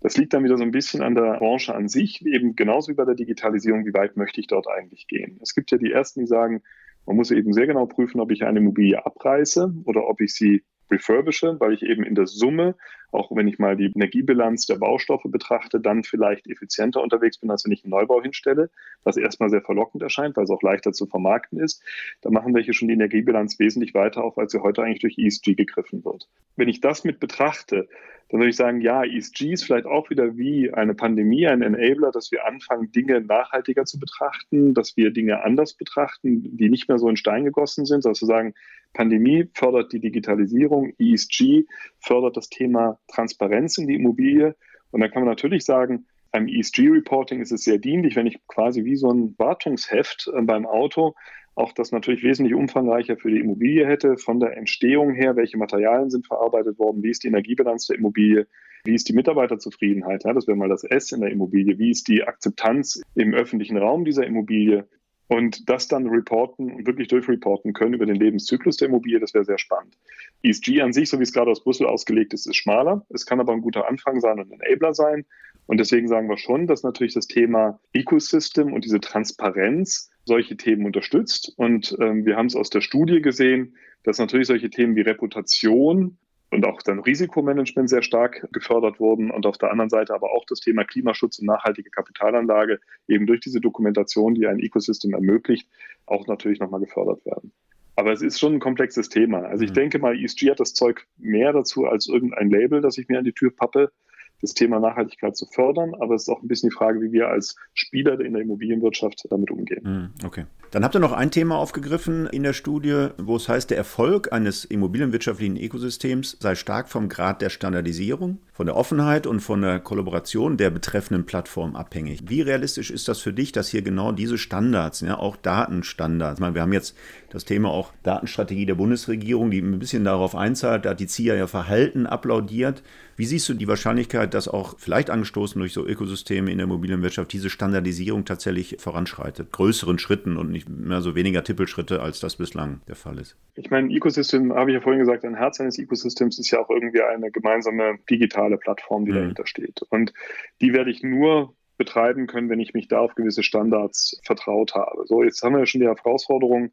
Das 0.00 0.16
liegt 0.16 0.32
dann 0.32 0.42
wieder 0.42 0.56
so 0.56 0.64
ein 0.64 0.70
bisschen 0.70 1.02
an 1.02 1.14
der 1.14 1.36
Branche 1.40 1.74
an 1.74 1.88
sich, 1.88 2.24
eben 2.24 2.56
genauso 2.56 2.90
wie 2.90 2.96
bei 2.96 3.04
der 3.04 3.16
Digitalisierung, 3.16 3.84
wie 3.84 3.92
weit 3.92 4.16
möchte 4.16 4.40
ich 4.40 4.46
dort 4.46 4.66
eigentlich 4.66 5.08
gehen. 5.08 5.38
Es 5.42 5.54
gibt 5.54 5.70
ja 5.72 5.76
die 5.76 5.92
ersten, 5.92 6.20
die 6.20 6.26
sagen, 6.26 6.62
man 7.04 7.16
muss 7.16 7.30
eben 7.30 7.52
sehr 7.52 7.66
genau 7.66 7.84
prüfen, 7.84 8.18
ob 8.18 8.30
ich 8.30 8.44
eine 8.44 8.60
Immobilie 8.60 9.04
abreiße 9.04 9.74
oder 9.84 10.08
ob 10.08 10.22
ich 10.22 10.32
sie 10.32 10.62
refurbische, 10.90 11.58
weil 11.60 11.72
ich 11.72 11.82
eben 11.82 12.02
in 12.04 12.14
der 12.14 12.26
Summe, 12.26 12.74
auch 13.12 13.34
wenn 13.34 13.48
ich 13.48 13.58
mal 13.58 13.76
die 13.76 13.90
Energiebilanz 13.94 14.66
der 14.66 14.76
Baustoffe 14.76 15.24
betrachte, 15.24 15.80
dann 15.80 16.04
vielleicht 16.04 16.46
effizienter 16.46 17.02
unterwegs 17.02 17.38
bin, 17.38 17.50
als 17.50 17.64
wenn 17.64 17.72
ich 17.72 17.84
einen 17.84 17.90
Neubau 17.90 18.22
hinstelle, 18.22 18.70
was 19.04 19.16
erstmal 19.16 19.50
sehr 19.50 19.62
verlockend 19.62 20.02
erscheint, 20.02 20.36
weil 20.36 20.44
es 20.44 20.50
auch 20.50 20.62
leichter 20.62 20.92
zu 20.92 21.06
vermarkten 21.06 21.58
ist. 21.60 21.82
Da 22.22 22.30
machen 22.30 22.54
welche 22.54 22.72
schon 22.72 22.88
die 22.88 22.94
Energiebilanz 22.94 23.58
wesentlich 23.58 23.94
weiter 23.94 24.22
auf, 24.24 24.38
als 24.38 24.52
sie 24.52 24.62
heute 24.62 24.82
eigentlich 24.82 25.00
durch 25.00 25.18
ESG 25.18 25.54
gegriffen 25.54 26.04
wird. 26.04 26.28
Wenn 26.56 26.68
ich 26.68 26.80
das 26.80 27.04
mit 27.04 27.20
betrachte, 27.20 27.88
dann 28.30 28.38
würde 28.38 28.50
ich 28.50 28.56
sagen, 28.56 28.80
ja, 28.80 29.04
ESG 29.04 29.52
ist 29.52 29.64
vielleicht 29.64 29.86
auch 29.86 30.08
wieder 30.08 30.36
wie 30.36 30.72
eine 30.72 30.94
Pandemie, 30.94 31.48
ein 31.48 31.62
Enabler, 31.62 32.12
dass 32.12 32.30
wir 32.30 32.46
anfangen, 32.46 32.92
Dinge 32.92 33.20
nachhaltiger 33.20 33.84
zu 33.84 33.98
betrachten, 33.98 34.72
dass 34.72 34.96
wir 34.96 35.10
Dinge 35.10 35.42
anders 35.42 35.74
betrachten, 35.74 36.56
die 36.56 36.70
nicht 36.70 36.88
mehr 36.88 36.98
so 36.98 37.08
in 37.08 37.16
Stein 37.16 37.44
gegossen 37.44 37.86
sind, 37.86 38.02
sondern 38.02 38.14
zu 38.14 38.26
sagen, 38.26 38.54
Pandemie 38.92 39.48
fördert 39.54 39.92
die 39.92 40.00
Digitalisierung, 40.00 40.92
ESG 40.98 41.66
fördert 42.00 42.36
das 42.36 42.48
Thema 42.48 42.98
Transparenz 43.08 43.78
in 43.78 43.86
die 43.86 43.94
Immobilie. 43.94 44.56
Und 44.90 45.00
dann 45.00 45.10
kann 45.10 45.22
man 45.22 45.30
natürlich 45.30 45.64
sagen, 45.64 46.06
beim 46.32 46.48
ESG-Reporting 46.48 47.40
ist 47.40 47.52
es 47.52 47.64
sehr 47.64 47.78
dienlich, 47.78 48.16
wenn 48.16 48.26
ich 48.26 48.38
quasi 48.46 48.84
wie 48.84 48.96
so 48.96 49.10
ein 49.10 49.34
Wartungsheft 49.38 50.30
äh, 50.32 50.42
beim 50.42 50.66
Auto 50.66 51.14
auch 51.56 51.72
das 51.72 51.92
natürlich 51.92 52.22
wesentlich 52.22 52.54
umfangreicher 52.54 53.16
für 53.16 53.30
die 53.30 53.40
Immobilie 53.40 53.86
hätte, 53.86 54.16
von 54.16 54.40
der 54.40 54.56
Entstehung 54.56 55.12
her, 55.12 55.36
welche 55.36 55.58
Materialien 55.58 56.10
sind 56.10 56.26
verarbeitet 56.26 56.78
worden, 56.78 57.02
wie 57.02 57.10
ist 57.10 57.24
die 57.24 57.28
Energiebilanz 57.28 57.86
der 57.86 57.98
Immobilie, 57.98 58.46
wie 58.84 58.94
ist 58.94 59.08
die 59.08 59.12
Mitarbeiterzufriedenheit, 59.12 60.24
ja, 60.24 60.32
das 60.32 60.46
wäre 60.46 60.56
mal 60.56 60.68
das 60.68 60.84
S 60.84 61.12
in 61.12 61.20
der 61.20 61.30
Immobilie, 61.30 61.78
wie 61.78 61.90
ist 61.90 62.08
die 62.08 62.22
Akzeptanz 62.22 63.02
im 63.14 63.34
öffentlichen 63.34 63.76
Raum 63.76 64.04
dieser 64.04 64.26
Immobilie, 64.26 64.88
und 65.30 65.70
das 65.70 65.86
dann 65.86 66.08
reporten 66.08 66.72
und 66.72 66.86
wirklich 66.88 67.06
durchreporten 67.06 67.72
können 67.72 67.94
über 67.94 68.04
den 68.04 68.16
Lebenszyklus 68.16 68.78
der 68.78 68.88
Immobilie, 68.88 69.20
das 69.20 69.32
wäre 69.32 69.44
sehr 69.44 69.58
spannend. 69.58 69.96
ESG 70.42 70.80
an 70.80 70.92
sich, 70.92 71.08
so 71.08 71.20
wie 71.20 71.22
es 71.22 71.32
gerade 71.32 71.52
aus 71.52 71.62
Brüssel 71.62 71.86
ausgelegt 71.86 72.34
ist, 72.34 72.46
ist 72.46 72.56
schmaler. 72.56 73.06
Es 73.10 73.26
kann 73.26 73.38
aber 73.38 73.52
ein 73.52 73.60
guter 73.60 73.88
Anfang 73.88 74.20
sein 74.20 74.40
und 74.40 74.52
ein 74.52 74.60
Enabler 74.60 74.92
sein. 74.92 75.24
Und 75.66 75.78
deswegen 75.78 76.08
sagen 76.08 76.28
wir 76.28 76.36
schon, 76.36 76.66
dass 76.66 76.82
natürlich 76.82 77.14
das 77.14 77.28
Thema 77.28 77.78
Ecosystem 77.92 78.72
und 78.72 78.84
diese 78.84 78.98
Transparenz 78.98 80.10
solche 80.24 80.56
Themen 80.56 80.84
unterstützt. 80.84 81.52
Und 81.56 81.96
ähm, 82.00 82.26
wir 82.26 82.36
haben 82.36 82.46
es 82.46 82.56
aus 82.56 82.70
der 82.70 82.80
Studie 82.80 83.22
gesehen, 83.22 83.76
dass 84.02 84.18
natürlich 84.18 84.48
solche 84.48 84.68
Themen 84.68 84.96
wie 84.96 85.02
Reputation 85.02 86.18
und 86.50 86.66
auch 86.66 86.82
dann 86.82 86.98
Risikomanagement 86.98 87.88
sehr 87.88 88.02
stark 88.02 88.48
gefördert 88.52 88.98
wurden 88.98 89.30
und 89.30 89.46
auf 89.46 89.58
der 89.58 89.70
anderen 89.70 89.90
Seite 89.90 90.14
aber 90.14 90.32
auch 90.32 90.44
das 90.46 90.60
Thema 90.60 90.84
Klimaschutz 90.84 91.38
und 91.38 91.46
nachhaltige 91.46 91.90
Kapitalanlage 91.90 92.80
eben 93.06 93.26
durch 93.26 93.40
diese 93.40 93.60
Dokumentation, 93.60 94.34
die 94.34 94.46
ein 94.46 94.58
Ecosystem 94.58 95.14
ermöglicht, 95.14 95.68
auch 96.06 96.26
natürlich 96.26 96.58
nochmal 96.58 96.80
gefördert 96.80 97.24
werden. 97.24 97.52
Aber 97.96 98.12
es 98.12 98.22
ist 98.22 98.40
schon 98.40 98.54
ein 98.54 98.60
komplexes 98.60 99.08
Thema. 99.08 99.42
Also 99.42 99.62
ich 99.64 99.70
mhm. 99.70 99.74
denke 99.74 99.98
mal, 99.98 100.18
ESG 100.18 100.50
hat 100.50 100.60
das 100.60 100.74
Zeug 100.74 101.06
mehr 101.18 101.52
dazu 101.52 101.86
als 101.86 102.08
irgendein 102.08 102.50
Label, 102.50 102.80
das 102.80 102.98
ich 102.98 103.08
mir 103.08 103.18
an 103.18 103.24
die 103.24 103.32
Tür 103.32 103.54
pappe, 103.54 103.92
das 104.40 104.54
Thema 104.54 104.80
Nachhaltigkeit 104.80 105.36
zu 105.36 105.46
fördern. 105.46 105.94
Aber 106.00 106.14
es 106.14 106.22
ist 106.22 106.28
auch 106.28 106.42
ein 106.42 106.48
bisschen 106.48 106.70
die 106.70 106.76
Frage, 106.76 107.00
wie 107.00 107.12
wir 107.12 107.28
als 107.28 107.56
Spieler 107.74 108.18
in 108.20 108.32
der 108.32 108.42
Immobilienwirtschaft 108.42 109.24
damit 109.30 109.50
umgehen. 109.50 109.82
Mhm, 109.82 110.26
okay. 110.26 110.46
Dann 110.70 110.84
habt 110.84 110.94
ihr 110.94 111.00
noch 111.00 111.12
ein 111.12 111.32
Thema 111.32 111.56
aufgegriffen 111.56 112.26
in 112.26 112.44
der 112.44 112.52
Studie, 112.52 113.08
wo 113.18 113.36
es 113.36 113.48
heißt, 113.48 113.70
der 113.70 113.76
Erfolg 113.76 114.32
eines 114.32 114.64
immobilienwirtschaftlichen 114.64 115.56
Ökosystems 115.56 116.36
sei 116.38 116.54
stark 116.54 116.88
vom 116.88 117.08
Grad 117.08 117.42
der 117.42 117.50
Standardisierung, 117.50 118.38
von 118.52 118.66
der 118.66 118.76
Offenheit 118.76 119.26
und 119.26 119.40
von 119.40 119.62
der 119.62 119.80
Kollaboration 119.80 120.56
der 120.56 120.70
betreffenden 120.70 121.26
Plattform 121.26 121.74
abhängig. 121.74 122.22
Wie 122.28 122.40
realistisch 122.40 122.92
ist 122.92 123.08
das 123.08 123.18
für 123.18 123.32
dich, 123.32 123.50
dass 123.50 123.68
hier 123.68 123.82
genau 123.82 124.12
diese 124.12 124.38
Standards, 124.38 125.00
ja, 125.00 125.18
auch 125.18 125.36
Datenstandards, 125.36 126.38
ich 126.38 126.40
meine, 126.40 126.54
wir 126.54 126.62
haben 126.62 126.72
jetzt 126.72 126.96
das 127.30 127.44
Thema 127.44 127.70
auch 127.70 127.92
Datenstrategie 128.02 128.66
der 128.66 128.74
Bundesregierung, 128.74 129.50
die 129.50 129.60
ein 129.60 129.78
bisschen 129.78 130.04
darauf 130.04 130.34
einzahlt, 130.34 130.84
da 130.84 130.90
hat 130.90 131.00
die 131.00 131.06
ZIA 131.06 131.34
ja 131.34 131.46
Verhalten 131.46 132.06
applaudiert. 132.06 132.82
Wie 133.16 133.24
siehst 133.24 133.48
du 133.48 133.54
die 133.54 133.68
Wahrscheinlichkeit, 133.68 134.34
dass 134.34 134.48
auch 134.48 134.78
vielleicht 134.78 135.10
angestoßen 135.10 135.58
durch 135.58 135.72
so 135.72 135.86
Ökosysteme 135.86 136.50
in 136.50 136.58
der 136.58 136.64
Immobilienwirtschaft 136.64 137.32
diese 137.32 137.50
Standardisierung 137.50 138.24
tatsächlich 138.24 138.76
voranschreitet? 138.78 139.52
Größeren 139.52 139.98
Schritten 139.98 140.36
und 140.36 140.50
nicht 140.50 140.68
mehr 140.68 141.02
so 141.02 141.14
weniger 141.14 141.44
Tippelschritte, 141.44 142.02
als 142.02 142.20
das 142.20 142.36
bislang 142.36 142.80
der 142.88 142.96
Fall 142.96 143.18
ist. 143.18 143.36
Ich 143.54 143.70
meine, 143.70 143.94
Ecosystem, 143.94 144.52
habe 144.52 144.70
ich 144.70 144.74
ja 144.74 144.80
vorhin 144.80 145.00
gesagt, 145.00 145.24
ein 145.24 145.36
Herz 145.36 145.60
eines 145.60 145.78
Ecosystems 145.78 146.38
ist 146.38 146.50
ja 146.50 146.60
auch 146.60 146.70
irgendwie 146.70 147.02
eine 147.02 147.30
gemeinsame 147.30 147.98
digitale 148.08 148.56
Plattform, 148.56 149.04
die 149.04 149.12
mhm. 149.12 149.16
dahinter 149.16 149.46
steht. 149.46 149.82
Und 149.90 150.12
die 150.60 150.72
werde 150.72 150.90
ich 150.90 151.02
nur 151.02 151.54
betreiben 151.80 152.26
können, 152.26 152.50
wenn 152.50 152.60
ich 152.60 152.74
mich 152.74 152.88
da 152.88 152.98
auf 152.98 153.14
gewisse 153.14 153.42
Standards 153.42 154.20
vertraut 154.24 154.74
habe. 154.74 155.06
So, 155.06 155.22
jetzt 155.22 155.42
haben 155.42 155.54
wir 155.54 155.60
ja 155.60 155.66
schon 155.66 155.80
die 155.80 155.86
Herausforderung, 155.86 156.72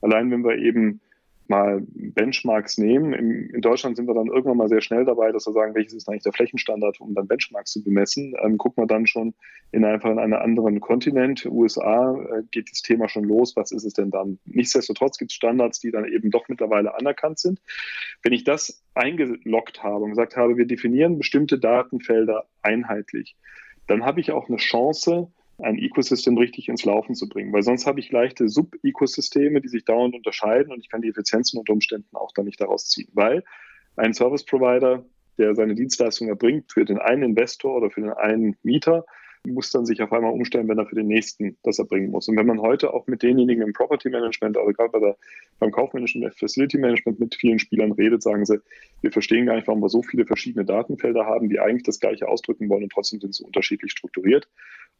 allein 0.00 0.30
wenn 0.30 0.44
wir 0.44 0.56
eben 0.56 1.00
mal 1.48 1.82
Benchmarks 1.88 2.78
nehmen. 2.78 3.12
In, 3.12 3.50
in, 3.50 3.60
Deutschland 3.60 3.96
sind 3.96 4.06
wir 4.06 4.14
dann 4.14 4.26
irgendwann 4.26 4.58
mal 4.58 4.68
sehr 4.68 4.80
schnell 4.80 5.04
dabei, 5.04 5.32
dass 5.32 5.46
wir 5.46 5.52
sagen, 5.52 5.74
welches 5.74 5.94
ist 5.94 6.08
eigentlich 6.08 6.22
der 6.22 6.32
Flächenstandard, 6.32 7.00
um 7.00 7.14
dann 7.14 7.26
Benchmarks 7.26 7.72
zu 7.72 7.82
bemessen. 7.82 8.34
Ähm, 8.42 8.58
gucken 8.58 8.82
wir 8.82 8.86
dann 8.86 9.06
schon 9.06 9.34
in 9.72 9.84
einfach 9.84 10.10
in 10.10 10.18
einen 10.18 10.34
anderen 10.34 10.80
Kontinent, 10.80 11.46
USA, 11.46 12.14
äh, 12.16 12.42
geht 12.50 12.70
das 12.70 12.82
Thema 12.82 13.08
schon 13.08 13.24
los. 13.24 13.56
Was 13.56 13.72
ist 13.72 13.84
es 13.84 13.94
denn 13.94 14.10
dann? 14.10 14.38
Nichtsdestotrotz 14.44 15.18
gibt 15.18 15.30
es 15.30 15.36
Standards, 15.36 15.80
die 15.80 15.90
dann 15.90 16.04
eben 16.04 16.30
doch 16.30 16.48
mittlerweile 16.48 16.94
anerkannt 16.94 17.38
sind. 17.38 17.60
Wenn 18.22 18.32
ich 18.32 18.44
das 18.44 18.82
eingeloggt 18.94 19.82
habe 19.82 20.04
und 20.04 20.10
gesagt 20.10 20.36
habe, 20.36 20.56
wir 20.56 20.66
definieren 20.66 21.18
bestimmte 21.18 21.58
Datenfelder 21.58 22.46
einheitlich, 22.62 23.36
dann 23.86 24.04
habe 24.04 24.20
ich 24.20 24.32
auch 24.32 24.48
eine 24.48 24.58
Chance, 24.58 25.32
ein 25.58 25.78
Ecosystem 25.78 26.38
richtig 26.38 26.68
ins 26.68 26.84
Laufen 26.84 27.14
zu 27.14 27.28
bringen. 27.28 27.52
Weil 27.52 27.62
sonst 27.62 27.86
habe 27.86 28.00
ich 28.00 28.12
leichte 28.12 28.48
Sub-Ecosysteme, 28.48 29.60
die 29.60 29.68
sich 29.68 29.84
dauernd 29.84 30.14
unterscheiden 30.14 30.72
und 30.72 30.80
ich 30.80 30.88
kann 30.88 31.02
die 31.02 31.08
Effizienzen 31.08 31.58
unter 31.58 31.72
Umständen 31.72 32.16
auch 32.16 32.32
dann 32.32 32.44
nicht 32.44 32.60
daraus 32.60 32.88
ziehen. 32.88 33.08
Weil 33.12 33.44
ein 33.96 34.14
Service 34.14 34.44
Provider, 34.44 35.04
der 35.36 35.54
seine 35.54 35.74
Dienstleistung 35.74 36.28
erbringt, 36.28 36.72
für 36.72 36.84
den 36.84 36.98
einen 36.98 37.22
Investor 37.22 37.76
oder 37.76 37.90
für 37.90 38.00
den 38.00 38.12
einen 38.12 38.56
Mieter, 38.62 39.04
muss 39.46 39.70
dann 39.70 39.86
sich 39.86 40.02
auf 40.02 40.12
einmal 40.12 40.32
umstellen, 40.32 40.68
wenn 40.68 40.78
er 40.78 40.86
für 40.86 40.94
den 40.94 41.06
nächsten 41.06 41.56
das 41.62 41.78
erbringen 41.78 42.10
muss. 42.10 42.28
Und 42.28 42.36
wenn 42.36 42.46
man 42.46 42.60
heute 42.60 42.92
auch 42.92 43.06
mit 43.06 43.22
denjenigen 43.22 43.62
im 43.62 43.72
Property 43.72 44.10
Management, 44.10 44.56
also 44.56 44.72
gerade 44.72 44.90
bei 44.90 44.98
der, 45.00 45.16
beim 45.58 45.70
kaufmännischen 45.70 46.28
Facility 46.32 46.78
Management 46.78 47.20
mit 47.20 47.34
vielen 47.34 47.58
Spielern 47.58 47.92
redet, 47.92 48.22
sagen 48.22 48.44
sie, 48.44 48.60
wir 49.00 49.12
verstehen 49.12 49.46
gar 49.46 49.54
nicht, 49.56 49.66
warum 49.66 49.80
wir 49.80 49.88
so 49.88 50.02
viele 50.02 50.26
verschiedene 50.26 50.64
Datenfelder 50.64 51.24
haben, 51.26 51.48
die 51.48 51.60
eigentlich 51.60 51.84
das 51.84 52.00
Gleiche 52.00 52.28
ausdrücken 52.28 52.68
wollen 52.68 52.84
und 52.84 52.92
trotzdem 52.92 53.20
sind 53.20 53.34
sie 53.34 53.44
unterschiedlich 53.44 53.92
strukturiert. 53.92 54.48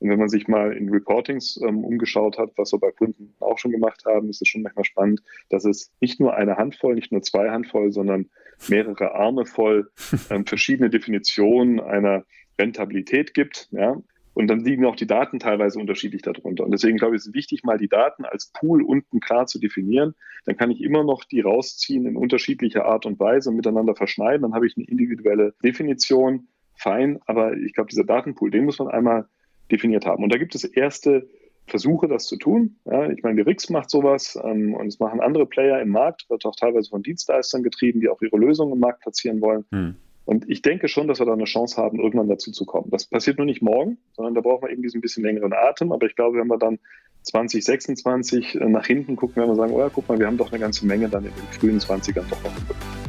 Und 0.01 0.11
wenn 0.11 0.19
man 0.19 0.29
sich 0.29 0.47
mal 0.47 0.73
in 0.73 0.89
Reportings 0.91 1.61
ähm, 1.63 1.85
umgeschaut 1.85 2.39
hat, 2.39 2.53
was 2.57 2.73
wir 2.73 2.79
bei 2.79 2.93
Kunden 2.93 3.35
auch 3.41 3.59
schon 3.59 3.73
gemacht 3.73 4.05
haben, 4.07 4.29
ist 4.29 4.41
es 4.41 4.49
schon 4.49 4.63
manchmal 4.63 4.85
spannend, 4.85 5.23
dass 5.51 5.65
es 5.65 5.93
nicht 6.01 6.21
nur 6.21 6.35
eine 6.35 6.57
Handvoll, 6.57 6.95
nicht 6.95 7.11
nur 7.11 7.23
zwei 7.23 7.51
Handvoll, 7.51 7.93
sondern 7.93 8.27
mehrere 8.69 9.15
Arme 9.15 9.45
voll 9.45 9.91
ähm, 10.31 10.47
verschiedene 10.47 10.91
Definitionen 10.91 11.81
einer 11.81 12.25
Rentabilität 12.59 13.35
gibt. 13.35 13.69
Ja? 13.73 14.01
Und 14.35 14.47
dann 14.47 14.61
liegen 14.61 14.85
auch 14.85 14.95
die 14.95 15.07
Daten 15.07 15.41
teilweise 15.41 15.81
unterschiedlich 15.81 16.23
darunter. 16.23 16.65
Und 16.65 16.71
deswegen 16.71 16.97
glaube 16.97 17.17
ich, 17.17 17.23
ist 17.23 17.29
es 17.29 17.35
wichtig, 17.35 17.65
mal 17.65 17.77
die 17.77 17.89
Daten 17.89 18.25
als 18.25 18.53
Pool 18.53 18.83
unten 18.83 19.19
klar 19.19 19.47
zu 19.47 19.59
definieren. 19.59 20.15
Dann 20.45 20.57
kann 20.57 20.71
ich 20.71 20.81
immer 20.81 21.03
noch 21.03 21.25
die 21.25 21.41
rausziehen 21.41 22.07
in 22.07 22.17
unterschiedlicher 22.17 22.85
Art 22.85 23.05
und 23.05 23.19
Weise 23.19 23.51
und 23.51 23.57
miteinander 23.57 23.97
verschneiden. 23.97 24.43
Dann 24.43 24.55
habe 24.55 24.69
ich 24.69 24.77
eine 24.77 24.87
individuelle 24.87 25.55
Definition. 25.65 26.47
Fein. 26.79 27.19
Aber 27.27 27.57
ich 27.57 27.75
glaube, 27.75 27.91
dieser 27.91 28.05
Datenpool, 28.05 28.53
den 28.53 28.65
muss 28.65 28.79
man 28.79 28.87
einmal 28.87 29.27
definiert 29.70 30.07
haben. 30.07 30.22
Und 30.22 30.33
da 30.33 30.38
gibt 30.38 30.54
es 30.54 30.64
erste 30.64 31.28
Versuche, 31.66 32.09
das 32.09 32.26
zu 32.26 32.37
tun. 32.37 32.76
Ja, 32.85 33.11
ich 33.11 33.22
meine, 33.22 33.37
die 33.37 33.48
RIX 33.48 33.70
macht 33.70 33.90
sowas 33.90 34.38
ähm, 34.42 34.74
und 34.74 34.87
es 34.87 34.98
machen 34.98 35.20
andere 35.20 35.46
Player 35.46 35.81
im 35.81 35.90
Markt, 35.90 36.28
wird 36.31 36.44
auch 36.44 36.57
teilweise 36.57 36.90
von 36.90 37.02
Dienstleistern 37.02 37.62
getrieben, 37.62 38.00
die 38.00 38.09
auch 38.09 38.20
ihre 38.22 38.37
Lösungen 38.37 38.72
im 38.72 38.81
Markt 38.81 39.02
platzieren 39.02 39.40
wollen. 39.40 39.64
Hm. 39.70 39.96
Und 40.24 40.48
ich 40.50 40.61
denke 40.61 40.88
schon, 40.88 41.09
dass 41.09 41.20
wir 41.20 41.26
da 41.26 41.33
eine 41.33 41.44
Chance 41.44 41.81
haben, 41.81 42.00
irgendwann 42.00 42.28
dazu 42.28 42.52
zu 42.52 42.66
kommen. 42.66 42.90
Das 42.90 43.07
passiert 43.07 43.38
nur 43.38 43.46
nicht 43.46 43.62
morgen, 43.62 43.96
sondern 44.12 44.35
da 44.35 44.42
brauchen 44.42 44.62
wir 44.62 44.70
eben 44.70 44.83
diesen 44.83 45.00
bisschen 45.00 45.24
längeren 45.24 45.54
Atem. 45.54 45.90
Aber 45.90 46.07
ich 46.07 46.16
glaube, 46.16 46.38
wenn 46.38 46.48
wir 46.48 46.59
dann 46.59 46.78
2026 47.22 48.57
äh, 48.57 48.68
nach 48.68 48.87
hinten 48.87 49.16
gucken, 49.16 49.37
werden 49.37 49.50
wir 49.50 49.57
sagen, 49.57 49.72
oh 49.72 49.81
ja, 49.81 49.88
guck 49.88 50.07
mal, 50.09 50.18
wir 50.18 50.26
haben 50.26 50.37
doch 50.37 50.52
eine 50.52 50.61
ganze 50.61 50.87
Menge 50.87 51.09
dann 51.09 51.24
in 51.24 51.33
den 51.33 51.59
frühen 51.59 51.78
20ern 51.78 52.28
doch 52.28 52.42
noch 52.44 52.57
im 52.57 53.08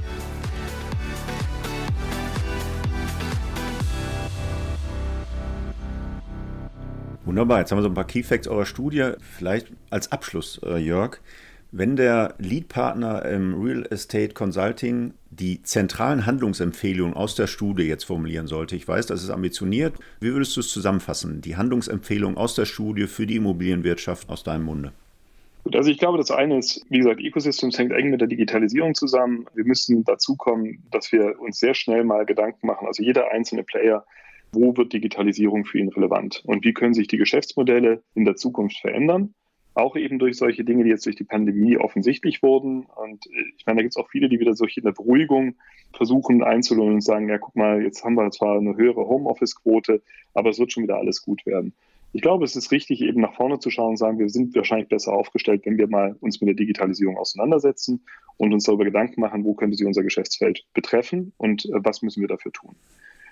Wunderbar, 7.30 7.60
jetzt 7.60 7.72
haben 7.72 7.78
wir 7.78 7.84
so 7.84 7.90
ein 7.90 7.94
paar 7.94 8.08
Key 8.08 8.24
Facts 8.24 8.48
eurer 8.48 8.66
Studie. 8.66 9.12
Vielleicht 9.20 9.68
als 9.92 10.12
Abschluss, 10.12 10.60
äh, 10.66 10.80
Jörg. 10.80 11.20
Wenn 11.72 11.96
der 11.96 12.34
Lead-Partner 12.40 13.24
im 13.24 13.54
Real 13.62 13.86
Estate 13.92 14.34
Consulting 14.34 15.14
die 15.30 15.62
zentralen 15.62 16.26
Handlungsempfehlungen 16.26 17.16
aus 17.16 17.36
der 17.36 17.46
Studie 17.46 17.84
jetzt 17.84 18.06
formulieren 18.06 18.48
sollte, 18.48 18.76
ich 18.76 18.88
weiß, 18.88 19.06
das 19.06 19.22
ist 19.22 19.30
ambitioniert, 19.30 19.94
wie 20.20 20.34
würdest 20.34 20.58
du 20.58 20.62
es 20.62 20.72
zusammenfassen? 20.72 21.42
Die 21.42 21.56
Handlungsempfehlungen 21.56 22.36
aus 22.36 22.56
der 22.56 22.66
Studie 22.66 23.06
für 23.06 23.28
die 23.28 23.36
Immobilienwirtschaft 23.36 24.28
aus 24.28 24.44
deinem 24.44 24.64
Munde? 24.64 24.92
Gut, 25.64 25.76
also 25.76 25.92
ich 25.92 26.00
glaube, 26.00 26.18
das 26.18 26.32
eine 26.32 26.58
ist, 26.58 26.84
wie 26.90 26.98
gesagt, 26.98 27.22
Ecosystems 27.22 27.78
hängt 27.78 27.92
eng 27.92 28.10
mit 28.10 28.22
der 28.22 28.28
Digitalisierung 28.28 28.96
zusammen. 28.96 29.46
Wir 29.54 29.66
müssen 29.66 30.04
dazu 30.04 30.36
kommen, 30.36 30.82
dass 30.90 31.12
wir 31.12 31.40
uns 31.40 31.60
sehr 31.60 31.76
schnell 31.76 32.04
mal 32.06 32.26
Gedanken 32.26 32.66
machen, 32.66 32.88
also 32.88 33.04
jeder 33.04 33.32
einzelne 33.32 33.62
Player, 33.62 34.04
wo 34.52 34.76
wird 34.76 34.94
Digitalisierung 34.94 35.66
für 35.66 35.80
ihn 35.80 35.90
relevant 35.90 36.44
und 36.46 36.66
wie 36.66 36.74
können 36.74 36.94
sich 36.94 37.08
die 37.08 37.18
Geschäftsmodelle 37.18 38.02
in 38.16 38.26
der 38.26 38.36
Zukunft 38.36 38.78
verändern 38.78 39.34
auch 39.80 39.96
eben 39.96 40.20
durch 40.20 40.38
solche 40.38 40.64
Dinge, 40.64 40.84
die 40.84 40.90
jetzt 40.90 41.06
durch 41.06 41.16
die 41.16 41.24
Pandemie 41.24 41.78
offensichtlich 41.78 42.44
wurden. 42.44 42.86
Und 42.86 43.26
äh, 43.28 43.54
ich 43.58 43.66
meine, 43.66 43.78
da 43.78 43.82
gibt 43.84 43.94
es 43.94 43.98
auch 43.98 44.10
viele, 44.10 44.30
die 44.30 44.40
wieder 44.40 44.54
solche 44.54 44.82
eine 44.82 44.94
Beruhigung 44.94 45.56
versuchen 45.94 46.44
einzulullen 46.44 46.96
und 46.96 47.04
sagen, 47.04 47.30
ja, 47.30 47.38
guck 47.38 47.56
mal, 47.56 47.82
jetzt 47.82 48.04
haben 48.04 48.16
wir 48.16 48.30
zwar 48.32 48.58
eine 48.58 48.76
höhere 48.76 49.08
Homeoffice-Quote, 49.08 50.02
aber 50.34 50.50
es 50.50 50.60
wird 50.60 50.72
schon 50.72 50.84
wieder 50.84 50.98
alles 50.98 51.24
gut 51.24 51.46
werden. 51.46 51.74
Ich 52.12 52.24
glaube, 52.24 52.44
es 52.44 52.56
ist 52.56 52.72
richtig, 52.72 53.02
eben 53.02 53.22
nach 53.22 53.36
vorne 53.36 53.60
zu 53.60 53.70
schauen 53.70 53.92
und 53.92 53.98
sagen, 53.98 54.18
wir 54.18 54.30
sind 54.30 54.56
wahrscheinlich 54.56 54.90
besser 54.90 55.14
aufgestellt, 55.14 55.62
wenn 55.66 55.78
wir 55.78 55.88
mal 55.88 56.16
uns 56.22 56.42
mit 56.42 56.48
der 56.48 56.56
Digitalisierung 56.56 57.18
auseinandersetzen 57.18 58.04
und 58.38 58.52
uns 58.52 58.64
darüber 58.64 58.86
Gedanken 58.86 59.22
machen, 59.22 59.44
wo 59.44 59.54
könnte 59.54 59.78
sie 59.78 59.86
unser 59.86 60.02
Geschäftsfeld 60.02 60.66
betreffen 60.74 61.34
und 61.38 61.66
äh, 61.66 61.74
was 61.74 62.02
müssen 62.02 62.22
wir 62.22 62.28
dafür 62.28 62.52
tun. 62.52 62.76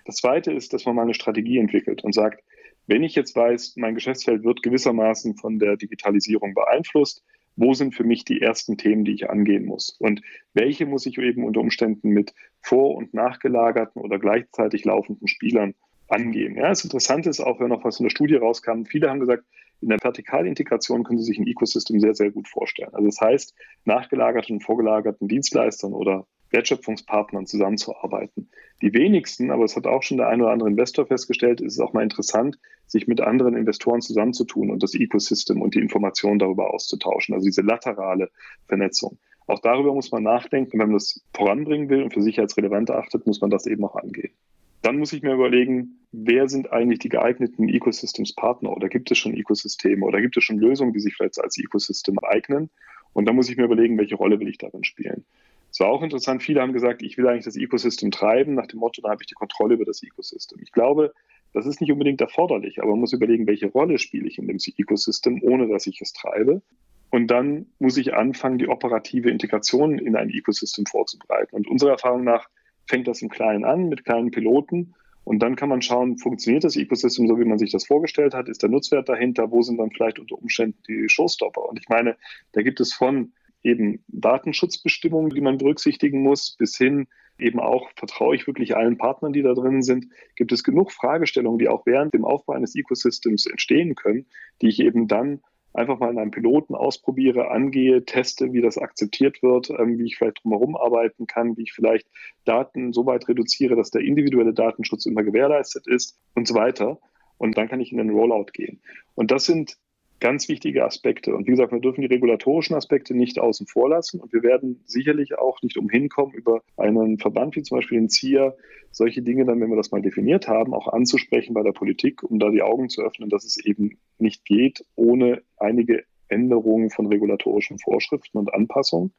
Das 0.08 0.15
Zweite 0.15 0.54
ist, 0.54 0.74
dass 0.74 0.86
man 0.86 0.96
mal 0.96 1.02
eine 1.04 1.13
Strategie 1.13 1.58
entwickelt 1.58 2.02
und 2.04 2.15
sagt, 2.15 2.41
wenn 2.88 3.04
ich 3.04 3.13
jetzt 3.13 3.36
weiß, 3.36 3.76
mein 3.76 3.93
Geschäftsfeld 3.93 4.46
wird 4.46 4.63
gewissermaßen 4.63 5.36
von 5.36 5.60
der 5.60 5.76
Digitalisierung 5.76 6.54
beeinflusst, 6.54 7.26
wo 7.58 7.74
sind 7.74 7.93
für 7.93 8.06
mich 8.06 8.24
die 8.24 8.41
ersten 8.41 8.78
Themen, 8.78 9.04
die 9.04 9.12
ich 9.13 9.30
angehen 9.30 9.65
muss? 9.65 9.98
Und 10.00 10.22
welche 10.54 10.86
muss 10.86 11.06
ich 11.06 11.17
eben 11.17 11.43
unter 11.43 11.60
Umständen 11.60 12.10
mit 12.12 12.34
vor- 12.62 12.96
und 12.96 13.13
nachgelagerten 13.13 14.02
oder 14.02 14.17
gleichzeitig 14.17 14.86
laufenden 14.86 15.28
Spielern 15.28 15.74
angehen? 16.08 16.56
Ja, 16.56 16.70
das 16.70 16.86
Interessante 16.86 17.30
ist 17.30 17.41
auch, 17.41 17.60
wenn 17.60 17.67
noch 17.67 17.84
was 17.84 18.00
in 18.00 18.06
der 18.06 18.12
Studie 18.12 18.36
rauskam, 18.36 18.86
viele 18.86 19.10
haben 19.10 19.20
gesagt, 19.20 19.43
in 19.82 19.89
der 19.89 20.00
Vertikalintegration 20.00 21.04
können 21.04 21.20
Sie 21.20 21.26
sich 21.26 21.38
ein 21.38 21.48
Ecosystem 21.48 22.00
sehr, 22.00 22.15
sehr 22.15 22.32
gut 22.32 22.48
vorstellen. 22.48 22.93
Also 22.93 23.08
das 23.08 23.20
heißt, 23.20 23.54
nachgelagerten 23.84 24.56
und 24.56 24.63
vorgelagerten 24.63 25.28
Dienstleistern 25.28 25.93
oder 25.93 26.26
Wertschöpfungspartnern 26.51 27.45
zusammenzuarbeiten. 27.45 28.49
Die 28.81 28.93
wenigsten, 28.93 29.51
aber 29.51 29.65
es 29.65 29.75
hat 29.75 29.88
auch 29.88 30.03
schon 30.03 30.17
der 30.17 30.27
ein 30.27 30.41
oder 30.41 30.51
andere 30.51 30.69
Investor 30.69 31.05
festgestellt, 31.05 31.62
ist 31.62 31.73
es 31.73 31.79
auch 31.79 31.93
mal 31.93 32.03
interessant, 32.03 32.60
sich 32.86 33.07
mit 33.07 33.21
anderen 33.21 33.55
Investoren 33.55 34.01
zusammenzutun 34.01 34.69
und 34.69 34.83
das 34.83 34.93
Ecosystem 34.93 35.62
und 35.62 35.75
die 35.75 35.79
Informationen 35.79 36.39
darüber 36.39 36.73
auszutauschen, 36.73 37.33
also 37.33 37.45
diese 37.45 37.62
laterale 37.62 38.29
Vernetzung. 38.67 39.17
Auch 39.47 39.60
darüber 39.60 39.93
muss 39.93 40.12
man 40.12 40.23
nachdenken. 40.23 40.73
Wenn 40.73 40.89
man 40.89 40.93
das 40.93 41.23
voranbringen 41.33 41.89
will 41.89 42.03
und 42.03 42.13
für 42.13 42.21
sicherheitsrelevant 42.21 42.91
achtet, 42.91 43.25
muss 43.25 43.39
man 43.39 43.49
das 43.49 43.65
eben 43.65 43.83
auch 43.86 43.95
angehen. 43.95 44.33
Dann 44.81 44.99
muss 44.99 45.13
ich 45.13 45.23
mir 45.23 45.33
überlegen, 45.33 45.99
wer 46.12 46.47
sind 46.47 46.71
eigentlich 46.71 46.99
die 46.99 47.10
geeigneten 47.10 47.67
Ecosystems-Partner 47.67 48.71
oder 48.71 48.89
gibt 48.89 49.10
es 49.10 49.17
schon 49.17 49.33
Ecosysteme 49.33 50.05
oder 50.05 50.21
gibt 50.21 50.38
es 50.38 50.43
schon 50.43 50.60
Lösungen, 50.60 50.93
die 50.93 50.99
sich 50.99 51.15
vielleicht 51.15 51.39
als 51.41 51.57
Ecosystem 51.57 52.19
eignen? 52.19 52.69
Und 53.13 53.25
dann 53.25 53.36
muss 53.36 53.49
ich 53.49 53.57
mir 53.57 53.63
überlegen, 53.63 53.97
welche 53.97 54.15
Rolle 54.15 54.39
will 54.39 54.47
ich 54.47 54.60
darin 54.60 54.83
spielen. 54.83 55.25
Es 55.71 55.80
war 55.80 55.89
auch 55.89 56.01
interessant, 56.01 56.41
viele 56.43 56.62
haben 56.62 56.73
gesagt, 56.73 57.01
ich 57.03 57.17
will 57.17 57.27
eigentlich 57.27 57.45
das 57.45 57.56
Ecosystem 57.56 58.12
treiben, 58.12 58.56
nach 58.56 58.67
dem 58.67 58.80
Motto, 58.80 59.01
da 59.01 59.10
habe 59.10 59.21
ich 59.21 59.27
die 59.27 59.36
Kontrolle 59.36 59.75
über 59.75 59.86
das 59.86 60.01
Ecosystem. 60.01 60.60
Ich 60.62 60.71
glaube, 60.71 61.13
das 61.53 61.65
ist 61.65 61.82
nicht 61.82 61.91
unbedingt 61.91 62.21
erforderlich, 62.21 62.82
aber 62.82 62.91
man 62.91 63.01
muss 63.01 63.13
überlegen, 63.13 63.47
welche 63.47 63.67
Rolle 63.67 63.97
spiele 63.99 64.27
ich 64.27 64.38
in 64.38 64.47
dem 64.47 64.58
Ecosystem, 64.58 65.41
ohne 65.43 65.67
dass 65.67 65.88
ich 65.88 66.01
es 66.01 66.13
treibe. 66.13 66.62
Und 67.10 67.27
dann 67.27 67.67
muss 67.80 67.97
ich 67.97 68.13
anfangen, 68.13 68.58
die 68.58 68.67
operative 68.67 69.30
Integration 69.30 69.97
in 69.97 70.15
ein 70.15 70.30
Ecosystem 70.30 70.86
vorzubereiten. 70.86 71.56
Und 71.56 71.67
unserer 71.67 71.91
Erfahrung 71.91 72.23
nach 72.23 72.47
fängt 72.86 73.08
das 73.08 73.21
im 73.21 73.30
Kleinen 73.30 73.63
an, 73.63 73.88
mit 73.89 74.03
kleinen 74.03 74.32
Piloten. 74.32 74.93
Und 75.23 75.39
dann 75.39 75.56
kann 75.56 75.69
man 75.69 75.82
schauen, 75.82 76.17
funktioniert 76.17 76.63
das 76.63 76.75
Ecosystem 76.75 77.27
so, 77.27 77.39
wie 77.39 77.45
man 77.45 77.60
sich 77.60 77.71
das 77.71 77.86
vorgestellt 77.86 78.34
hat? 78.34 78.49
Ist 78.49 78.62
der 78.62 78.69
Nutzwert 78.69 79.10
dahinter? 79.10 79.51
Wo 79.51 79.62
sind 79.62 79.77
dann 79.77 79.91
vielleicht 79.91 80.19
unter 80.19 80.38
Umständen 80.38 80.77
die 80.88 81.10
Showstopper? 81.10 81.67
Und 81.67 81.80
ich 81.80 81.89
meine, 81.89 82.15
da 82.53 82.62
gibt 82.62 82.80
es 82.80 82.93
von 82.93 83.34
eben 83.63 84.04
Datenschutzbestimmungen, 84.08 85.30
die 85.30 85.41
man 85.41 85.58
berücksichtigen 85.58 86.22
muss, 86.22 86.56
bis 86.58 86.78
hin 86.78 87.08
eben 87.39 87.60
auch, 87.60 87.89
vertraue 87.96 88.36
ich 88.36 88.48
wirklich 88.48 88.76
allen 88.76 88.98
Partnern, 88.98 89.34
die 89.34 89.43
da 89.43 89.54
drin 89.54 89.82
sind, 89.82 90.08
gibt 90.36 90.52
es 90.52 90.63
genug 90.63 90.91
Fragestellungen, 90.91 91.60
die 91.60 91.67
auch 91.67 91.86
während 91.86 92.13
dem 92.13 92.26
Aufbau 92.26 92.54
eines 92.54 92.76
Ecosystems 92.76 93.46
entstehen 93.46 93.96
können, 93.96 94.26
die 94.62 94.70
ich 94.70 94.80
eben 94.80 95.08
dann 95.08 95.41
einfach 95.74 96.00
mal 96.00 96.12
in 96.12 96.17
einem 96.17 96.32
Piloten 96.32 96.74
ausprobiere, 96.74 97.52
angehe, 97.52 98.04
teste, 98.04 98.52
wie 98.52 98.62
das 98.62 98.78
akzeptiert 98.78 99.43
wird, 99.43 99.70
ähm, 99.70 100.00
wie 100.00 100.06
ich 100.06 100.17
vielleicht 100.17 100.43
drumherum 100.43 100.76
arbeiten 100.76 101.28
kann, 101.28 101.56
wie 101.56 101.63
ich 101.63 101.74
vielleicht 101.74 102.08
Daten 102.46 102.93
so 102.93 103.06
weit 103.06 103.28
reduziere, 103.28 103.76
dass 103.76 103.91
der 103.91 104.02
individuelle 104.02 104.54
Datenschutz 104.54 105.06
immer 105.06 105.24
gewährleistet 105.24 105.86
ist 105.88 106.20
und 106.34 106.48
so 106.48 106.56
weiter. 106.56 107.00
Und 107.38 107.58
dann 107.58 107.70
kann 107.70 107.80
ich 107.80 107.91
in 107.91 108.00
den 108.00 108.10
Rollout 108.10 108.48
gehen. 108.54 108.82
Und 109.13 109.30
das 109.30 109.46
sind 109.46 109.78
ganz 110.19 110.49
wichtige 110.49 110.84
Aspekte. 110.84 111.36
Und 111.36 111.47
wie 111.47 111.51
gesagt, 111.51 111.71
wir 111.71 111.80
dürfen 111.80 112.01
die 112.01 112.08
regulatorischen 112.08 112.75
Aspekte 112.75 113.15
nicht 113.15 113.39
außen 113.39 113.67
vor 113.67 113.89
lassen. 113.89 114.19
Und 114.19 114.34
wir 114.34 114.43
werden 114.43 114.82
sicherlich 114.86 115.38
auch 115.38 115.62
nicht 115.62 115.77
umhin 115.77 116.10
kommen, 116.10 116.34
über 116.34 116.62
einen 116.75 117.19
Verband 117.19 117.56
wie 117.56 117.63
zum 117.63 117.77
Beispiel 117.77 117.99
den 117.99 118.10
ZIA 118.10 118.53
solche 118.91 119.21
Dinge 119.21 119.45
dann, 119.45 119.62
wenn 119.62 119.69
wir 119.69 119.77
das 119.77 119.91
mal 119.91 120.01
definiert 120.01 120.47
haben, 120.47 120.73
auch 120.73 120.88
anzusprechen 120.88 121.53
bei 121.53 121.63
der 121.63 121.71
Politik, 121.71 122.23
um 122.23 122.39
da 122.39 122.49
die 122.49 122.63
Augen 122.63 122.89
zu 122.89 123.03
öffnen, 123.03 123.30
dass 123.30 123.45
es 123.45 123.63
eben 123.63 123.99
nicht 124.17 124.43
geht, 124.45 124.84
ohne 124.95 125.43
einige 125.58 126.03
Änderungen 126.30 126.89
von 126.89 127.06
regulatorischen 127.08 127.80
Vorschriften 127.80 128.38
und 128.38 128.53
Anpassungen. 128.53 129.13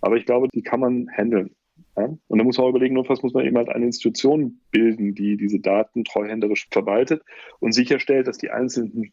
Aber 0.00 0.16
ich 0.16 0.26
glaube, 0.26 0.48
die 0.52 0.62
kann 0.62 0.80
man 0.80 1.08
handeln. 1.10 1.54
Ja? 1.96 2.04
Und 2.26 2.38
da 2.38 2.44
muss 2.44 2.58
man 2.58 2.66
auch 2.66 2.70
überlegen, 2.70 2.96
was 2.96 3.22
muss 3.22 3.34
man 3.34 3.44
eben 3.44 3.56
halt 3.56 3.68
eine 3.68 3.86
Institution 3.86 4.60
bilden, 4.70 5.14
die 5.14 5.36
diese 5.36 5.60
Daten 5.60 6.04
treuhänderisch 6.04 6.68
verwaltet 6.70 7.22
und 7.60 7.72
sicherstellt, 7.72 8.26
dass 8.26 8.38
die 8.38 8.50
einzelnen 8.50 9.12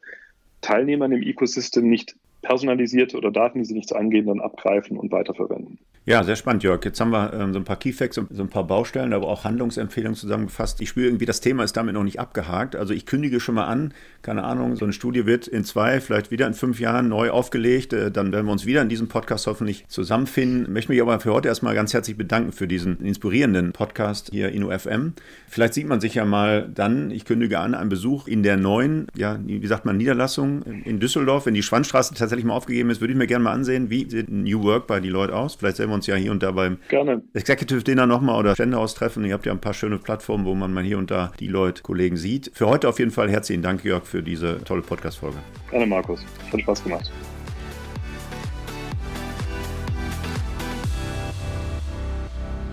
Teilnehmern 0.61 1.11
im 1.11 1.21
Ecosystem 1.23 1.87
nicht 1.87 2.15
personalisierte 2.41 3.17
oder 3.17 3.31
Daten, 3.31 3.59
die 3.59 3.65
sie 3.65 3.73
nichts 3.73 3.91
angehen, 3.91 4.27
dann 4.27 4.39
abgreifen 4.39 4.97
und 4.97 5.11
weiterverwenden. 5.11 5.79
Ja, 6.05 6.23
sehr 6.23 6.37
spannend, 6.37 6.63
Jörg. 6.63 6.83
Jetzt 6.83 6.99
haben 7.01 7.11
wir 7.11 7.33
ähm, 7.33 7.53
so 7.53 7.59
ein 7.59 7.65
paar 7.65 7.75
Keyfacts 7.75 8.17
und 8.17 8.29
so 8.35 8.41
ein 8.41 8.49
paar 8.49 8.63
Baustellen, 8.63 9.13
aber 9.13 9.27
auch 9.27 9.43
Handlungsempfehlungen 9.43 10.15
zusammengefasst. 10.15 10.81
Ich 10.81 10.89
spüre 10.89 11.05
irgendwie, 11.05 11.27
das 11.27 11.39
Thema 11.39 11.63
ist 11.63 11.77
damit 11.77 11.93
noch 11.93 12.03
nicht 12.03 12.19
abgehakt. 12.19 12.75
Also 12.75 12.95
ich 12.95 13.05
kündige 13.05 13.39
schon 13.39 13.53
mal 13.53 13.65
an, 13.65 13.93
keine 14.23 14.43
Ahnung, 14.43 14.75
so 14.75 14.85
eine 14.85 14.93
Studie 14.93 15.27
wird 15.27 15.47
in 15.47 15.63
zwei, 15.65 15.99
vielleicht 15.99 16.31
wieder 16.31 16.47
in 16.47 16.55
fünf 16.55 16.79
Jahren 16.79 17.09
neu 17.09 17.29
aufgelegt. 17.29 17.93
Äh, 17.93 18.09
dann 18.09 18.31
werden 18.31 18.47
wir 18.47 18.51
uns 18.51 18.65
wieder 18.65 18.81
in 18.81 18.89
diesem 18.89 19.07
Podcast 19.07 19.45
hoffentlich 19.45 19.85
zusammenfinden. 19.87 20.63
Ich 20.63 20.69
möchte 20.69 20.91
mich 20.93 21.01
aber 21.01 21.19
für 21.19 21.31
heute 21.31 21.47
erstmal 21.47 21.75
ganz 21.75 21.93
herzlich 21.93 22.17
bedanken 22.17 22.53
für 22.53 22.67
diesen 22.67 23.01
inspirierenden 23.05 23.73
Podcast 23.73 24.29
hier 24.31 24.49
in 24.49 24.63
UFM. 24.63 25.13
Vielleicht 25.47 25.75
sieht 25.75 25.87
man 25.87 26.01
sich 26.01 26.15
ja 26.15 26.25
mal 26.25 26.67
dann, 26.73 27.11
ich 27.11 27.25
kündige 27.25 27.59
an, 27.59 27.75
einen 27.75 27.89
Besuch 27.89 28.27
in 28.27 28.41
der 28.41 28.57
neuen, 28.57 29.07
ja, 29.15 29.37
wie 29.45 29.67
sagt 29.67 29.85
man, 29.85 29.97
Niederlassung 29.97 30.63
in 30.63 30.99
Düsseldorf, 30.99 31.45
wenn 31.45 31.53
die 31.53 31.61
Schwannstraße 31.61 32.15
tatsächlich 32.15 32.28
mal 32.45 32.53
aufgegeben 32.53 32.89
ist, 32.89 33.01
würde 33.01 33.13
ich 33.13 33.17
mir 33.17 33.27
gerne 33.27 33.43
mal 33.43 33.51
ansehen, 33.51 33.89
wie 33.89 34.09
sieht 34.09 34.29
New 34.29 34.63
Work 34.63 34.87
bei 34.87 34.99
die 34.99 35.09
Leute 35.09 35.35
aus. 35.35 35.55
Vielleicht 35.55 35.77
sehen 35.77 35.89
wir 35.89 35.95
uns 35.95 36.07
ja 36.07 36.15
hier 36.15 36.31
und 36.31 36.43
da 36.43 36.51
beim 36.51 36.77
Gerne. 36.89 37.21
Executive 37.33 37.83
Dinner 37.83 38.05
nochmal 38.05 38.39
oder 38.39 38.55
Ständeaustreffen. 38.55 39.25
Ihr 39.25 39.33
habt 39.33 39.45
ja 39.45 39.51
ein 39.51 39.59
paar 39.59 39.73
schöne 39.73 39.97
Plattformen, 39.97 40.45
wo 40.45 40.55
man 40.55 40.73
mal 40.73 40.83
hier 40.83 40.97
und 40.97 41.11
da 41.11 41.31
die 41.39 41.47
Leute, 41.47 41.81
Kollegen 41.83 42.17
sieht. 42.17 42.51
Für 42.53 42.67
heute 42.67 42.87
auf 42.89 42.99
jeden 42.99 43.11
Fall 43.11 43.29
herzlichen 43.29 43.61
Dank, 43.61 43.83
Jörg, 43.83 44.05
für 44.05 44.23
diese 44.23 44.63
tolle 44.63 44.81
Podcast-Folge. 44.81 45.37
Gerne, 45.69 45.85
Markus. 45.85 46.21
Hat 46.51 46.61
Spaß 46.61 46.83
gemacht. 46.83 47.11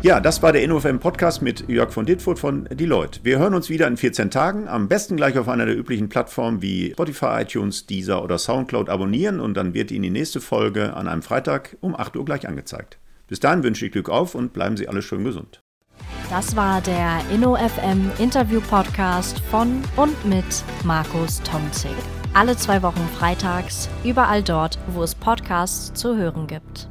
Ja, 0.06 0.20
das 0.20 0.40
war 0.40 0.52
der 0.52 0.62
InnoFM 0.62 1.00
Podcast 1.00 1.42
mit 1.42 1.68
Jörg 1.68 1.90
von 1.90 2.06
Dittfurt 2.06 2.38
von 2.38 2.68
Deloitte. 2.70 3.18
Wir 3.24 3.40
hören 3.40 3.54
uns 3.54 3.68
wieder 3.68 3.88
in 3.88 3.96
14 3.96 4.30
Tagen. 4.30 4.68
Am 4.68 4.86
besten 4.86 5.16
gleich 5.16 5.36
auf 5.36 5.48
einer 5.48 5.66
der 5.66 5.76
üblichen 5.76 6.08
Plattformen 6.08 6.62
wie 6.62 6.92
Spotify, 6.92 7.42
iTunes, 7.42 7.86
Deezer 7.86 8.22
oder 8.22 8.38
Soundcloud 8.38 8.88
abonnieren 8.88 9.40
und 9.40 9.54
dann 9.54 9.74
wird 9.74 9.90
Ihnen 9.90 10.04
die 10.04 10.10
nächste 10.10 10.40
Folge 10.40 10.94
an 10.94 11.08
einem 11.08 11.22
Freitag 11.22 11.76
um 11.80 11.96
8 11.96 12.16
Uhr 12.16 12.24
gleich 12.24 12.46
angezeigt. 12.46 12.98
Bis 13.26 13.40
dahin 13.40 13.64
wünsche 13.64 13.84
ich 13.84 13.90
Glück 13.90 14.08
auf 14.08 14.36
und 14.36 14.52
bleiben 14.52 14.76
Sie 14.76 14.86
alle 14.86 15.02
schön 15.02 15.24
gesund. 15.24 15.60
Das 16.30 16.54
war 16.54 16.80
der 16.82 17.22
InnoFM 17.34 18.12
Interview 18.20 18.60
Podcast 18.60 19.40
von 19.50 19.82
und 19.96 20.24
mit 20.24 20.62
Markus 20.84 21.42
Tomzig. 21.42 21.90
Alle 22.32 22.56
zwei 22.56 22.80
Wochen 22.82 23.08
freitags, 23.18 23.88
überall 24.04 24.44
dort, 24.44 24.78
wo 24.86 25.02
es 25.02 25.16
Podcasts 25.16 25.92
zu 25.94 26.16
hören 26.16 26.46
gibt. 26.46 26.88